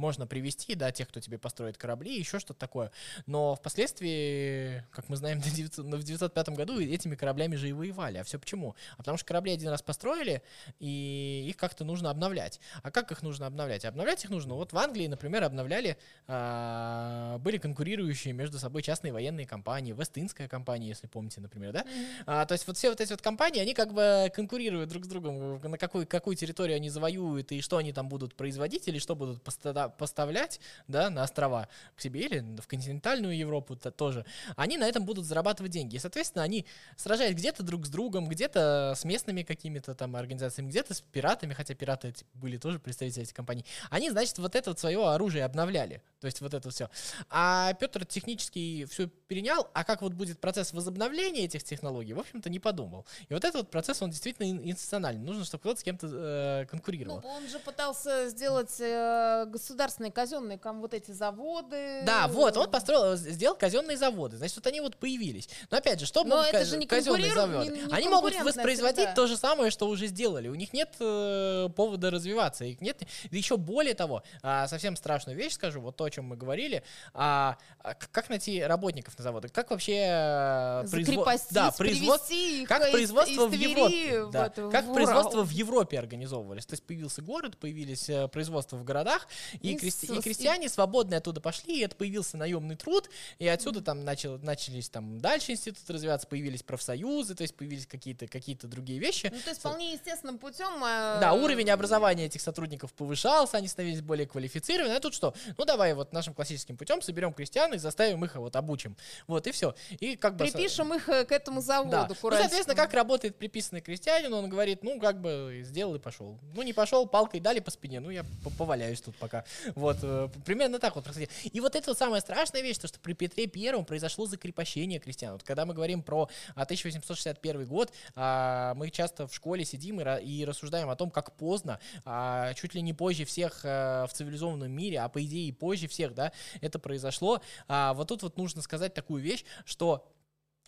можно 0.00 0.26
привести, 0.26 0.74
да, 0.74 0.90
тех, 0.90 1.08
кто 1.08 1.20
тебе 1.20 1.38
построит 1.38 1.76
корабли, 1.76 2.18
еще 2.18 2.40
что-то 2.40 2.58
такое. 2.58 2.90
Но 3.26 3.54
впоследствии, 3.54 4.84
как 4.90 5.08
мы 5.08 5.16
знаем, 5.16 5.40
в 5.40 6.02
905 6.02 6.48
году 6.50 6.80
этими 6.80 7.14
кораблями 7.14 7.54
же 7.56 7.68
и 7.68 7.72
воевали. 7.72 8.18
А 8.18 8.24
все 8.24 8.38
почему? 8.38 8.74
А 8.94 8.96
потому 8.98 9.18
что 9.18 9.26
корабли 9.26 9.52
один 9.52 9.68
раз 9.68 9.82
построили, 9.82 10.42
и 10.80 11.46
их 11.48 11.56
как-то 11.56 11.84
нужно 11.84 12.10
обновлять. 12.10 12.60
А 12.82 12.90
как 12.90 13.12
их 13.12 13.22
нужно 13.22 13.46
обновлять? 13.46 13.84
Обновлять 13.84 14.24
их 14.24 14.30
нужно. 14.30 14.54
Вот 14.54 14.72
в 14.72 14.78
Англии, 14.78 15.06
например, 15.06 15.44
обновляли, 15.44 15.96
а, 16.26 17.38
были 17.38 17.58
конкурирующие 17.58 18.32
между 18.32 18.58
собой 18.58 18.82
частные 18.82 19.12
военные 19.12 19.46
компании, 19.46 19.92
Вестинская 19.92 20.48
компания, 20.48 20.88
если 20.88 21.06
помните, 21.06 21.40
например, 21.40 21.72
да? 21.72 21.84
А, 22.26 22.46
то 22.46 22.52
есть 22.52 22.66
вот 22.66 22.76
все 22.76 22.88
вот 22.88 23.00
эти 23.00 23.10
вот 23.10 23.20
компании, 23.20 23.60
они 23.60 23.74
как 23.74 23.92
бы 23.92 24.32
конкурируют 24.34 24.88
друг 24.88 25.04
с 25.04 25.08
другом, 25.08 25.60
на 25.60 25.78
какую, 25.78 26.06
какую 26.06 26.36
территорию 26.36 26.76
они 26.76 26.88
завоюют, 26.88 27.52
и 27.52 27.60
что 27.60 27.76
они 27.76 27.92
там 27.92 28.08
будут 28.08 28.34
производить, 28.34 28.88
или 28.88 28.98
что 28.98 29.14
будут 29.14 29.42
поставлять, 29.90 30.60
да, 30.88 31.10
на 31.10 31.22
острова 31.22 31.68
к 31.96 32.00
себе, 32.00 32.20
или 32.20 32.40
в 32.60 32.66
континентальную 32.66 33.36
Европу 33.36 33.74
-то 33.74 33.90
тоже. 33.90 34.24
Они 34.56 34.76
на 34.76 34.88
этом 34.88 35.04
будут 35.04 35.26
зарабатывать 35.26 35.72
деньги. 35.72 35.96
И, 35.96 35.98
соответственно, 35.98 36.44
они 36.44 36.66
сражаются 36.96 37.36
где-то 37.36 37.62
друг 37.62 37.86
с 37.86 37.88
другом, 37.88 38.28
где-то 38.28 38.94
с 38.96 39.04
местными 39.04 39.42
какими-то 39.42 39.94
там 39.94 40.16
организациями, 40.16 40.68
где-то 40.70 40.94
с 40.94 41.00
пиратами, 41.00 41.54
хотя 41.54 41.74
пираты 41.74 42.08
эти 42.08 42.24
были 42.34 42.56
тоже 42.56 42.78
представители 42.78 43.22
этих 43.22 43.34
компаний. 43.34 43.64
Они, 43.90 44.10
значит, 44.10 44.38
вот 44.38 44.54
это 44.54 44.70
вот 44.70 44.78
свое 44.78 45.08
оружие 45.08 45.44
обновляли. 45.44 46.02
То 46.20 46.26
есть 46.26 46.40
вот 46.40 46.54
это 46.54 46.70
все. 46.70 46.90
А 47.28 47.72
Петр 47.74 48.04
технически 48.04 48.86
все 48.90 49.06
перенял, 49.06 49.68
а 49.72 49.84
как 49.84 50.02
вот 50.02 50.12
будет 50.14 50.40
процесс 50.40 50.72
возобновления 50.72 51.44
этих 51.44 51.64
технологий, 51.64 52.12
в 52.12 52.18
общем-то, 52.18 52.50
не 52.50 52.58
подумал. 52.58 53.06
И 53.28 53.34
вот 53.34 53.44
этот 53.44 53.62
вот 53.62 53.70
процесс, 53.70 54.02
он 54.02 54.10
действительно 54.10 54.48
институциональный. 54.48 55.22
Нужно, 55.22 55.44
чтобы 55.44 55.60
кто-то 55.62 55.80
с 55.80 55.82
кем-то 55.82 56.08
э, 56.10 56.66
конкурировал. 56.66 57.20
Ну, 57.22 57.28
он 57.28 57.48
же 57.48 57.58
пытался 57.58 58.28
сделать 58.28 58.80
э, 58.80 59.46
государственные 59.70 60.10
казенные 60.10 60.58
ком 60.58 60.80
вот 60.80 60.94
эти 60.94 61.12
заводы. 61.12 62.02
Да, 62.04 62.26
вот, 62.28 62.56
он 62.56 62.70
построил, 62.70 63.16
сделал 63.16 63.54
казенные 63.54 63.96
заводы. 63.96 64.36
Значит, 64.36 64.56
вот 64.56 64.66
они 64.66 64.80
вот 64.80 64.96
появились. 64.96 65.48
Но 65.70 65.78
опять 65.78 66.00
же, 66.00 66.06
что 66.06 66.24
могут 66.24 66.48
это 66.48 66.86
казенные 66.86 67.32
заводы? 67.32 67.70
Не, 67.70 67.82
не 67.82 67.92
они 67.92 68.08
могут 68.08 68.34
воспроизводить 68.40 68.96
среда. 68.96 69.14
то 69.14 69.26
же 69.26 69.36
самое, 69.36 69.70
что 69.70 69.88
уже 69.88 70.06
сделали. 70.08 70.48
У 70.48 70.54
них 70.54 70.72
нет 70.72 70.94
э, 70.98 71.68
повода 71.76 72.10
развиваться. 72.10 72.64
Их 72.64 72.80
нет. 72.80 73.00
Еще 73.30 73.56
более 73.56 73.94
того, 73.94 74.22
э, 74.42 74.66
совсем 74.66 74.96
страшную 74.96 75.38
вещь 75.38 75.54
скажу, 75.54 75.80
вот 75.80 75.96
то, 75.96 76.04
о 76.04 76.10
чем 76.10 76.26
мы 76.26 76.36
говорили. 76.36 76.82
А, 77.14 77.56
а 77.78 77.94
как 77.94 78.28
найти 78.28 78.62
работников 78.62 79.16
на 79.18 79.22
заводах? 79.22 79.52
Как 79.52 79.70
вообще 79.70 79.94
э, 79.94 80.84
производство? 80.90 81.54
Да, 81.54 81.70
производство. 81.70 82.34
Как 82.66 82.90
производство 82.90 83.46
в 83.46 83.52
Европе? 83.52 84.26
Да, 84.32 84.48
как 84.48 84.84
в 84.86 84.92
производство 84.92 85.42
в 85.44 85.50
Европе 85.50 85.98
организовывались? 85.98 86.66
То 86.66 86.72
есть 86.72 86.82
появился 86.82 87.22
город, 87.22 87.56
появились 87.56 88.08
э, 88.08 88.26
производства 88.28 88.76
в 88.76 88.84
городах, 88.84 89.28
и, 89.60 89.76
крести, 89.76 90.06
и 90.06 90.20
крестьяне 90.20 90.68
свободные 90.68 91.18
оттуда 91.18 91.40
пошли, 91.40 91.80
и 91.80 91.84
это 91.84 91.96
появился 91.96 92.36
наемный 92.36 92.76
труд, 92.76 93.10
и 93.38 93.46
отсюда 93.46 93.80
там 93.80 94.04
начал, 94.04 94.38
начались 94.38 94.88
там 94.88 95.20
дальше 95.20 95.52
институты 95.52 95.92
развиваться, 95.92 96.26
появились 96.26 96.62
профсоюзы, 96.62 97.34
то 97.34 97.42
есть 97.42 97.54
появились 97.54 97.86
какие-то 97.86 98.26
какие 98.26 98.56
другие 98.62 98.98
вещи. 98.98 99.30
Ну, 99.32 99.40
то 99.40 99.50
есть 99.50 99.60
вполне 99.60 99.92
естественным 99.92 100.38
путем. 100.38 100.82
Э... 100.84 101.18
Да, 101.20 101.32
уровень 101.32 101.70
образования 101.70 102.26
этих 102.26 102.40
сотрудников 102.40 102.92
повышался, 102.92 103.56
они 103.56 103.68
становились 103.68 104.02
более 104.02 104.26
квалифицированы. 104.26 104.92
А 104.94 105.00
тут 105.00 105.14
что? 105.14 105.34
Ну 105.56 105.64
давай 105.64 105.94
вот 105.94 106.12
нашим 106.12 106.34
классическим 106.34 106.76
путем 106.76 107.02
соберем 107.02 107.32
крестьян 107.32 107.72
и 107.74 107.78
заставим 107.78 108.24
их 108.24 108.34
вот 108.36 108.56
обучим. 108.56 108.96
Вот 109.26 109.46
и 109.46 109.52
все. 109.52 109.74
И 109.98 110.16
как 110.16 110.36
бы... 110.36 110.44
Припишем 110.44 110.92
их 110.94 111.08
э, 111.08 111.24
к 111.24 111.32
этому 111.32 111.60
заводу. 111.60 111.90
Да. 111.90 112.08
Ну, 112.08 112.30
соответственно, 112.30 112.74
как 112.74 112.92
работает 112.94 113.36
приписанный 113.36 113.80
крестьянин, 113.80 114.32
он 114.32 114.48
говорит, 114.48 114.82
ну 114.82 115.00
как 115.00 115.20
бы 115.20 115.62
сделал 115.64 115.94
и 115.94 115.98
пошел. 115.98 116.38
Ну 116.54 116.62
не 116.62 116.72
пошел, 116.72 117.06
палкой 117.06 117.40
дали 117.40 117.60
по 117.60 117.70
спине, 117.70 118.00
ну 118.00 118.10
я 118.10 118.24
поваляюсь 118.58 119.00
тут 119.00 119.16
пока. 119.16 119.44
Вот, 119.74 119.98
э, 120.02 120.28
примерно 120.44 120.78
так 120.78 120.94
вот 120.94 121.04
происходит. 121.04 121.30
И 121.44 121.60
вот 121.60 121.76
это 121.76 121.90
вот 121.90 121.98
самая 121.98 122.20
страшная 122.20 122.62
вещь, 122.62 122.78
то, 122.78 122.88
что 122.88 123.00
при 123.00 123.12
Петре 123.12 123.46
Первом 123.46 123.84
произошло 123.84 124.26
закрепощение 124.26 124.98
крестьян. 124.98 125.32
Вот 125.32 125.42
когда 125.42 125.66
мы 125.66 125.74
говорим 125.74 126.02
про 126.02 126.28
1861 126.54 127.60
а, 127.60 127.64
год, 127.64 127.92
а, 128.14 128.74
мы 128.74 128.90
часто 128.90 129.26
в 129.26 129.34
школе 129.34 129.64
сидим 129.64 130.00
и 130.00 130.44
рассуждаем 130.44 130.90
о 130.90 130.96
том, 130.96 131.10
как 131.10 131.36
поздно, 131.36 131.80
а, 132.04 132.52
чуть 132.54 132.74
ли 132.74 132.82
не 132.82 132.92
позже 132.92 133.24
всех 133.24 133.64
э, 133.64 134.06
в 134.06 134.12
цивилизованном 134.12 134.70
мире, 134.70 135.00
а 135.00 135.08
по 135.08 135.22
идее 135.24 135.48
и 135.48 135.52
позже 135.52 135.88
всех, 135.88 136.14
да, 136.14 136.32
это 136.60 136.78
произошло. 136.78 137.40
Вот 137.68 138.08
тут 138.08 138.22
вот 138.22 138.36
нужно 138.36 138.62
сказать 138.62 138.94
такую 138.94 139.22
вещь, 139.22 139.44
что 139.64 140.06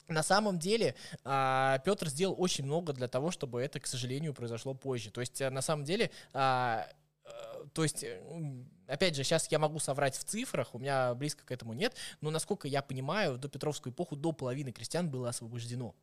на 0.08 0.22
самом 0.22 0.58
деле 0.58 0.94
Петр 1.22 2.08
сделал 2.08 2.34
очень 2.38 2.64
много 2.64 2.92
для 2.92 3.08
того, 3.08 3.30
чтобы 3.30 3.62
это, 3.62 3.80
к 3.80 3.86
сожалению, 3.86 4.34
произошло 4.34 4.74
позже. 4.74 5.10
То 5.10 5.20
есть, 5.20 5.40
э, 5.40 5.50
на 5.50 5.62
самом 5.62 5.84
деле, 5.84 6.10
то 7.72 7.82
есть, 7.82 8.04
э, 8.04 8.20
опять 8.86 9.16
же, 9.16 9.24
сейчас 9.24 9.50
я 9.50 9.58
могу 9.58 9.78
соврать 9.78 10.16
в 10.16 10.24
цифрах, 10.24 10.74
у 10.74 10.78
меня 10.78 11.14
близко 11.14 11.44
к 11.44 11.50
этому 11.50 11.72
нет, 11.72 11.94
но, 12.20 12.30
насколько 12.30 12.68
я 12.68 12.82
понимаю, 12.82 13.34
в 13.34 13.38
допетровскую 13.38 13.92
эпоху 13.92 14.16
до 14.16 14.32
половины 14.32 14.72
крестьян 14.72 15.10
было 15.10 15.28
освобождено. 15.28 15.94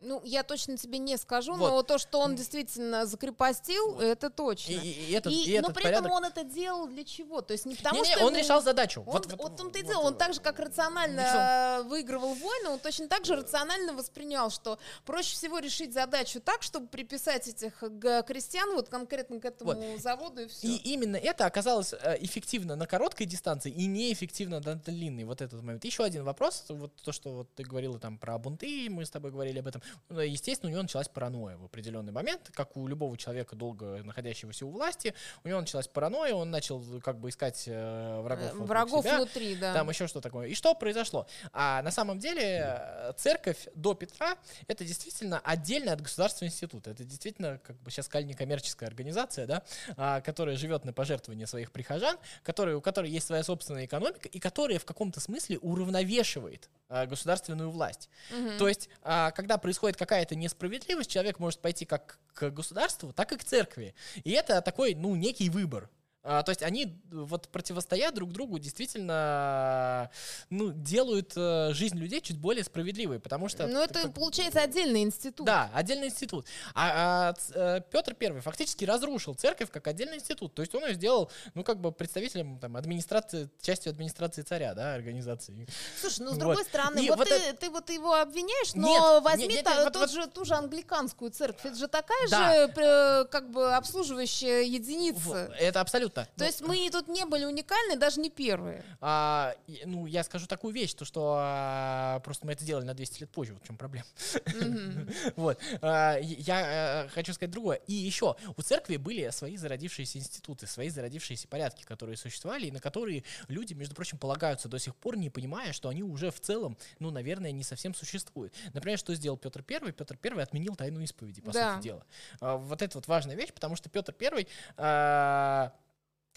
Ну, 0.00 0.20
я 0.24 0.44
точно 0.44 0.76
тебе 0.76 0.98
не 0.98 1.16
скажу, 1.16 1.54
вот. 1.54 1.70
но 1.70 1.82
то, 1.82 1.98
что 1.98 2.20
он 2.20 2.36
действительно 2.36 3.04
закрепостил, 3.04 3.94
вот. 3.94 4.02
это 4.02 4.30
точно. 4.30 4.72
И, 4.72 4.76
и, 4.76 5.12
этот, 5.12 5.32
и, 5.32 5.56
и 5.56 5.60
но 5.60 5.70
при 5.70 5.82
порядок... 5.82 6.06
этом 6.06 6.12
он 6.12 6.24
это 6.24 6.44
делал 6.44 6.86
для 6.86 7.02
чего? 7.02 7.40
То 7.40 7.52
есть 7.52 7.66
не 7.66 7.74
потому, 7.74 8.02
не, 8.02 8.08
не, 8.08 8.14
что... 8.14 8.24
он 8.24 8.32
ему... 8.32 8.44
решал 8.44 8.62
задачу. 8.62 9.00
Он, 9.00 9.14
вот, 9.14 9.26
вот, 9.26 9.40
вот 9.40 9.60
он-то 9.60 9.80
и 9.80 9.82
делал. 9.82 10.06
Он 10.06 10.16
так 10.16 10.34
же, 10.34 10.40
как 10.40 10.60
рационально 10.60 11.20
решал. 11.20 11.84
выигрывал 11.84 12.34
войну, 12.34 12.74
он 12.74 12.78
точно 12.78 13.08
так 13.08 13.24
же 13.24 13.34
рационально 13.34 13.92
воспринял, 13.92 14.50
что 14.50 14.78
проще 15.04 15.34
всего 15.34 15.58
решить 15.58 15.92
задачу 15.92 16.40
так, 16.40 16.62
чтобы 16.62 16.86
приписать 16.86 17.48
этих 17.48 17.82
крестьян 18.26 18.72
вот 18.74 18.88
конкретно 18.88 19.40
к 19.40 19.44
этому 19.44 19.72
вот. 19.72 20.00
заводу 20.00 20.42
и 20.42 20.46
все. 20.46 20.68
И 20.68 20.76
именно 20.92 21.16
это 21.16 21.44
оказалось 21.44 21.92
э, 21.92 22.18
эффективно 22.20 22.76
на 22.76 22.86
короткой 22.86 23.26
дистанции 23.26 23.72
и 23.72 23.86
неэффективно 23.86 24.60
на 24.60 24.76
длинной. 24.76 25.24
Вот 25.24 25.42
этот 25.42 25.60
момент. 25.60 25.84
Еще 25.84 26.04
один 26.04 26.22
вопрос, 26.22 26.66
вот 26.68 26.94
то, 27.02 27.10
что 27.10 27.30
вот 27.30 27.54
ты 27.56 27.64
говорила 27.64 27.98
там 27.98 28.16
про 28.16 28.38
бунты, 28.38 28.88
мы 28.90 29.04
с 29.04 29.10
тобой 29.10 29.32
говорили 29.32 29.58
об 29.58 29.66
этом. 29.66 29.82
Ну, 30.08 30.20
естественно, 30.20 30.70
у 30.70 30.72
него 30.72 30.82
началась 30.82 31.08
паранойя 31.08 31.56
в 31.56 31.64
определенный 31.64 32.12
момент, 32.12 32.50
как 32.54 32.76
у 32.76 32.86
любого 32.86 33.16
человека, 33.16 33.56
долго 33.56 34.02
находящегося 34.02 34.66
у 34.66 34.70
власти, 34.70 35.14
у 35.44 35.48
него 35.48 35.60
началась 35.60 35.88
паранойя, 35.88 36.34
он 36.34 36.50
начал 36.50 36.82
как 37.00 37.18
бы 37.18 37.28
искать 37.28 37.64
э, 37.66 38.20
врагов, 38.20 38.54
э, 38.54 38.56
врагов 38.58 39.04
себя, 39.04 39.16
внутри, 39.16 39.56
да. 39.56 39.74
Там 39.74 39.88
еще 39.90 40.06
что 40.06 40.20
такое. 40.20 40.48
И 40.48 40.54
что 40.54 40.74
произошло? 40.74 41.26
А 41.52 41.82
на 41.82 41.90
самом 41.90 42.18
деле 42.18 42.42
э, 42.42 43.12
церковь 43.16 43.68
до 43.74 43.94
Петра 43.94 44.36
это 44.66 44.84
действительно 44.84 45.40
отдельно 45.40 45.92
от 45.92 46.00
государственного 46.00 46.52
института. 46.52 46.90
Это 46.90 47.04
действительно, 47.04 47.58
как 47.58 47.76
бы 47.82 47.90
сейчас 47.90 48.06
сказали, 48.06 48.26
некоммерческая 48.28 48.88
организация, 48.88 49.46
да, 49.46 49.62
а, 49.96 50.20
которая 50.20 50.56
живет 50.56 50.84
на 50.84 50.92
пожертвования 50.92 51.46
своих 51.46 51.72
прихожан, 51.72 52.18
которая, 52.42 52.76
у 52.76 52.80
которой 52.80 53.10
есть 53.10 53.26
своя 53.26 53.42
собственная 53.42 53.84
экономика 53.84 54.28
и 54.28 54.38
которая 54.38 54.78
в 54.78 54.84
каком-то 54.84 55.20
смысле 55.20 55.58
уравновешивает 55.58 56.68
государственную 56.88 57.70
власть. 57.70 58.08
Угу. 58.30 58.58
То 58.58 58.68
есть, 58.68 58.88
а, 59.02 59.30
когда 59.32 59.58
происходит 59.58 59.77
какая-то 59.96 60.34
несправедливость, 60.34 61.10
человек 61.10 61.38
может 61.38 61.60
пойти 61.60 61.84
как 61.84 62.18
к 62.34 62.50
государству, 62.50 63.12
так 63.12 63.32
и 63.32 63.36
к 63.36 63.44
церкви. 63.44 63.94
И 64.24 64.30
это 64.30 64.60
такой, 64.60 64.94
ну, 64.94 65.14
некий 65.14 65.50
выбор. 65.50 65.88
А, 66.24 66.42
то 66.42 66.50
есть 66.50 66.62
они 66.62 67.00
вот 67.10 67.48
противостоят 67.48 68.14
друг 68.14 68.32
другу, 68.32 68.58
действительно, 68.58 70.10
ну, 70.50 70.72
делают 70.72 71.32
э, 71.36 71.70
жизнь 71.72 71.96
людей 71.96 72.20
чуть 72.20 72.38
более 72.38 72.64
справедливой, 72.64 73.20
потому 73.20 73.48
что... 73.48 73.66
Ну, 73.66 73.80
это, 73.82 74.02
как... 74.02 74.14
получается, 74.14 74.60
отдельный 74.60 75.02
институт. 75.02 75.46
Да, 75.46 75.70
отдельный 75.72 76.08
институт. 76.08 76.46
А, 76.74 77.30
а 77.30 77.34
э, 77.54 77.80
Петр 77.90 78.14
Первый 78.14 78.42
фактически 78.42 78.84
разрушил 78.84 79.34
церковь 79.34 79.70
как 79.70 79.86
отдельный 79.86 80.16
институт. 80.16 80.54
То 80.54 80.62
есть 80.62 80.74
он 80.74 80.84
ее 80.86 80.94
сделал, 80.94 81.30
ну, 81.54 81.62
как 81.62 81.80
бы 81.80 81.92
представителем 81.92 82.58
там, 82.58 82.76
администрации, 82.76 83.48
частью 83.62 83.90
администрации 83.90 84.42
царя, 84.42 84.74
да, 84.74 84.94
организации. 84.94 85.68
Слушай, 86.00 86.22
ну, 86.22 86.34
с 86.34 86.36
другой 86.36 86.56
вот. 86.56 86.66
стороны, 86.66 87.08
вот, 87.08 87.18
вот 87.18 87.28
ты, 87.28 87.34
это... 87.34 87.56
ты 87.58 87.70
вот 87.70 87.88
его 87.90 88.14
обвиняешь, 88.14 88.74
но 88.74 88.88
нет, 88.88 89.24
возьми 89.24 89.46
нет, 89.46 89.56
нет, 89.56 89.64
та, 89.64 89.84
тот 89.84 89.96
вот... 89.96 90.10
Же, 90.10 90.26
ту 90.26 90.44
же 90.44 90.54
англиканскую 90.54 91.30
церковь. 91.30 91.64
Это 91.64 91.76
же 91.76 91.86
такая 91.86 92.28
да. 92.28 92.66
же, 92.66 92.72
э, 92.76 93.24
как 93.26 93.50
бы, 93.50 93.74
обслуживающая 93.74 94.62
единица. 94.62 95.54
Это 95.58 95.80
абсолютно 95.80 96.07
то 96.08 96.26
ну, 96.36 96.44
есть 96.44 96.60
мы 96.60 96.90
тут 96.90 97.08
не 97.08 97.24
были 97.24 97.44
уникальны, 97.44 97.96
даже 97.96 98.20
не 98.20 98.30
первые. 98.30 98.84
А, 99.00 99.54
ну, 99.84 100.06
я 100.06 100.24
скажу 100.24 100.46
такую 100.46 100.74
вещь, 100.74 100.94
то, 100.94 101.04
что 101.04 101.36
а, 101.38 102.20
просто 102.20 102.46
мы 102.46 102.52
это 102.52 102.64
сделали 102.64 102.84
на 102.84 102.94
200 102.94 103.20
лет 103.20 103.30
позже, 103.30 103.54
вот 103.54 103.62
в 103.62 103.66
чем 103.66 103.76
проблема. 103.76 104.06
Вот. 105.36 105.58
А, 105.82 106.18
я 106.18 107.04
а, 107.04 107.08
хочу 107.08 107.32
сказать 107.32 107.50
другое. 107.50 107.76
И 107.86 107.92
еще, 107.92 108.36
у 108.56 108.62
церкви 108.62 108.96
были 108.96 109.30
свои 109.30 109.56
зародившиеся 109.56 110.18
институты, 110.18 110.66
свои 110.66 110.88
зародившиеся 110.88 111.48
порядки, 111.48 111.84
которые 111.84 112.16
существовали, 112.16 112.66
и 112.66 112.70
на 112.70 112.80
которые 112.80 113.24
люди, 113.48 113.74
между 113.74 113.94
прочим, 113.94 114.18
полагаются 114.18 114.68
до 114.68 114.78
сих 114.78 114.96
пор, 114.96 115.16
не 115.16 115.30
понимая, 115.30 115.72
что 115.72 115.88
они 115.88 116.02
уже 116.02 116.30
в 116.30 116.40
целом, 116.40 116.76
ну, 116.98 117.10
наверное, 117.10 117.52
не 117.52 117.64
совсем 117.64 117.94
существуют. 117.94 118.54
Например, 118.72 118.98
что 118.98 119.14
сделал 119.14 119.36
Петр 119.36 119.62
Первый? 119.62 119.92
Петр 119.92 120.16
Первый 120.16 120.44
отменил 120.44 120.76
тайну 120.76 121.00
исповеди, 121.00 121.40
по 121.40 121.52
сути 121.52 121.82
дела. 121.82 122.04
Вот 122.40 122.82
это 122.82 122.98
вот 122.98 123.06
важная 123.06 123.36
вещь, 123.36 123.52
потому 123.52 123.76
что 123.76 123.88
Петр 123.88 124.12
Первый 124.12 124.48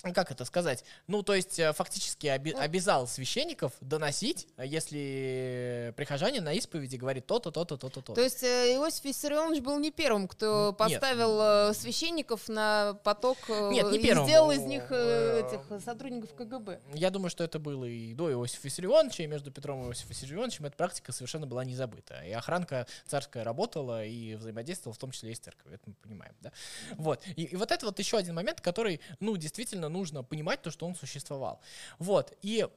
как 0.02 0.32
это 0.32 0.46
сказать, 0.46 0.84
ну, 1.08 1.24
то 1.24 1.36
есть 1.36 1.60
э, 1.60 1.74
фактически 1.74 2.28
оби- 2.28 2.54
ну. 2.54 2.60
обязал 2.60 3.08
священников 3.08 3.74
доносить, 3.82 4.48
э, 4.58 4.66
если 4.66 5.94
прихожане 5.96 6.42
на 6.42 6.54
исповеди 6.54 6.96
говорит 6.96 7.28
то-то, 7.28 7.52
то-то, 7.52 7.78
то-то, 7.78 8.02
то 8.02 8.14
То 8.14 8.22
есть 8.22 8.44
э, 8.44 8.76
Иосиф 8.76 9.06
Виссарионович 9.06 9.62
был 9.62 9.78
не 9.80 9.92
первым, 9.92 10.28
кто 10.28 10.74
поставил 10.74 11.68
Нет. 11.68 11.78
священников 11.78 12.50
на 12.50 12.96
поток 13.04 13.38
Нет, 13.48 13.92
не 13.92 14.00
первым. 14.00 14.26
и 14.26 14.28
сделал 14.28 14.52
из 14.52 14.62
них 14.62 14.92
этих 14.92 15.84
сотрудников 15.84 16.34
КГБ. 16.34 16.80
Я 16.94 17.10
думаю, 17.10 17.30
что 17.30 17.44
это 17.44 17.60
было 17.60 17.86
и 17.86 18.14
до 18.14 18.32
Иосифа 18.32 18.68
Виссарионовича, 18.68 19.24
и 19.24 19.28
между 19.28 19.52
Петром 19.52 19.84
и 19.84 19.88
Иосифом 19.88 20.10
Виссарионовичем 20.10 20.66
эта 20.66 20.76
практика 20.76 21.12
совершенно 21.12 21.46
была 21.46 21.64
не 21.64 21.76
забыта. 21.76 22.22
И 22.26 22.32
охранка 22.32 22.88
царская 23.06 23.44
работала, 23.44 24.04
и 24.04 24.36
взаимодействовала, 24.36 24.96
в 24.96 24.98
том 24.98 25.12
числе 25.12 25.32
и 25.32 25.36
с 25.36 25.40
церковью, 25.40 25.76
это 25.76 25.84
мы 25.86 25.94
понимаем, 26.02 26.34
да? 26.42 26.52
Вот. 26.96 27.22
И, 27.36 27.44
и 27.44 27.56
вот 27.56 27.72
это 27.72 27.86
вот 27.86 28.00
еще 28.00 28.18
один 28.18 28.36
момент, 28.36 28.62
который, 28.62 29.00
ну, 29.20 29.38
действительно 29.38 29.90
нужно 29.92 30.24
понимать 30.24 30.62
то, 30.62 30.72
что 30.72 30.86
он 30.86 30.96
существовал. 30.96 31.62
Вот, 32.00 32.34
и 32.42 32.68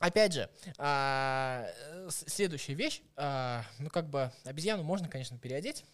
Опять 0.00 0.32
же, 0.32 0.50
а, 0.76 1.68
следующая 2.08 2.74
вещь, 2.74 3.00
а, 3.14 3.62
ну 3.78 3.90
как 3.90 4.10
бы 4.10 4.32
обезьяну 4.44 4.82
можно, 4.82 5.08
конечно, 5.08 5.38
переодеть. 5.38 5.84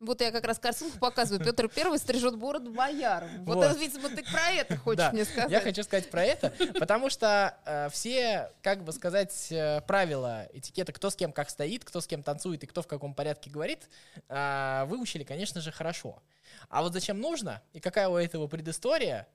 Вот 0.00 0.22
я 0.22 0.30
как 0.30 0.44
раз 0.44 0.58
картинку 0.58 0.98
показываю. 0.98 1.44
Петр 1.44 1.68
Первый 1.68 1.98
стрижет 1.98 2.34
бороду 2.38 2.72
бояр. 2.72 3.28
Вот, 3.40 3.56
вот. 3.56 3.64
Это, 3.66 3.78
видимо, 3.78 4.08
ты 4.08 4.24
про 4.24 4.50
это 4.50 4.78
хочешь 4.78 4.96
да, 4.96 5.12
мне 5.12 5.26
сказать. 5.26 5.50
Я 5.50 5.60
хочу 5.60 5.82
сказать 5.82 6.10
про 6.10 6.24
это, 6.24 6.54
потому 6.78 7.10
что 7.10 7.54
э, 7.66 7.90
все, 7.90 8.50
как 8.62 8.82
бы 8.82 8.92
сказать, 8.92 9.48
э, 9.50 9.82
правила 9.82 10.48
этикета, 10.54 10.94
кто 10.94 11.10
с 11.10 11.16
кем 11.16 11.32
как 11.32 11.50
стоит, 11.50 11.84
кто 11.84 12.00
с 12.00 12.06
кем 12.06 12.22
танцует 12.22 12.64
и 12.64 12.66
кто 12.66 12.80
в 12.80 12.86
каком 12.86 13.14
порядке 13.14 13.50
говорит, 13.50 13.90
э, 14.28 14.84
выучили, 14.86 15.22
конечно 15.22 15.60
же, 15.60 15.70
хорошо. 15.70 16.22
А 16.70 16.80
вот 16.80 16.94
зачем 16.94 17.20
нужно 17.20 17.60
и 17.74 17.80
какая 17.80 18.08
у 18.08 18.16
этого 18.16 18.46
предыстория, 18.46 19.28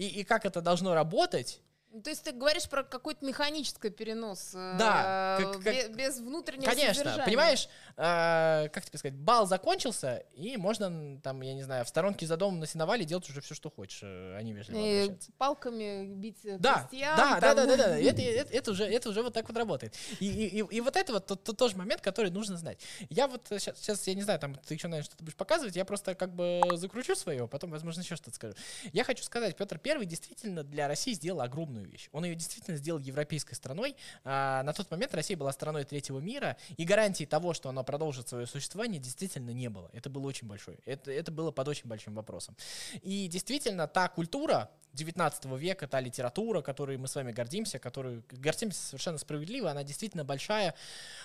и, 0.00 0.20
и 0.20 0.24
как 0.24 0.46
это 0.46 0.62
должно 0.62 0.94
работать, 0.94 1.60
то 2.04 2.10
есть 2.10 2.22
ты 2.22 2.32
говоришь 2.32 2.68
про 2.68 2.84
какой-то 2.84 3.24
механический 3.24 3.90
перенос, 3.90 4.50
да, 4.52 5.38
э, 5.40 5.42
как, 5.42 5.62
как, 5.62 5.96
без 5.96 6.20
внутреннего 6.20 6.70
Конечно, 6.70 6.94
содержания. 6.94 7.24
понимаешь, 7.24 7.68
э, 7.96 8.68
как 8.68 8.84
тебе 8.84 8.98
сказать, 8.98 9.16
бал 9.16 9.46
закончился, 9.46 10.24
и 10.34 10.56
можно 10.56 11.20
там, 11.20 11.40
я 11.40 11.52
не 11.54 11.62
знаю, 11.62 11.84
в 11.84 11.88
сторонке 11.88 12.26
за 12.26 12.36
домом 12.36 12.60
на 12.60 12.66
сеновале 12.66 13.04
делать 13.04 13.28
уже 13.28 13.40
все, 13.40 13.54
что 13.54 13.70
хочешь, 13.70 14.00
э, 14.02 14.36
они 14.36 14.52
вежливо 14.52 14.78
и 14.78 15.10
Палками 15.36 16.06
бить 16.14 16.38
да, 16.42 16.86
крестьян. 16.88 17.16
Да, 17.16 17.40
там. 17.40 17.40
да, 17.40 17.54
да, 17.54 17.66
да, 17.66 17.76
да, 17.76 17.98
это, 17.98 18.22
это, 18.22 18.52
это, 18.52 18.70
уже, 18.70 18.84
это 18.84 19.08
уже 19.08 19.22
вот 19.22 19.34
так 19.34 19.48
вот 19.48 19.56
работает. 19.56 19.96
И, 20.20 20.26
и, 20.26 20.60
и, 20.60 20.76
и 20.76 20.80
вот 20.80 20.96
это 20.96 21.12
вот 21.14 21.26
то, 21.26 21.34
то, 21.34 21.52
тоже 21.52 21.76
момент, 21.76 22.02
который 22.02 22.30
нужно 22.30 22.56
знать. 22.56 22.80
Я 23.08 23.26
вот 23.26 23.46
сейчас, 23.48 23.78
сейчас, 23.78 24.06
я 24.06 24.14
не 24.14 24.22
знаю, 24.22 24.38
там 24.38 24.54
ты 24.54 24.74
еще, 24.74 24.86
наверное, 24.86 25.06
что-то 25.06 25.24
будешь 25.24 25.36
показывать, 25.36 25.74
я 25.74 25.84
просто 25.84 26.14
как 26.14 26.34
бы 26.34 26.60
закручу 26.74 27.16
свое, 27.16 27.48
потом, 27.48 27.70
возможно, 27.70 28.02
еще 28.02 28.14
что-то 28.14 28.36
скажу. 28.36 28.54
Я 28.92 29.02
хочу 29.02 29.24
сказать, 29.24 29.56
Петр 29.56 29.78
Первый 29.78 30.06
действительно 30.06 30.62
для 30.62 30.86
России 30.86 31.12
сделал 31.14 31.40
огромную 31.40 31.79
огромную 31.80 31.90
вещь. 31.90 32.08
Он 32.12 32.24
ее 32.24 32.34
действительно 32.34 32.76
сделал 32.76 33.00
европейской 33.00 33.54
страной. 33.54 33.96
А, 34.24 34.62
на 34.62 34.72
тот 34.72 34.90
момент 34.90 35.14
Россия 35.14 35.36
была 35.36 35.52
страной 35.52 35.84
третьего 35.84 36.20
мира, 36.20 36.56
и 36.76 36.84
гарантии 36.84 37.24
того, 37.24 37.54
что 37.54 37.68
она 37.68 37.82
продолжит 37.82 38.28
свое 38.28 38.46
существование, 38.46 39.00
действительно 39.00 39.50
не 39.50 39.68
было. 39.68 39.90
Это 39.92 40.10
было 40.10 40.26
очень 40.26 40.46
большое. 40.46 40.78
Это, 40.86 41.10
это 41.10 41.32
было 41.32 41.50
под 41.50 41.68
очень 41.68 41.88
большим 41.88 42.14
вопросом. 42.14 42.56
И 43.02 43.28
действительно, 43.28 43.86
та 43.86 44.08
культура 44.08 44.70
19 44.92 45.44
века, 45.58 45.86
та 45.86 46.00
литература, 46.00 46.62
которой 46.62 46.96
мы 46.96 47.08
с 47.08 47.14
вами 47.14 47.32
гордимся, 47.32 47.78
которую 47.78 48.24
гордимся 48.30 48.80
совершенно 48.82 49.18
справедливо, 49.18 49.70
она 49.70 49.84
действительно 49.84 50.24
большая. 50.24 50.74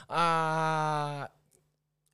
А, 0.07 1.31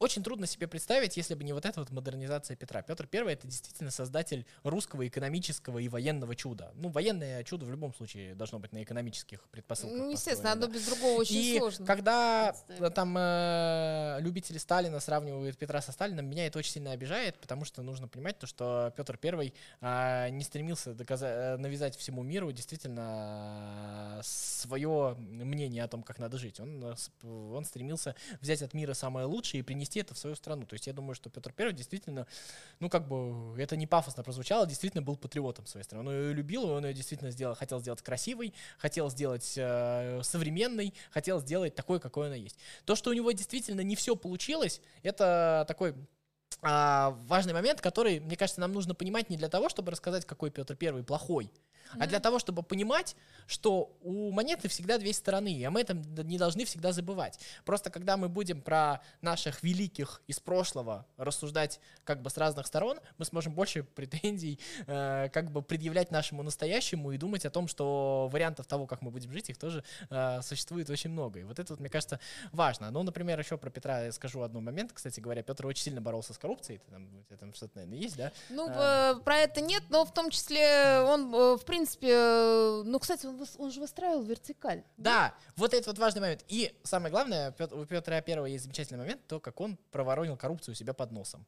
очень 0.01 0.23
трудно 0.23 0.47
себе 0.47 0.67
представить, 0.67 1.15
если 1.15 1.35
бы 1.35 1.43
не 1.43 1.53
вот 1.53 1.63
эта 1.63 1.79
вот 1.79 1.91
модернизация 1.91 2.57
Петра. 2.57 2.81
Петр 2.81 3.07
I 3.13 3.33
это 3.33 3.45
действительно 3.45 3.91
создатель 3.91 4.47
русского 4.63 5.07
экономического 5.07 5.77
и 5.77 5.87
военного 5.87 6.35
чуда. 6.35 6.71
Ну, 6.73 6.89
военное 6.89 7.43
чудо 7.43 7.65
в 7.65 7.71
любом 7.71 7.93
случае 7.93 8.33
должно 8.33 8.57
быть 8.57 8.73
на 8.73 8.81
экономических 8.81 9.43
предпосылках. 9.49 9.99
Ну, 9.99 10.11
естественно, 10.11 10.53
одно 10.53 10.65
да. 10.65 10.73
без 10.73 10.87
другого 10.87 11.19
очень 11.19 11.35
и 11.35 11.59
сложно. 11.59 11.85
когда 11.85 12.55
там 12.95 13.15
э, 13.15 14.17
любители 14.21 14.57
Сталина 14.57 14.99
сравнивают 14.99 15.55
Петра 15.59 15.81
со 15.81 15.91
Сталином, 15.91 16.25
меня 16.25 16.47
это 16.47 16.57
очень 16.57 16.71
сильно 16.71 16.93
обижает, 16.93 17.37
потому 17.37 17.63
что 17.63 17.83
нужно 17.83 18.07
понимать 18.07 18.39
то, 18.39 18.47
что 18.47 18.91
Петр 18.97 19.19
I 19.21 19.53
э, 19.81 20.29
не 20.31 20.43
стремился 20.43 20.95
доказать, 20.95 21.31
э, 21.31 21.57
навязать 21.57 21.95
всему 21.95 22.23
миру 22.23 22.51
действительно 22.51 24.17
э, 24.17 24.21
свое 24.23 25.15
мнение 25.19 25.83
о 25.83 25.87
том, 25.87 26.01
как 26.01 26.17
надо 26.17 26.39
жить. 26.39 26.59
Он, 26.59 26.83
э, 26.83 27.27
он 27.27 27.65
стремился 27.65 28.15
взять 28.39 28.63
от 28.63 28.73
мира 28.73 28.95
самое 28.95 29.27
лучшее 29.27 29.59
и 29.59 29.63
принести 29.63 29.90
это 29.99 30.13
в 30.13 30.17
свою 30.17 30.35
страну. 30.35 30.65
То 30.65 30.73
есть 30.73 30.87
я 30.87 30.93
думаю, 30.93 31.15
что 31.15 31.29
Петр 31.29 31.51
Первый 31.53 31.73
действительно, 31.73 32.25
ну 32.79 32.89
как 32.89 33.07
бы, 33.07 33.59
это 33.61 33.75
не 33.75 33.87
пафосно 33.87 34.23
прозвучало, 34.23 34.65
действительно 34.65 35.01
был 35.01 35.17
патриотом 35.17 35.65
своей 35.65 35.83
страны. 35.83 36.09
Он 36.09 36.15
ее 36.15 36.33
любил, 36.33 36.65
он 36.65 36.85
ее 36.85 36.93
действительно 36.93 37.31
сделал, 37.31 37.55
хотел 37.55 37.79
сделать 37.79 38.01
красивой, 38.01 38.53
хотел 38.77 39.09
сделать 39.09 39.53
э, 39.57 40.21
современной, 40.23 40.93
хотел 41.11 41.39
сделать 41.39 41.75
такой, 41.75 41.99
какой 41.99 42.27
она 42.27 42.35
есть. 42.35 42.57
То, 42.85 42.95
что 42.95 43.09
у 43.09 43.13
него 43.13 43.31
действительно 43.31 43.81
не 43.81 43.95
все 43.95 44.15
получилось, 44.15 44.81
это 45.03 45.65
такой 45.67 45.95
а, 46.61 47.17
важный 47.27 47.53
момент, 47.53 47.81
который, 47.81 48.19
мне 48.19 48.35
кажется, 48.35 48.61
нам 48.61 48.71
нужно 48.71 48.93
понимать 48.93 49.29
не 49.29 49.37
для 49.37 49.49
того, 49.49 49.69
чтобы 49.69 49.91
рассказать, 49.91 50.25
какой 50.25 50.51
Петр 50.51 50.75
Первый 50.75 51.03
плохой, 51.03 51.51
а 51.99 52.07
для 52.07 52.19
того, 52.19 52.39
чтобы 52.39 52.63
понимать, 52.63 53.15
что 53.47 53.95
у 54.01 54.31
монеты 54.31 54.67
всегда 54.67 54.97
две 54.97 55.13
стороны, 55.13 55.53
и 55.53 55.67
мы 55.67 55.81
это 55.81 55.93
не 55.93 56.37
должны 56.37 56.65
всегда 56.65 56.91
забывать. 56.91 57.39
Просто 57.65 57.89
когда 57.89 58.17
мы 58.17 58.29
будем 58.29 58.61
про 58.61 59.01
наших 59.21 59.63
великих 59.63 60.21
из 60.27 60.39
прошлого 60.39 61.05
рассуждать 61.17 61.79
как 62.03 62.21
бы 62.21 62.29
с 62.29 62.37
разных 62.37 62.67
сторон, 62.67 62.99
мы 63.17 63.25
сможем 63.25 63.53
больше 63.53 63.83
претензий 63.95 64.59
э, 64.87 65.29
как 65.33 65.51
бы 65.51 65.61
предъявлять 65.61 66.11
нашему 66.11 66.43
настоящему 66.43 67.11
и 67.11 67.17
думать 67.17 67.45
о 67.45 67.49
том, 67.49 67.67
что 67.67 68.29
вариантов 68.31 68.67
того, 68.67 68.87
как 68.87 69.01
мы 69.01 69.11
будем 69.11 69.31
жить, 69.31 69.49
их 69.49 69.57
тоже 69.57 69.83
э, 70.09 70.41
существует 70.41 70.89
очень 70.89 71.09
много. 71.09 71.39
И 71.39 71.43
вот 71.43 71.59
это, 71.59 71.73
вот, 71.73 71.79
мне 71.79 71.89
кажется, 71.89 72.19
важно. 72.51 72.91
Ну, 72.91 73.03
например, 73.03 73.39
еще 73.39 73.57
про 73.57 73.69
Петра 73.69 74.05
я 74.05 74.11
скажу 74.11 74.41
один 74.41 74.63
момент. 74.63 74.91
Кстати 74.93 75.19
говоря, 75.19 75.43
Петр 75.43 75.65
очень 75.65 75.83
сильно 75.83 76.01
боролся 76.01 76.33
с 76.33 76.37
коррупцией. 76.37 76.81
Там, 76.89 77.09
там 77.39 77.53
что-то, 77.53 77.77
наверное, 77.77 77.99
есть, 77.99 78.17
да? 78.17 78.31
Ну, 78.49 78.67
а, 78.69 79.15
про 79.15 79.37
это 79.37 79.61
нет, 79.61 79.83
но 79.89 80.05
в 80.05 80.13
том 80.13 80.29
числе 80.29 81.01
он, 81.01 81.33
э, 81.33 81.57
в 81.57 81.65
принципе, 81.65 81.80
э, 82.01 82.83
ну, 82.85 82.99
кстати, 82.99 83.25
он, 83.25 83.45
он 83.57 83.71
же 83.71 83.79
выстраивал 83.79 84.23
вертикаль. 84.23 84.83
Да, 84.97 85.11
да, 85.11 85.35
вот 85.55 85.73
это 85.73 85.89
вот 85.89 85.99
важный 85.99 86.21
момент. 86.21 86.43
И 86.47 86.73
самое 86.83 87.11
главное, 87.11 87.53
у 87.71 87.85
Петра 87.85 88.21
Первого 88.21 88.47
есть 88.47 88.63
замечательный 88.63 88.99
момент, 88.99 89.21
то, 89.27 89.39
как 89.39 89.59
он 89.61 89.77
проворонил 89.91 90.37
коррупцию 90.37 90.73
у 90.73 90.75
себя 90.75 90.93
под 90.93 91.11
носом. 91.11 91.45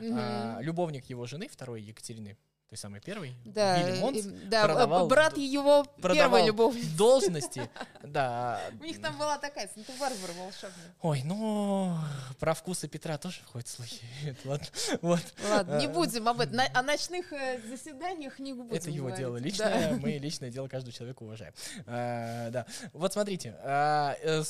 Угу. 0.00 0.14
А, 0.16 0.58
любовник 0.60 1.06
его 1.06 1.26
жены, 1.26 1.48
второй 1.48 1.82
Екатерины 1.82 2.36
той 2.68 2.78
самый 2.78 3.00
первый, 3.00 3.36
да, 3.44 3.78
Вилли 3.78 4.00
Монс, 4.00 4.24
да, 4.48 4.64
продавал, 4.64 5.06
брат 5.06 5.36
его 5.36 5.84
первой 6.02 6.46
любовницы. 6.46 6.96
должности, 6.96 7.70
да. 8.02 8.60
У 8.80 8.84
них 8.84 9.00
там 9.00 9.16
была 9.16 9.38
такая 9.38 9.70
Санта-Барбара 9.72 10.32
волшебная. 10.32 10.94
Ой, 11.00 11.22
ну, 11.24 11.96
про 12.40 12.54
вкусы 12.54 12.88
Петра 12.88 13.18
тоже 13.18 13.40
ходят 13.44 13.68
слухи. 13.68 14.00
Ладно, 14.44 14.66
вот. 15.00 15.20
Ладно, 15.48 15.78
не 15.78 15.86
будем 15.86 16.28
об 16.28 16.40
этом. 16.40 16.58
О 16.74 16.82
ночных 16.82 17.32
э, 17.32 17.60
заседаниях 17.68 18.40
не 18.40 18.52
будем 18.52 18.74
Это 18.74 18.90
его 18.90 19.10
дело 19.10 19.36
личное, 19.36 19.96
мы 20.00 20.18
личное 20.18 20.50
дело 20.50 20.66
каждого 20.66 20.92
человека 20.92 21.22
уважаем. 21.22 21.54
Да, 21.86 22.66
вот 22.92 23.12
смотрите, 23.12 23.54
э, 23.62 24.42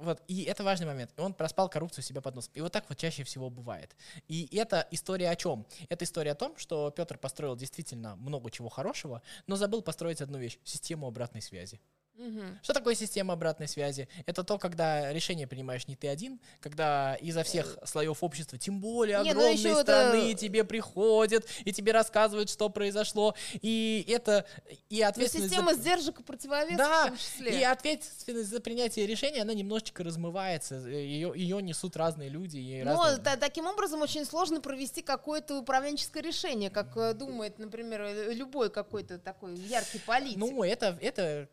вот, 0.00 0.22
и 0.28 0.42
это 0.42 0.62
важный 0.62 0.86
момент. 0.86 1.10
Он 1.16 1.32
проспал 1.32 1.70
коррупцию 1.70 2.04
себе 2.04 2.20
под 2.20 2.34
носом. 2.34 2.52
И 2.54 2.60
вот 2.60 2.70
так 2.70 2.84
вот 2.90 2.98
чаще 2.98 3.24
всего 3.24 3.48
бывает. 3.48 3.96
И 4.28 4.54
это 4.54 4.86
история 4.90 5.30
о 5.30 5.36
чем? 5.36 5.66
Это 5.88 6.04
история 6.04 6.32
о 6.32 6.34
том, 6.34 6.54
что 6.58 6.90
Петр 6.90 7.16
построил 7.16 7.61
действительно 7.62 8.16
много 8.16 8.50
чего 8.50 8.68
хорошего, 8.68 9.22
но 9.46 9.54
забыл 9.54 9.82
построить 9.82 10.20
одну 10.20 10.38
вещь— 10.38 10.58
систему 10.64 11.06
обратной 11.06 11.40
связи. 11.40 11.80
Угу. 12.18 12.40
Что 12.62 12.72
такое 12.74 12.94
система 12.94 13.34
обратной 13.34 13.66
связи? 13.66 14.08
Это 14.26 14.44
то, 14.44 14.58
когда 14.58 15.12
решение 15.12 15.46
принимаешь 15.46 15.88
не 15.88 15.96
ты 15.96 16.08
один, 16.08 16.40
когда 16.60 17.14
изо 17.16 17.42
всех 17.42 17.78
слоев 17.84 18.22
общества, 18.22 18.58
тем 18.58 18.80
более 18.80 19.22
не, 19.22 19.32
ну 19.32 19.40
огромные 19.40 19.82
страны, 19.82 20.32
это... 20.32 20.40
тебе 20.40 20.64
приходят 20.64 21.46
и 21.64 21.72
тебе 21.72 21.92
рассказывают, 21.92 22.50
что 22.50 22.68
произошло. 22.68 23.34
И 23.62 24.04
это 24.08 24.44
и 24.90 25.00
ну, 25.00 25.08
ответственность. 25.08 25.54
Но 25.56 25.72
система 25.72 25.74
за... 25.74 25.80
сдержек 25.80 26.20
и 26.20 26.22
противовесов 26.22 26.76
да, 26.76 27.04
в 27.04 27.08
том 27.08 27.16
числе. 27.16 27.60
И 27.60 27.64
ответственность 27.64 28.50
за 28.50 28.60
принятие 28.60 29.06
решения, 29.06 29.42
она 29.42 29.54
немножечко 29.54 30.04
размывается. 30.04 30.76
Ее, 30.76 31.32
ее 31.34 31.62
несут 31.62 31.96
разные 31.96 32.28
люди. 32.28 32.58
И 32.58 32.82
Но 32.82 33.02
разные... 33.02 33.22
Да, 33.22 33.36
таким 33.36 33.66
образом 33.66 34.02
очень 34.02 34.24
сложно 34.24 34.60
провести 34.60 35.02
какое-то 35.02 35.58
управленческое 35.58 36.22
решение, 36.22 36.70
как 36.70 36.96
э, 36.96 37.14
думает, 37.14 37.58
например, 37.58 38.32
любой 38.32 38.70
какой-то 38.70 39.18
такой 39.18 39.56
яркий 39.56 39.98
политик. 39.98 40.38
Ну, 40.38 40.62
это, 40.62 40.98
это 41.00 41.48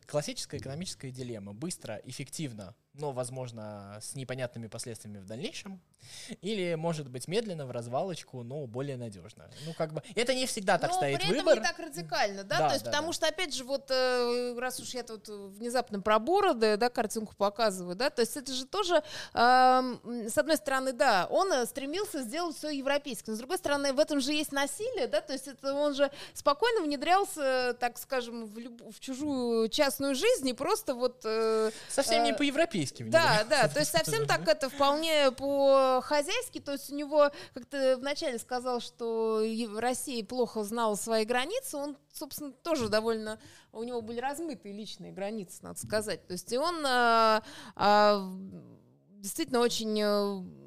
классическая 0.50 0.58
экономическая 0.58 1.10
дилемма. 1.10 1.52
Быстро, 1.52 2.00
эффективно 2.04 2.74
но, 3.00 3.12
возможно, 3.12 3.98
с 4.00 4.14
непонятными 4.14 4.66
последствиями 4.66 5.18
в 5.18 5.26
дальнейшем. 5.26 5.80
Или, 6.40 6.74
может 6.74 7.08
быть, 7.08 7.28
медленно, 7.28 7.66
в 7.66 7.70
развалочку, 7.70 8.42
но 8.42 8.66
более 8.66 8.96
надежно. 8.96 9.50
Ну, 9.66 9.74
как 9.74 9.92
бы, 9.92 10.02
это 10.14 10.34
не 10.34 10.46
всегда 10.46 10.78
так 10.78 10.90
но 10.90 10.96
стоит 10.96 11.18
при 11.18 11.26
этом 11.26 11.38
выбор. 11.38 11.58
не 11.58 11.64
так 11.64 11.78
радикально, 11.78 12.44
да? 12.44 12.58
да 12.58 12.68
То 12.68 12.74
есть, 12.74 12.84
да, 12.84 12.90
потому 12.90 13.08
да. 13.08 13.12
что, 13.12 13.26
опять 13.26 13.54
же, 13.54 13.64
вот, 13.64 13.90
э, 13.90 14.56
раз 14.58 14.80
уж 14.80 14.90
я 14.90 15.02
тут 15.02 15.28
внезапно 15.28 16.00
про 16.00 16.18
бороды, 16.18 16.76
да, 16.76 16.88
картинку 16.88 17.34
показываю, 17.36 17.96
да, 17.96 18.10
то 18.10 18.20
есть 18.20 18.36
это 18.36 18.52
же 18.52 18.66
тоже, 18.66 19.02
э, 19.34 20.28
с 20.28 20.38
одной 20.38 20.56
стороны, 20.56 20.92
да, 20.92 21.26
он 21.30 21.52
э, 21.52 21.66
стремился 21.66 22.22
сделать 22.22 22.56
все 22.56 22.70
европейским, 22.70 23.32
но 23.32 23.36
с 23.36 23.38
другой 23.38 23.58
стороны, 23.58 23.92
в 23.92 23.98
этом 23.98 24.20
же 24.20 24.32
есть 24.32 24.52
насилие, 24.52 25.06
да, 25.06 25.20
то 25.20 25.32
есть 25.32 25.48
это 25.48 25.74
он 25.74 25.94
же 25.94 26.10
спокойно 26.34 26.82
внедрялся, 26.82 27.76
так 27.78 27.98
скажем, 27.98 28.46
в, 28.46 28.58
люб... 28.58 28.82
в 28.90 29.00
чужую 29.00 29.68
частную 29.68 30.14
жизнь 30.14 30.48
и 30.48 30.52
просто 30.52 30.94
вот... 30.94 31.20
Э, 31.24 31.70
Совсем 31.88 32.24
не 32.24 32.32
по-европейски. 32.32 32.89
Да, 33.10 33.44
да, 33.48 33.68
то 33.68 33.80
есть 33.80 33.92
совсем 33.92 34.26
так 34.26 34.46
это 34.48 34.68
вполне 34.68 35.30
по-хозяйски, 35.32 36.60
то 36.60 36.72
есть 36.72 36.90
у 36.90 36.94
него, 36.94 37.30
как 37.54 37.66
ты 37.66 37.96
вначале 37.96 38.38
сказал, 38.38 38.80
что 38.80 39.42
Россия 39.76 40.24
плохо 40.24 40.64
знала 40.64 40.94
свои 40.94 41.24
границы, 41.24 41.76
он, 41.76 41.96
собственно, 42.12 42.52
тоже 42.52 42.88
довольно, 42.88 43.38
у 43.72 43.82
него 43.82 44.00
были 44.02 44.20
размытые 44.20 44.74
личные 44.74 45.12
границы, 45.12 45.58
надо 45.62 45.78
сказать, 45.78 46.26
то 46.26 46.32
есть 46.32 46.52
и 46.52 46.58
он 46.58 46.84
а, 46.86 47.42
а, 47.76 48.28
действительно 49.20 49.60
очень 49.60 50.00
э, 50.00 50.59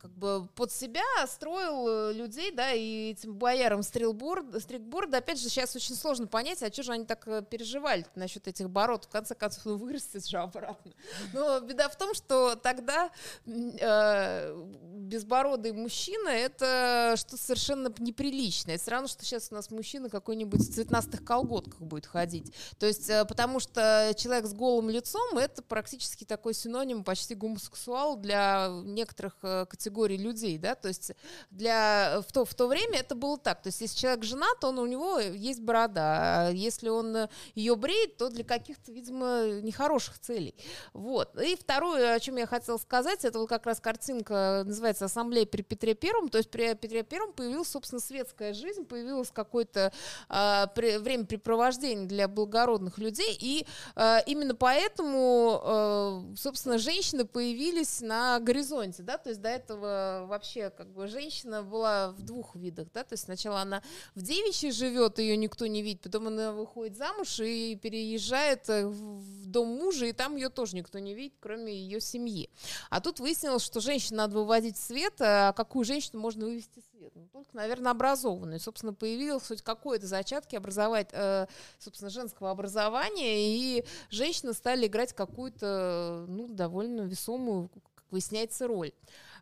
как 0.00 0.10
бы 0.12 0.48
под 0.54 0.72
себя 0.72 1.02
строил 1.26 1.86
э, 1.86 2.12
людей, 2.14 2.52
да, 2.52 2.72
и 2.72 3.10
этим 3.10 3.34
боярам 3.34 3.82
стрелборд, 3.82 4.62
стрикборда, 4.62 5.18
опять 5.18 5.38
же, 5.38 5.48
сейчас 5.50 5.76
очень 5.76 5.94
сложно 5.94 6.26
понять, 6.26 6.62
а 6.62 6.72
что 6.72 6.82
же 6.82 6.92
они 6.92 7.04
так 7.04 7.28
э, 7.28 7.42
переживали 7.42 8.06
насчет 8.14 8.48
этих 8.48 8.70
бород, 8.70 9.04
в 9.04 9.08
конце 9.08 9.34
концов, 9.34 9.66
ну, 9.66 9.76
вырастет 9.76 10.26
же 10.26 10.38
обратно. 10.38 10.92
Но 11.34 11.60
беда 11.60 11.90
в 11.90 11.98
том, 11.98 12.14
что 12.14 12.56
тогда 12.56 13.10
э, 13.44 14.56
безбородый 14.94 15.72
мужчина— 15.72 16.28
это 16.30 17.14
что-то 17.16 17.36
совершенно 17.36 17.92
неприличное. 17.98 18.76
Это 18.76 18.82
все 18.82 18.90
равно, 18.92 19.08
что 19.08 19.22
сейчас 19.24 19.48
у 19.50 19.54
нас 19.54 19.70
мужчина 19.70 20.08
какой-нибудь 20.08 20.60
в 20.60 20.74
цветнастых 20.74 21.22
колготках 21.24 21.80
будет 21.82 22.06
ходить. 22.06 22.54
То 22.78 22.86
есть, 22.86 23.10
э, 23.10 23.26
потому 23.26 23.60
что 23.60 24.14
человек 24.16 24.46
с 24.46 24.54
голым 24.54 24.88
лицом— 24.88 25.36
это 25.38 25.62
практически 25.62 26.24
такой 26.24 26.54
синоним 26.54 27.04
почти 27.04 27.34
гомосексуал 27.34 28.16
для 28.16 28.68
некоторых 28.84 29.36
категорий 29.40 29.89
категории 29.90 30.16
людей, 30.16 30.58
да, 30.58 30.74
то 30.74 30.88
есть 30.88 31.12
для, 31.50 32.22
в, 32.26 32.32
то, 32.32 32.44
в 32.44 32.54
то 32.54 32.68
время 32.68 33.00
это 33.00 33.14
было 33.14 33.36
так, 33.36 33.62
то 33.62 33.68
есть 33.68 33.80
если 33.80 33.98
человек 33.98 34.24
женат, 34.24 34.62
он, 34.62 34.78
у 34.78 34.86
него 34.86 35.18
есть 35.18 35.60
борода, 35.60 36.46
а 36.46 36.50
если 36.50 36.88
он 36.88 37.28
ее 37.54 37.76
бреет, 37.76 38.16
то 38.16 38.28
для 38.28 38.44
каких-то, 38.44 38.92
видимо, 38.92 39.60
нехороших 39.62 40.18
целей, 40.20 40.54
вот. 40.92 41.36
И 41.40 41.56
второе, 41.56 42.14
о 42.14 42.20
чем 42.20 42.36
я 42.36 42.46
хотела 42.46 42.78
сказать, 42.78 43.24
это 43.24 43.38
вот 43.38 43.48
как 43.48 43.66
раз 43.66 43.80
картинка, 43.80 44.62
называется 44.64 45.06
«Ассамблея 45.06 45.46
при 45.46 45.62
Петре 45.62 45.94
Первом», 45.94 46.28
то 46.28 46.38
есть 46.38 46.50
при 46.50 46.72
Петре 46.74 47.02
Первом 47.02 47.32
появилась, 47.32 47.68
собственно, 47.68 48.00
светская 48.00 48.54
жизнь, 48.54 48.84
появилось 48.84 49.30
какое-то 49.30 49.92
э, 50.28 50.66
при, 50.74 50.98
времяпрепровождение 50.98 52.06
для 52.06 52.28
благородных 52.28 52.98
людей, 52.98 53.36
и 53.40 53.66
э, 53.96 54.18
именно 54.26 54.54
поэтому, 54.54 55.60
э, 55.62 56.36
собственно, 56.36 56.78
женщины 56.78 57.24
появились 57.24 58.00
на 58.00 58.38
горизонте, 58.38 59.02
да, 59.02 59.18
то 59.18 59.30
есть 59.30 59.40
до 59.40 59.48
этого 59.48 59.79
этого 59.80 60.26
вообще 60.26 60.70
как 60.70 60.88
бы 60.92 61.06
женщина 61.06 61.62
была 61.62 62.10
в 62.10 62.22
двух 62.22 62.54
видах, 62.54 62.88
да, 62.92 63.04
то 63.04 63.14
есть 63.14 63.24
сначала 63.24 63.60
она 63.60 63.82
в 64.14 64.22
девичьей 64.22 64.72
живет, 64.72 65.18
ее 65.18 65.36
никто 65.36 65.66
не 65.66 65.82
видит, 65.82 66.02
потом 66.02 66.28
она 66.28 66.52
выходит 66.52 66.96
замуж 66.96 67.40
и 67.40 67.76
переезжает 67.76 68.68
э, 68.68 68.86
в 68.86 69.46
дом 69.46 69.68
мужа, 69.68 70.06
и 70.06 70.12
там 70.12 70.36
ее 70.36 70.48
тоже 70.48 70.76
никто 70.76 70.98
не 70.98 71.14
видит, 71.14 71.34
кроме 71.40 71.74
ее 71.74 72.00
семьи. 72.00 72.50
А 72.90 73.00
тут 73.00 73.20
выяснилось, 73.20 73.62
что 73.62 73.80
женщину 73.80 74.18
надо 74.18 74.36
выводить 74.36 74.76
в 74.76 74.82
свет, 74.82 75.14
а 75.20 75.52
какую 75.52 75.84
женщину 75.84 76.20
можно 76.20 76.44
вывести 76.44 76.80
в 76.80 76.96
свет? 76.96 77.12
Ну, 77.14 77.28
только, 77.32 77.56
наверное, 77.56 77.92
образованную. 77.92 78.60
Собственно, 78.60 78.94
появилось 78.94 79.46
хоть 79.46 79.62
какое-то 79.62 80.06
зачатки 80.06 80.56
образовать, 80.56 81.08
э, 81.12 81.46
собственно, 81.78 82.10
женского 82.10 82.50
образования, 82.50 83.56
и 83.56 83.84
женщины 84.10 84.52
стали 84.52 84.86
играть 84.86 85.12
какую-то, 85.12 86.26
ну, 86.28 86.48
довольно 86.48 87.02
весомую, 87.02 87.68
как 87.68 87.82
выясняется, 88.10 88.66
роль. 88.66 88.92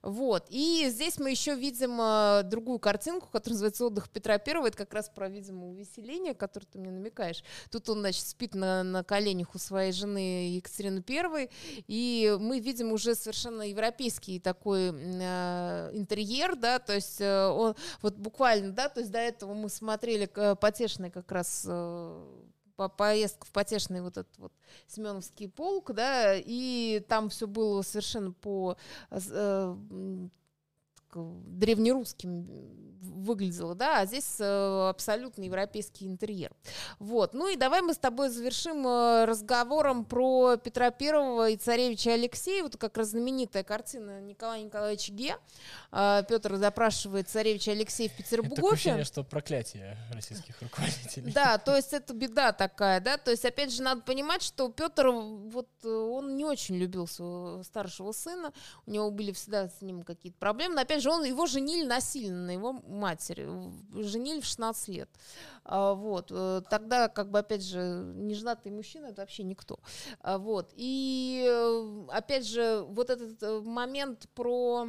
Вот. 0.02 0.46
И 0.50 0.86
здесь 0.88 1.18
мы 1.18 1.30
еще 1.30 1.54
видим 1.54 2.00
э, 2.00 2.42
другую 2.44 2.78
картинку, 2.78 3.28
которая 3.28 3.54
называется 3.54 3.86
«Отдых 3.86 4.08
Петра 4.10 4.38
Первого». 4.38 4.68
Это 4.68 4.78
как 4.78 4.94
раз 4.94 5.08
про, 5.08 5.28
видимо, 5.28 5.68
увеселение, 5.68 6.34
которое 6.34 6.66
ты 6.66 6.78
мне 6.78 6.90
намекаешь. 6.90 7.42
Тут 7.70 7.88
он, 7.88 8.00
значит, 8.00 8.26
спит 8.26 8.54
на, 8.54 8.82
на 8.82 9.04
коленях 9.04 9.54
у 9.54 9.58
своей 9.58 9.92
жены 9.92 10.50
Екатерины 10.56 11.02
Первой. 11.02 11.50
И 11.86 12.36
мы 12.40 12.60
видим 12.60 12.92
уже 12.92 13.14
совершенно 13.14 13.62
европейский 13.62 14.38
такой 14.40 14.90
э, 14.92 15.90
интерьер, 15.94 16.56
да, 16.56 16.78
то 16.78 16.94
есть 16.94 17.20
э, 17.20 17.46
он 17.46 17.74
вот 18.02 18.16
буквально, 18.16 18.72
да, 18.72 18.88
то 18.88 19.00
есть 19.00 19.12
до 19.12 19.18
этого 19.18 19.54
мы 19.54 19.68
смотрели 19.68 20.30
э, 20.34 20.54
потешный 20.56 21.10
как 21.10 21.30
раз 21.32 21.64
э, 21.68 22.24
по 22.78 22.88
поездка 22.88 23.44
в 23.44 23.50
потешный 23.50 24.00
вот 24.00 24.16
этот 24.16 24.38
вот 24.38 24.52
Семеновский 24.86 25.48
полк, 25.48 25.90
да, 25.92 26.36
и 26.36 27.04
там 27.08 27.28
все 27.28 27.48
было 27.48 27.82
совершенно 27.82 28.30
по 28.30 28.76
э, 29.10 29.76
древнерусским 31.14 32.48
выглядело, 33.00 33.74
да, 33.74 34.00
а 34.00 34.06
здесь 34.06 34.36
э, 34.38 34.88
абсолютно 34.88 35.42
европейский 35.42 36.06
интерьер. 36.06 36.52
Вот, 36.98 37.34
ну 37.34 37.48
и 37.48 37.56
давай 37.56 37.82
мы 37.82 37.94
с 37.94 37.98
тобой 37.98 38.28
завершим 38.28 38.86
э, 38.86 39.24
разговором 39.24 40.04
про 40.04 40.56
Петра 40.56 40.90
Первого 40.90 41.50
и 41.50 41.56
царевича 41.56 42.14
Алексея, 42.14 42.62
вот 42.62 42.76
как 42.76 42.96
раз 42.96 43.08
знаменитая 43.08 43.64
картина 43.64 44.20
Николая 44.20 44.62
Николаевича 44.62 45.12
Ге. 45.12 45.36
Э, 45.92 46.22
Петр 46.28 46.56
запрашивает 46.56 47.28
царевича 47.28 47.72
Алексея 47.72 48.08
в 48.08 48.16
Петербурге. 48.16 48.56
Такое 48.56 48.72
ощущение, 48.72 49.04
что 49.04 49.24
проклятие 49.24 49.96
российских 50.12 50.60
руководителей. 50.60 51.32
Да, 51.32 51.58
то 51.64 51.76
есть 51.76 51.92
это 51.92 52.14
беда 52.14 52.52
такая, 52.52 53.00
да, 53.00 53.16
то 53.16 53.30
есть 53.30 53.44
опять 53.44 53.72
же 53.72 53.82
надо 53.82 54.02
понимать, 54.02 54.42
что 54.42 54.68
Петр, 54.70 55.08
вот 55.08 55.68
он 55.84 56.36
не 56.36 56.44
очень 56.44 56.76
любил 56.76 57.06
своего 57.06 57.62
старшего 57.62 58.12
сына, 58.12 58.52
у 58.86 58.90
него 58.90 59.10
были 59.10 59.32
всегда 59.32 59.68
с 59.68 59.82
ним 59.82 60.02
какие-то 60.02 60.38
проблемы, 60.38 60.74
но 60.74 60.82
опять 60.82 60.97
же 61.00 61.10
он, 61.10 61.24
его 61.24 61.46
женили 61.46 61.86
насильно 61.86 62.46
на 62.46 62.50
его 62.50 62.72
матери. 62.72 63.48
Женили 64.02 64.40
в 64.40 64.44
16 64.44 64.88
лет. 64.88 65.08
А, 65.64 65.94
вот. 65.94 66.30
Э, 66.30 66.62
тогда, 66.70 67.08
как 67.08 67.30
бы, 67.30 67.38
опять 67.38 67.62
же, 67.62 67.78
неженатый 68.16 68.72
мужчина— 68.72 69.06
это 69.08 69.22
вообще 69.22 69.44
никто. 69.44 69.78
А, 70.20 70.38
вот. 70.38 70.72
И, 70.74 71.44
э, 71.48 72.06
опять 72.10 72.46
же, 72.46 72.84
вот 72.88 73.10
этот 73.10 73.42
э, 73.42 73.60
момент 73.60 74.28
про 74.34 74.88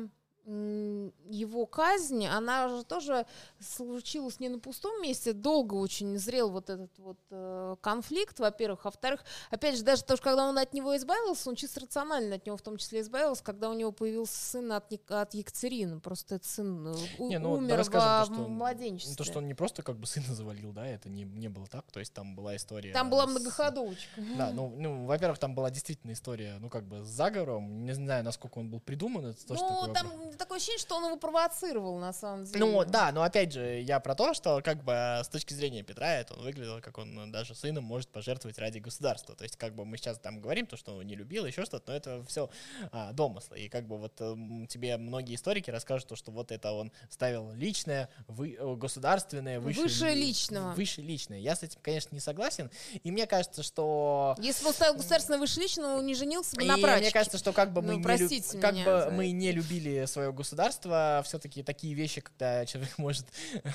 его 0.49 1.65
казнь, 1.65 2.25
она 2.25 2.69
же 2.69 2.83
тоже 2.83 3.25
случилась 3.59 4.39
не 4.39 4.49
на 4.49 4.59
пустом 4.59 5.01
месте, 5.01 5.33
долго 5.33 5.75
очень 5.75 6.17
зрел 6.17 6.49
вот 6.49 6.69
этот 6.69 6.97
вот 6.97 7.19
э, 7.29 7.75
конфликт, 7.81 8.39
во-первых. 8.39 8.85
Во-вторых, 8.85 9.23
опять 9.51 9.77
же, 9.77 9.83
даже 9.83 10.03
то, 10.03 10.15
что 10.15 10.23
когда 10.23 10.47
он 10.47 10.57
от 10.57 10.73
него 10.73 10.97
избавился, 10.97 11.49
он 11.49 11.55
чисто 11.55 11.81
рационально 11.81 12.35
от 12.35 12.45
него 12.45 12.57
в 12.57 12.61
том 12.61 12.77
числе 12.77 13.01
избавился, 13.01 13.43
когда 13.43 13.69
у 13.69 13.73
него 13.73 13.91
появился 13.91 14.33
сын 14.33 14.71
от, 14.71 14.91
от 15.09 15.33
Екатерины. 15.33 15.99
Просто 15.99 16.35
этот 16.35 16.47
сын 16.47 16.87
э, 16.87 16.95
у, 17.19 17.29
не, 17.29 17.37
ну, 17.37 17.53
умер 17.53 17.77
во, 17.77 17.83
то, 17.83 18.25
что 18.25 18.43
в 18.43 18.49
младенчестве. 18.49 19.15
То, 19.15 19.23
что 19.23 19.37
он 19.39 19.47
не 19.47 19.53
просто 19.53 19.83
как 19.83 19.97
бы 19.97 20.07
сына 20.07 20.33
завалил, 20.33 20.71
да, 20.71 20.87
это 20.87 21.09
не, 21.09 21.25
не 21.25 21.49
было 21.49 21.67
так. 21.67 21.91
То 21.91 21.99
есть 21.99 22.13
там 22.13 22.35
была 22.35 22.55
история... 22.55 22.91
Там 22.91 23.11
была 23.11 23.27
многоходовочка. 23.27 24.21
Да, 24.37 24.49
ну, 24.53 24.73
ну 24.75 25.05
во-первых, 25.05 25.37
там 25.37 25.53
была 25.53 25.69
действительно 25.69 26.13
история, 26.13 26.57
ну, 26.59 26.69
как 26.69 26.85
бы 26.85 27.03
с 27.03 27.07
заговором. 27.07 27.85
Не 27.85 27.93
знаю, 27.93 28.23
насколько 28.23 28.57
он 28.57 28.71
был 28.71 28.79
придуман. 28.79 29.27
Это 29.27 29.39
ну, 29.49 29.55
то, 29.55 29.93
там 29.93 30.07
такое 30.39 30.57
ощущение, 30.57 30.79
что 30.79 30.95
он 30.95 31.05
его 31.05 31.17
провоцировал, 31.17 31.97
на 31.99 32.13
самом 32.13 32.45
деле. 32.45 32.59
Ну, 32.59 32.83
да, 32.85 33.11
но 33.11 33.21
опять 33.23 33.53
же, 33.53 33.81
я 33.81 33.99
про 33.99 34.15
то, 34.15 34.33
что 34.33 34.61
как 34.63 34.83
бы 34.83 34.93
с 35.23 35.27
точки 35.27 35.53
зрения 35.53 35.83
Петра 35.83 36.15
это 36.15 36.33
он 36.33 36.43
выглядел, 36.43 36.81
как 36.81 36.97
он 36.97 37.31
даже 37.31 37.53
сыном 37.53 37.83
может 37.83 38.09
пожертвовать 38.09 38.57
ради 38.57 38.79
государства. 38.79 39.35
То 39.35 39.43
есть, 39.43 39.55
как 39.57 39.75
бы 39.75 39.85
мы 39.85 39.97
сейчас 39.97 40.17
там 40.19 40.41
говорим, 40.41 40.65
то, 40.65 40.77
что 40.77 40.95
он 40.95 41.05
не 41.05 41.15
любил, 41.15 41.45
еще 41.45 41.65
что-то, 41.65 41.91
но 41.91 41.97
это 41.97 42.25
все 42.25 42.49
а, 42.91 43.11
домыслы. 43.13 43.59
И 43.59 43.69
как 43.69 43.85
бы 43.87 43.97
вот 43.97 44.13
э, 44.19 44.35
тебе 44.67 44.97
многие 44.97 45.35
историки 45.35 45.69
расскажут, 45.69 46.09
то, 46.09 46.15
что 46.15 46.31
вот 46.31 46.51
это 46.51 46.71
он 46.71 46.91
ставил 47.09 47.51
личное, 47.53 48.09
вы, 48.27 48.55
э, 48.59 48.75
государственное, 48.75 49.59
выше, 49.59 49.81
выше 49.81 50.13
личного. 50.13 50.73
Выше 50.73 51.01
личное. 51.01 51.39
Я 51.39 51.55
с 51.55 51.63
этим, 51.63 51.79
конечно, 51.81 52.15
не 52.15 52.21
согласен. 52.21 52.71
И 53.03 53.11
мне 53.11 53.27
кажется, 53.27 53.63
что... 53.63 54.35
Если 54.39 54.63
бы 54.63 54.69
он 54.69 54.73
ставил 54.73 54.95
государственное 54.95 55.39
выше 55.39 55.59
личного, 55.59 55.97
он 55.97 56.05
не 56.05 56.15
женился 56.15 56.55
бы 56.55 56.63
на 56.63 56.77
прачке. 56.77 57.01
мне 57.01 57.11
кажется, 57.11 57.37
что 57.37 57.53
как 57.53 57.73
бы 57.73 57.81
мы, 57.81 57.97
ну, 57.97 57.99
не, 57.99 58.17
люб... 58.17 58.61
как 58.61 58.75
бы 58.75 59.11
мы 59.11 59.31
не 59.31 59.51
любили 59.51 60.05
свою 60.05 60.18
свое 60.19 60.33
государство, 60.33 61.21
все-таки 61.23 61.63
такие 61.63 61.93
вещи, 61.93 62.21
когда 62.21 62.65
человек 62.65 62.93
может 62.97 63.25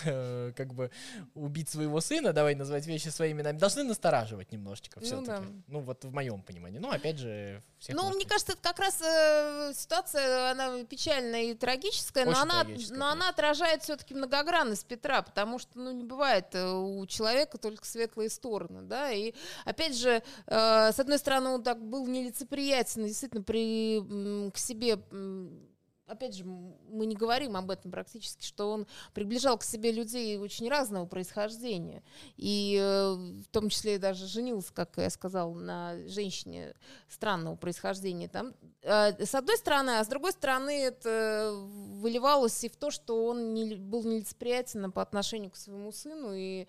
э, 0.05 0.53
как 0.55 0.75
бы 0.75 0.91
убить 1.35 1.71
своего 1.71 2.01
сына, 2.01 2.33
давай 2.33 2.55
назвать 2.55 2.87
вещи 2.87 3.09
своими 3.09 3.35
именами, 3.39 3.59
должны 3.59 3.83
настораживать 3.83 4.53
немножечко 4.53 5.01
все-таки. 5.01 5.31
Ну, 5.31 5.37
да. 5.37 5.63
ну 5.69 5.81
вот 5.81 6.05
в 6.05 6.13
моем 6.13 6.43
понимании. 6.43 6.79
Ну, 6.79 6.91
опять 6.91 7.19
же, 7.19 7.63
всех 7.79 7.97
Ну, 7.97 8.11
мне 8.11 8.27
кажется, 8.27 8.53
это 8.53 8.63
как 8.63 8.79
раз 8.79 9.01
э, 9.01 9.73
ситуация, 9.75 10.51
она 10.51 10.85
печальная 10.85 11.45
и 11.45 11.55
трагическая, 11.55 12.25
Очень 12.27 12.35
но 12.35 12.43
она, 12.43 12.67
но 12.91 13.09
она 13.09 13.29
отражает 13.31 13.83
все-таки 13.83 14.15
многогранность 14.15 14.87
Петра, 14.87 15.23
потому 15.23 15.59
что, 15.59 15.79
ну, 15.79 15.93
не 15.93 16.05
бывает 16.05 16.55
э, 16.55 16.71
у 16.71 17.07
человека 17.07 17.59
только 17.59 17.87
светлые 17.87 18.29
стороны, 18.29 18.83
да, 18.83 19.11
и 19.11 19.33
опять 19.65 19.97
же, 19.97 20.23
э, 20.47 20.93
с 20.93 21.01
одной 21.01 21.19
стороны, 21.19 21.51
он 21.51 21.63
так 21.63 21.83
был 21.83 22.07
нелицеприятен, 22.07 23.07
действительно, 23.07 23.43
при, 23.43 24.51
к 24.51 24.59
себе 24.59 24.99
опять 26.07 26.37
же, 26.37 26.45
мы 26.45 27.07
не 27.07 27.15
говорим 27.15 27.57
об 27.57 27.71
этом 27.71 27.91
практически, 27.91 28.45
что 28.45 28.71
он 28.71 28.87
приближал 29.13 29.59
к 29.59 29.65
себе 29.65 29.93
людей 29.93 30.37
очень 30.39 30.69
разного 30.69 31.07
происхождения. 31.07 32.03
И 32.37 32.79
э, 32.81 33.13
в 33.15 33.49
том 33.51 33.69
числе 33.69 33.99
даже 33.99 34.27
женился, 34.27 34.73
как 34.73 34.97
я 34.97 35.11
сказала, 35.11 35.55
на 35.55 35.97
женщине 36.09 36.75
странного 37.09 37.57
происхождения. 37.57 38.29
Там, 38.29 38.55
э, 38.83 39.25
с 39.25 39.35
одной 39.35 39.57
стороны, 39.57 39.99
а 39.99 40.05
с 40.05 40.09
другой 40.09 40.33
стороны, 40.33 40.83
это 40.83 41.53
выливалось 41.55 42.63
и 42.65 42.69
в 42.69 42.77
то, 42.77 42.91
что 42.91 43.27
он 43.27 43.55
не, 43.55 43.77
был 43.77 44.05
нелицеприятен 44.05 44.93
по 44.93 45.03
отношению 45.03 45.51
к 45.51 45.57
своему 45.57 45.93
сыну 45.93 46.33
и 46.35 46.67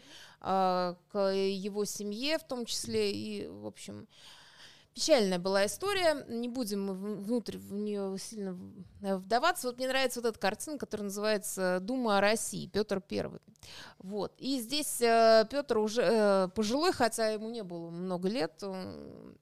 а, 0.48 0.96
к 1.12 1.34
его 1.34 1.86
семье 1.86 2.38
в 2.38 2.44
том 2.44 2.66
числе. 2.66 3.12
И, 3.12 3.48
в 3.48 3.66
общем, 3.66 4.08
Печальная 4.96 5.40
была 5.40 5.66
история, 5.66 6.26
не 6.30 6.48
будем 6.48 6.88
внутрь 7.24 7.58
в 7.58 7.74
нее 7.74 8.16
сильно 8.18 8.58
вдаваться. 9.02 9.68
Вот 9.68 9.78
мне 9.78 9.90
нравится 9.90 10.22
вот 10.22 10.30
эта 10.30 10.40
картина, 10.40 10.78
которая 10.78 11.04
называется 11.04 11.80
«Дума 11.82 12.18
о 12.18 12.22
России», 12.22 12.68
Петр 12.68 13.02
Первый. 13.02 13.42
Вот. 14.00 14.34
И 14.38 14.58
здесь 14.62 15.02
э, 15.02 15.46
Петр 15.52 15.80
уже 15.80 16.02
э, 16.02 16.48
пожилой, 16.56 16.94
хотя 16.94 17.28
ему 17.28 17.50
не 17.50 17.64
было 17.64 17.90
много 17.90 18.30
лет, 18.30 18.64
он 18.64 19.38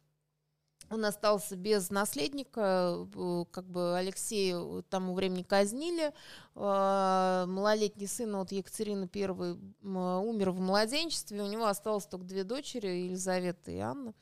он 0.93 1.05
остался 1.05 1.55
без 1.55 1.89
наследника, 1.89 3.07
как 3.51 3.65
бы 3.65 3.97
Алексея 3.97 4.83
тому 4.89 5.13
времени 5.13 5.43
казнили, 5.43 6.13
а, 6.55 7.45
малолетний 7.47 8.07
сын 8.07 8.35
от 8.35 8.51
Екатерины 8.51 9.09
I 9.13 9.23
умер 9.23 10.51
в 10.51 10.59
младенчестве, 10.59 11.41
у 11.41 11.47
него 11.47 11.65
осталось 11.65 12.05
только 12.05 12.25
две 12.25 12.43
дочери, 12.43 12.87
Елизавета 12.87 13.71
и 13.71 13.79
Анна. 13.79 14.13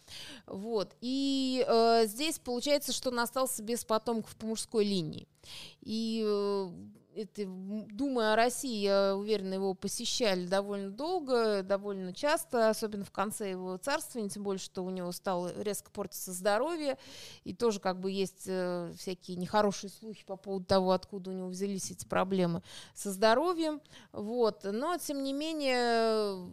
Вот. 0.47 0.95
И 1.01 1.65
э, 1.67 2.05
здесь 2.05 2.39
получается, 2.39 2.93
что 2.93 3.09
он 3.09 3.19
остался 3.19 3.61
без 3.63 3.83
потомков 3.83 4.35
по 4.37 4.45
мужской 4.45 4.85
линии. 4.85 5.27
И 5.81 6.23
э, 6.25 6.69
это, 7.15 7.43
думая 7.45 8.33
о 8.33 8.35
России, 8.35 8.83
я 8.83 9.15
уверена, 9.15 9.55
его 9.55 9.73
посещали 9.73 10.45
довольно 10.45 10.89
долго, 10.89 11.63
довольно 11.63 12.13
часто, 12.13 12.69
особенно 12.69 13.03
в 13.03 13.11
конце 13.11 13.51
его 13.51 13.77
царствования, 13.77 14.29
тем 14.29 14.43
более, 14.43 14.59
что 14.59 14.83
у 14.83 14.89
него 14.89 15.11
стало 15.11 15.51
резко 15.61 15.91
портиться 15.91 16.31
здоровье, 16.31 16.97
и 17.43 17.53
тоже 17.53 17.79
как 17.79 17.99
бы 17.99 18.11
есть 18.11 18.43
э, 18.47 18.93
всякие 18.97 19.37
нехорошие 19.37 19.89
слухи 19.89 20.23
по 20.25 20.37
поводу 20.37 20.65
того, 20.65 20.91
откуда 20.91 21.31
у 21.31 21.33
него 21.33 21.47
взялись 21.47 21.91
эти 21.91 22.05
проблемы 22.05 22.63
со 22.93 23.11
здоровьем, 23.11 23.81
вот, 24.11 24.63
но, 24.63 24.97
тем 24.97 25.23
не 25.23 25.33
менее, 25.33 26.49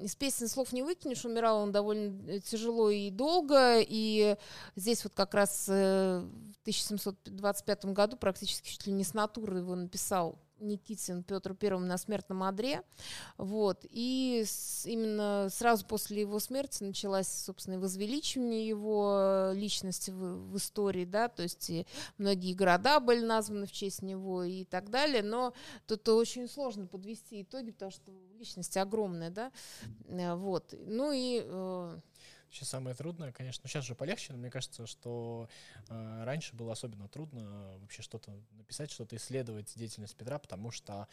из 0.00 0.16
песен 0.16 0.48
слов 0.48 0.72
не 0.72 0.82
выкинешь, 0.82 1.24
умирал 1.24 1.58
он 1.58 1.72
довольно 1.72 2.18
э, 2.28 2.40
тяжело 2.40 2.90
и 2.90 3.10
долго, 3.10 3.78
и 3.80 4.36
здесь 4.74 5.04
вот 5.04 5.12
как 5.14 5.34
раз 5.34 5.66
э, 5.68 6.26
1725 6.62 7.86
году 7.86 8.16
практически 8.16 8.68
чуть 8.68 8.86
ли 8.86 8.92
не 8.92 9.04
с 9.04 9.14
натуры 9.14 9.58
его 9.58 9.74
написал 9.74 10.38
Никитин 10.62 11.22
Петр 11.22 11.54
Первым 11.54 11.86
на 11.86 11.98
смертном 11.98 12.42
одре. 12.42 12.82
Вот. 13.36 13.84
И 13.90 14.44
с, 14.46 14.86
именно 14.86 15.48
сразу 15.50 15.84
после 15.84 16.20
его 16.20 16.38
смерти 16.38 16.84
началось, 16.84 17.28
собственно, 17.28 17.78
возвеличивание 17.78 18.66
его 18.66 19.50
личности 19.54 20.10
в, 20.10 20.50
в 20.52 20.56
истории, 20.56 21.04
да, 21.04 21.28
то 21.28 21.42
есть 21.42 21.68
и 21.68 21.86
многие 22.16 22.54
города 22.54 23.00
были 23.00 23.24
названы 23.24 23.66
в 23.66 23.72
честь 23.72 24.02
него 24.02 24.44
и 24.44 24.64
так 24.64 24.90
далее, 24.90 25.22
но 25.22 25.52
тут 25.86 26.08
очень 26.08 26.48
сложно 26.48 26.86
подвести 26.86 27.42
итоги, 27.42 27.72
потому 27.72 27.90
что 27.90 28.12
личность 28.38 28.76
огромная, 28.76 29.30
да, 29.30 29.52
э, 30.06 30.34
вот. 30.34 30.74
Ну 30.86 31.12
и 31.12 31.42
э, 31.44 31.98
Сейчас 32.52 32.68
самое 32.68 32.94
трудное, 32.94 33.32
конечно, 33.32 33.66
сейчас 33.66 33.86
же 33.86 33.94
полегче, 33.94 34.34
но 34.34 34.38
мне 34.38 34.50
кажется, 34.50 34.86
что 34.86 35.48
э, 35.88 36.24
раньше 36.24 36.54
было 36.54 36.72
особенно 36.72 37.08
трудно 37.08 37.78
вообще 37.78 38.02
что-то 38.02 38.30
написать, 38.52 38.90
что-то 38.90 39.16
исследовать 39.16 39.72
деятельность 39.74 40.14
Петра, 40.14 40.38
потому 40.38 40.70
что, 40.70 41.08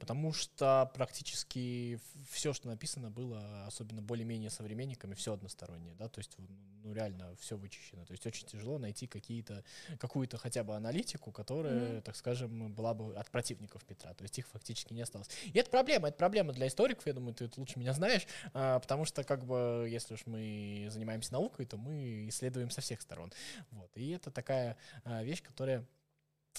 потому 0.00 0.32
что 0.32 0.90
практически 0.92 2.00
все, 2.28 2.52
что 2.52 2.66
написано, 2.66 3.08
было 3.08 3.66
особенно 3.66 4.02
более-менее 4.02 4.50
современниками, 4.50 5.14
все 5.14 5.34
одностороннее, 5.34 5.94
да, 5.94 6.08
то 6.08 6.18
есть 6.18 6.36
ну 6.82 6.92
реально 6.92 7.36
все 7.38 7.56
вычищено, 7.56 8.04
то 8.04 8.12
есть 8.12 8.26
очень 8.26 8.48
тяжело 8.48 8.78
найти 8.78 9.06
какие-то 9.06 9.62
какую-то 9.98 10.38
хотя 10.38 10.64
бы 10.64 10.74
аналитику, 10.74 11.30
которая, 11.30 11.74
mm-hmm. 11.74 12.02
так 12.02 12.16
скажем, 12.16 12.72
была 12.72 12.94
бы 12.94 13.14
от 13.14 13.30
противников 13.30 13.84
Петра, 13.84 14.12
то 14.14 14.22
есть 14.24 14.36
их 14.38 14.48
фактически 14.48 14.92
не 14.92 15.02
осталось. 15.02 15.28
И 15.44 15.56
это 15.56 15.70
проблема, 15.70 16.08
это 16.08 16.16
проблема 16.16 16.52
для 16.52 16.66
историков, 16.66 17.06
я 17.06 17.12
думаю, 17.12 17.34
ты 17.34 17.44
это 17.44 17.60
лучше 17.60 17.78
меня 17.78 17.92
знаешь, 17.92 18.26
э, 18.54 18.80
потому 18.80 19.04
что 19.04 19.22
как 19.22 19.44
бы 19.44 19.86
если 19.88 20.14
уж 20.14 20.26
мы 20.26 20.79
занимаемся 20.88 21.32
наукой, 21.32 21.66
то 21.66 21.76
мы 21.76 22.28
исследуем 22.28 22.70
со 22.70 22.80
всех 22.80 23.00
сторон. 23.00 23.32
Вот. 23.70 23.90
И 23.96 24.10
это 24.10 24.30
такая 24.30 24.76
а, 25.04 25.22
вещь, 25.22 25.42
которая 25.42 25.84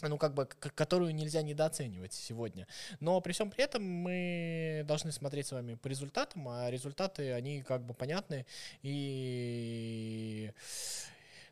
ну, 0.01 0.17
как 0.17 0.33
бы, 0.33 0.45
которую 0.45 1.13
нельзя 1.13 1.41
недооценивать 1.41 2.13
сегодня. 2.13 2.67
Но 2.99 3.19
при 3.21 3.33
всем 3.33 3.51
при 3.51 3.63
этом 3.63 3.83
мы 3.83 4.83
должны 4.85 5.11
смотреть 5.11 5.47
с 5.47 5.51
вами 5.51 5.75
по 5.75 5.87
результатам, 5.87 6.47
а 6.47 6.69
результаты, 6.71 7.33
они 7.33 7.61
как 7.61 7.85
бы 7.85 7.93
понятны, 7.93 8.45
и 8.81 10.51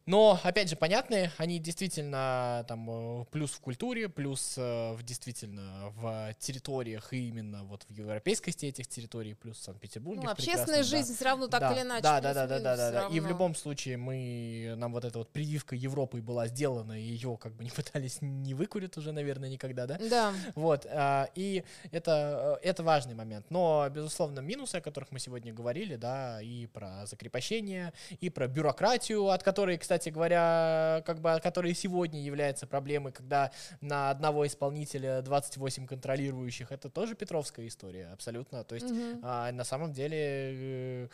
но, 0.06 0.40
опять 0.44 0.70
же, 0.70 0.76
понятные, 0.76 1.32
они 1.38 1.60
действительно 1.60 2.66
там 2.68 2.90
э, 3.22 3.26
плюс 3.32 3.52
в 3.52 3.60
культуре, 3.60 4.10
плюс 4.10 4.56
э, 4.58 4.94
в, 4.94 5.04
действительно 5.04 5.92
в 5.96 6.34
территориях, 6.40 7.14
и 7.14 7.30
именно 7.30 7.64
вот 7.64 7.86
в 7.88 7.92
европейскости 7.92 8.66
этих 8.66 8.88
территорий, 8.88 9.36
плюс 9.36 9.58
в 9.58 9.64
Санкт-Петербурге. 9.64 10.22
Ну, 10.24 10.32
общественная 10.32 10.84
жизнь 10.84 11.10
да. 11.10 11.16
все 11.16 11.26
равно 11.26 11.48
так 11.48 11.62
да, 11.62 11.74
или 11.74 11.82
иначе. 11.82 12.02
Да, 12.02 12.22
да, 12.22 12.34
да, 12.34 12.48
да, 12.48 12.60
да, 12.60 12.76
да, 12.76 12.92
да. 12.92 13.08
И 13.16 13.20
в 13.20 13.28
любом 13.28 13.54
случае 13.54 13.98
мы, 13.98 14.74
нам 14.78 14.94
вот 14.94 15.06
эта 15.06 15.20
вот 15.20 15.30
прививка 15.32 15.76
Европы 15.76 16.22
была 16.22 16.48
сделана, 16.48 17.00
и 17.00 17.04
ее 17.04 17.38
как 17.40 17.54
бы 17.54 17.64
не 17.64 17.70
пытались 17.76 18.18
не 18.22 18.56
выкурить 18.56 18.98
уже, 18.98 19.12
наверное, 19.12 19.50
никогда, 19.50 19.86
да? 19.86 20.00
Да. 20.10 20.34
Вот, 20.56 20.88
а, 20.90 21.30
и 21.36 21.64
это, 21.92 22.60
э, 22.64 22.68
это 22.70 22.82
важный 22.82 23.14
момент. 23.14 23.46
Но, 23.50 23.88
безусловно, 23.90 24.40
минусы, 24.40 24.78
о 24.78 24.82
которых 24.82 25.12
мы 25.12 25.20
сегодня 25.20 25.54
говорили, 25.54 25.98
да, 25.98 26.42
и 26.42 26.66
про 26.66 27.06
закрепощение, 27.06 27.94
и 28.22 28.32
про 28.32 28.48
бюрократию, 28.48 29.28
от 29.28 29.44
которой, 29.44 29.78
кстати, 29.78 29.89
кстати 29.90 30.10
говоря, 30.10 31.02
как 31.04 31.20
бы, 31.20 31.40
который 31.42 31.74
сегодня 31.74 32.22
является 32.22 32.68
проблемой, 32.68 33.12
когда 33.12 33.52
на 33.82 34.12
одного 34.12 34.46
исполнителя 34.46 35.24
28 35.24 35.88
контролирующих, 35.88 36.72
это 36.72 36.92
тоже 36.92 37.16
Петровская 37.16 37.68
история, 37.68 38.10
абсолютно. 38.14 38.64
То 38.64 38.76
есть 38.76 38.86
mm-hmm. 38.86 39.20
а, 39.24 39.52
на 39.52 39.64
самом 39.64 39.92
деле 39.92 40.18
э, 40.20 41.08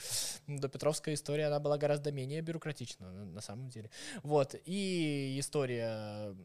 до 0.48 0.68
Петровская 0.68 1.16
история, 1.16 1.48
она 1.48 1.62
была 1.62 1.78
гораздо 1.78 2.12
менее 2.12 2.42
бюрократична, 2.42 3.10
на 3.10 3.40
самом 3.40 3.70
деле. 3.70 3.90
Вот, 4.24 4.56
и 4.66 5.38
история 5.40 6.36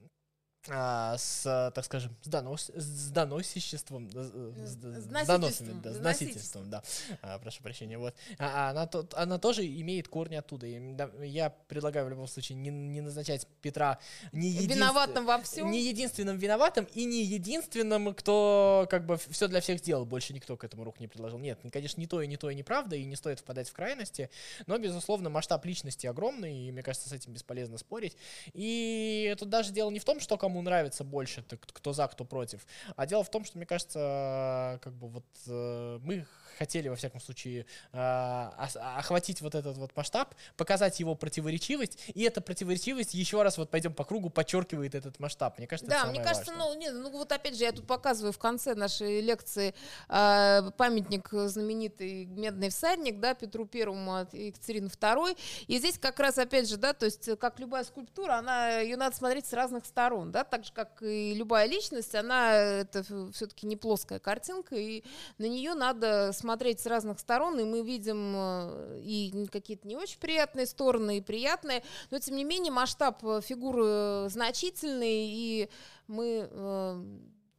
а, 0.69 1.17
с, 1.17 1.73
так 1.75 1.85
скажем, 1.85 2.15
с, 2.23 2.29
донос, 2.29 2.71
с 2.75 3.11
доносиществом, 3.11 4.11
с, 4.11 4.15
с, 4.15 4.73
с 4.75 5.27
доносами, 5.27 5.81
да, 5.83 5.95
с 5.95 5.99
носительством, 6.01 6.69
да, 6.69 6.83
а, 7.23 7.39
прошу 7.39 7.63
прощения, 7.63 7.97
вот. 7.97 8.15
А, 8.39 8.69
а 8.69 8.71
она, 8.71 8.87
то, 8.87 9.09
она 9.15 9.39
тоже 9.39 9.67
имеет 9.67 10.09
корни 10.09 10.35
оттуда. 10.35 10.67
И, 10.67 10.79
да, 10.93 11.11
я 11.23 11.49
предлагаю 11.51 12.07
в 12.07 12.11
любом 12.11 12.27
случае 12.27 12.57
не, 12.59 12.69
не 12.71 13.01
назначать 13.01 13.47
Петра 13.63 13.99
не 14.33 14.51
виноватым 14.67 15.25
во 15.25 15.41
всем, 15.41 15.71
не 15.71 15.83
единственным 15.83 16.37
виноватым 16.37 16.87
и 16.93 17.05
не 17.05 17.25
единственным, 17.25 18.15
кто 18.15 18.87
как 18.91 19.07
бы 19.07 19.17
все 19.17 19.49
для 19.49 19.63
всех 19.63 19.79
сделал. 19.79 20.05
Больше 20.05 20.35
никто 20.35 20.59
к 20.59 20.65
этому 20.65 20.85
рук 20.85 21.01
не 21.01 21.09
предложил. 21.09 21.39
Нет, 21.39 21.59
конечно, 21.73 22.01
не 22.01 22.07
то 22.07 22.21
и 22.21 22.27
не 22.27 22.37
то 22.37 22.51
и 22.51 22.55
неправда, 22.55 22.97
и 22.97 23.05
не 23.05 23.17
стоит 23.17 23.41
впадать 23.41 23.71
в 23.71 23.73
крайности, 23.73 24.29
но, 24.67 24.77
безусловно, 24.77 25.31
масштаб 25.31 25.65
личности 25.65 26.07
огромный, 26.07 26.69
и 26.69 26.73
мне 26.73 26.83
кажется, 26.83 27.09
с 27.09 27.13
этим 27.13 27.33
бесполезно 27.33 27.79
спорить. 27.79 28.17
И 28.53 29.35
тут 29.39 29.49
даже 29.49 29.73
дело 29.73 29.91
не 29.91 30.01
в 30.01 30.05
том, 30.05 30.21
что 30.21 30.37
кому 30.37 30.50
кому 30.51 30.63
нравится 30.63 31.05
больше, 31.05 31.45
кто 31.73 31.93
за, 31.93 32.09
кто 32.09 32.25
против. 32.25 32.67
А 32.97 33.07
дело 33.07 33.23
в 33.23 33.31
том, 33.31 33.45
что, 33.45 33.57
мне 33.59 33.67
кажется, 33.67 34.81
как 34.83 34.93
бы 34.95 35.09
вот 35.09 35.25
э, 35.47 35.99
мы 36.03 36.27
хотели, 36.61 36.89
во 36.89 36.97
всяком 36.97 37.21
случае, 37.21 37.65
а, 37.95 38.69
охватить 38.99 39.41
вот 39.41 39.55
этот 39.55 39.79
вот 39.79 39.97
масштаб, 39.97 40.35
показать 40.59 41.01
его 41.01 41.15
противоречивость, 41.15 41.99
и 42.13 42.23
эта 42.23 42.43
противоречивость 42.43 43.15
еще 43.15 43.43
раз 43.43 43.57
вот 43.57 43.71
пойдем 43.71 43.95
по 43.95 44.05
кругу 44.05 44.29
подчеркивает 44.29 44.95
этот 44.95 45.19
масштаб. 45.21 45.57
Мне 45.57 45.67
кажется, 45.67 45.91
да, 45.91 46.05
мне 46.05 46.23
кажется, 46.23 46.53
важное. 46.53 46.75
ну, 46.75 46.79
нет, 46.79 46.93
ну 46.93 47.11
вот 47.13 47.33
опять 47.33 47.57
же, 47.57 47.65
я 47.65 47.73
тут 47.73 47.87
показываю 47.87 48.35
в 48.35 48.39
конце 48.39 48.75
нашей 48.75 49.23
лекции 49.23 49.75
э, 50.11 50.71
памятник 50.77 51.31
знаменитый 51.33 52.27
«Медный 52.27 52.69
всадник», 52.69 53.21
да, 53.21 53.33
Петру 53.33 53.65
Первому 53.65 54.17
от 54.17 54.35
Екатерины 54.35 54.91
Второй, 54.91 55.39
и 55.67 55.79
здесь 55.79 55.99
как 55.99 56.21
раз, 56.21 56.37
опять 56.37 56.69
же, 56.69 56.77
да, 56.77 56.93
то 56.93 57.07
есть 57.07 57.39
как 57.39 57.59
любая 57.59 57.85
скульптура, 57.85 58.35
она, 58.35 58.81
ее 58.81 58.99
надо 58.99 59.17
смотреть 59.17 59.47
с 59.47 59.55
разных 59.55 59.87
сторон, 59.87 60.31
да, 60.31 60.45
так 60.45 60.67
же, 60.67 60.75
как 60.75 61.03
и 61.03 61.33
любая 61.33 61.67
личность, 61.67 62.15
она, 62.15 62.53
это 62.53 63.03
все-таки 63.33 63.67
не 63.67 63.77
плоская 63.77 64.19
картинка, 64.19 64.77
и 64.77 65.03
на 65.39 65.47
нее 65.47 65.73
надо 65.73 66.33
смотреть 66.35 66.50
с 66.81 66.87
разных 66.87 67.19
сторон, 67.19 67.59
и 67.59 67.65
мы 67.65 67.83
видим 67.83 68.35
э, 68.35 69.01
и 69.03 69.47
какие-то 69.51 69.87
не 69.87 69.97
очень 69.97 70.19
приятные 70.19 70.67
стороны, 70.67 71.19
и 71.19 71.21
приятные, 71.21 71.83
но 72.11 72.19
тем 72.19 72.37
не 72.37 72.45
менее 72.45 72.73
масштаб 72.73 73.25
э, 73.25 73.41
фигуры 73.43 74.29
значительный, 74.29 75.27
и 75.31 75.71
мы 76.07 76.49
э, 76.51 77.05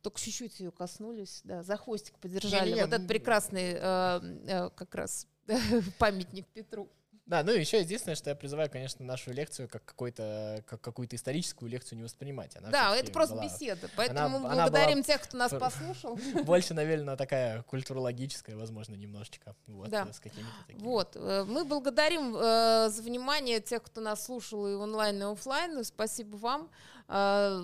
только 0.01 0.19
чуть-чуть 0.19 0.59
ее 0.59 0.71
коснулись, 0.71 1.41
да, 1.43 1.63
за 1.63 1.77
хвостик 1.77 2.17
подержали. 2.19 2.65
Не, 2.65 2.71
не, 2.71 2.75
не. 2.75 2.81
Вот 2.85 2.93
этот 2.93 3.07
прекрасный 3.07 3.73
э, 3.73 4.19
э, 4.47 4.69
как 4.75 4.95
раз 4.95 5.27
памятник 5.99 6.47
Петру. 6.47 6.89
Да, 7.31 7.43
ну 7.43 7.53
еще 7.53 7.79
единственное, 7.79 8.15
что 8.15 8.29
я 8.29 8.35
призываю, 8.35 8.69
конечно, 8.69 9.05
нашу 9.05 9.31
лекцию 9.31 9.69
как 9.69 9.85
какой-то 9.85 10.65
как 10.67 10.81
какую-то 10.81 11.15
историческую 11.15 11.71
лекцию 11.71 11.99
не 11.99 12.03
воспринимать. 12.03 12.57
Она 12.57 12.69
да, 12.69 12.93
это 12.93 13.09
просто 13.13 13.35
была... 13.35 13.45
беседа. 13.45 13.89
Поэтому 13.95 14.39
она, 14.39 14.63
благодарим 14.65 14.97
она 14.97 15.03
тех, 15.03 15.21
кто 15.21 15.37
нас 15.37 15.53
послушал. 15.53 16.19
Больше, 16.43 16.73
наверное, 16.73 17.15
такая 17.15 17.63
культурологическая, 17.63 18.57
возможно, 18.57 18.95
немножечко. 18.95 19.55
Вот, 19.67 19.87
да. 19.87 20.11
с 20.11 20.19
какими-то 20.19 20.51
такими. 20.67 20.83
Вот. 20.83 21.15
Э, 21.15 21.45
мы 21.47 21.63
благодарим 21.63 22.35
э, 22.35 22.89
за 22.89 23.01
внимание 23.01 23.61
тех, 23.61 23.81
кто 23.81 24.01
нас 24.01 24.25
слушал 24.25 24.67
и 24.67 24.73
онлайн, 24.73 25.21
и 25.21 25.23
офлайн. 25.23 25.85
Спасибо 25.85 26.35
вам. 26.35 26.69
Э, 27.07 27.61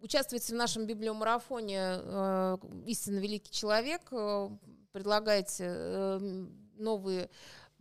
участвуйте 0.00 0.52
в 0.52 0.56
нашем 0.56 0.86
библиомарафоне 0.86 1.80
э, 1.80 2.58
«Истинно 2.86 3.18
великий 3.18 3.50
человек». 3.50 4.02
Э, 4.12 4.48
предлагайте 4.92 6.20
новые 6.76 7.28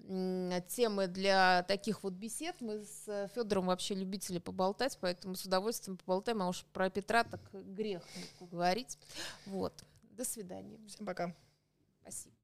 темы 0.07 1.07
для 1.07 1.63
таких 1.63 2.03
вот 2.03 2.13
бесед. 2.13 2.55
Мы 2.61 2.83
с 2.83 3.29
Федором 3.35 3.67
вообще 3.67 3.95
любители 3.95 4.39
поболтать, 4.39 4.97
поэтому 5.01 5.35
с 5.35 5.43
удовольствием 5.45 5.97
поболтаем. 5.97 6.41
А 6.41 6.49
уж 6.49 6.63
про 6.73 6.89
Петра 6.89 7.23
так 7.23 7.41
грех 7.51 8.03
говорить. 8.39 8.97
Вот. 9.45 9.73
До 10.11 10.23
свидания. 10.23 10.79
Всем 10.87 11.05
пока. 11.05 11.35
Спасибо. 12.01 12.36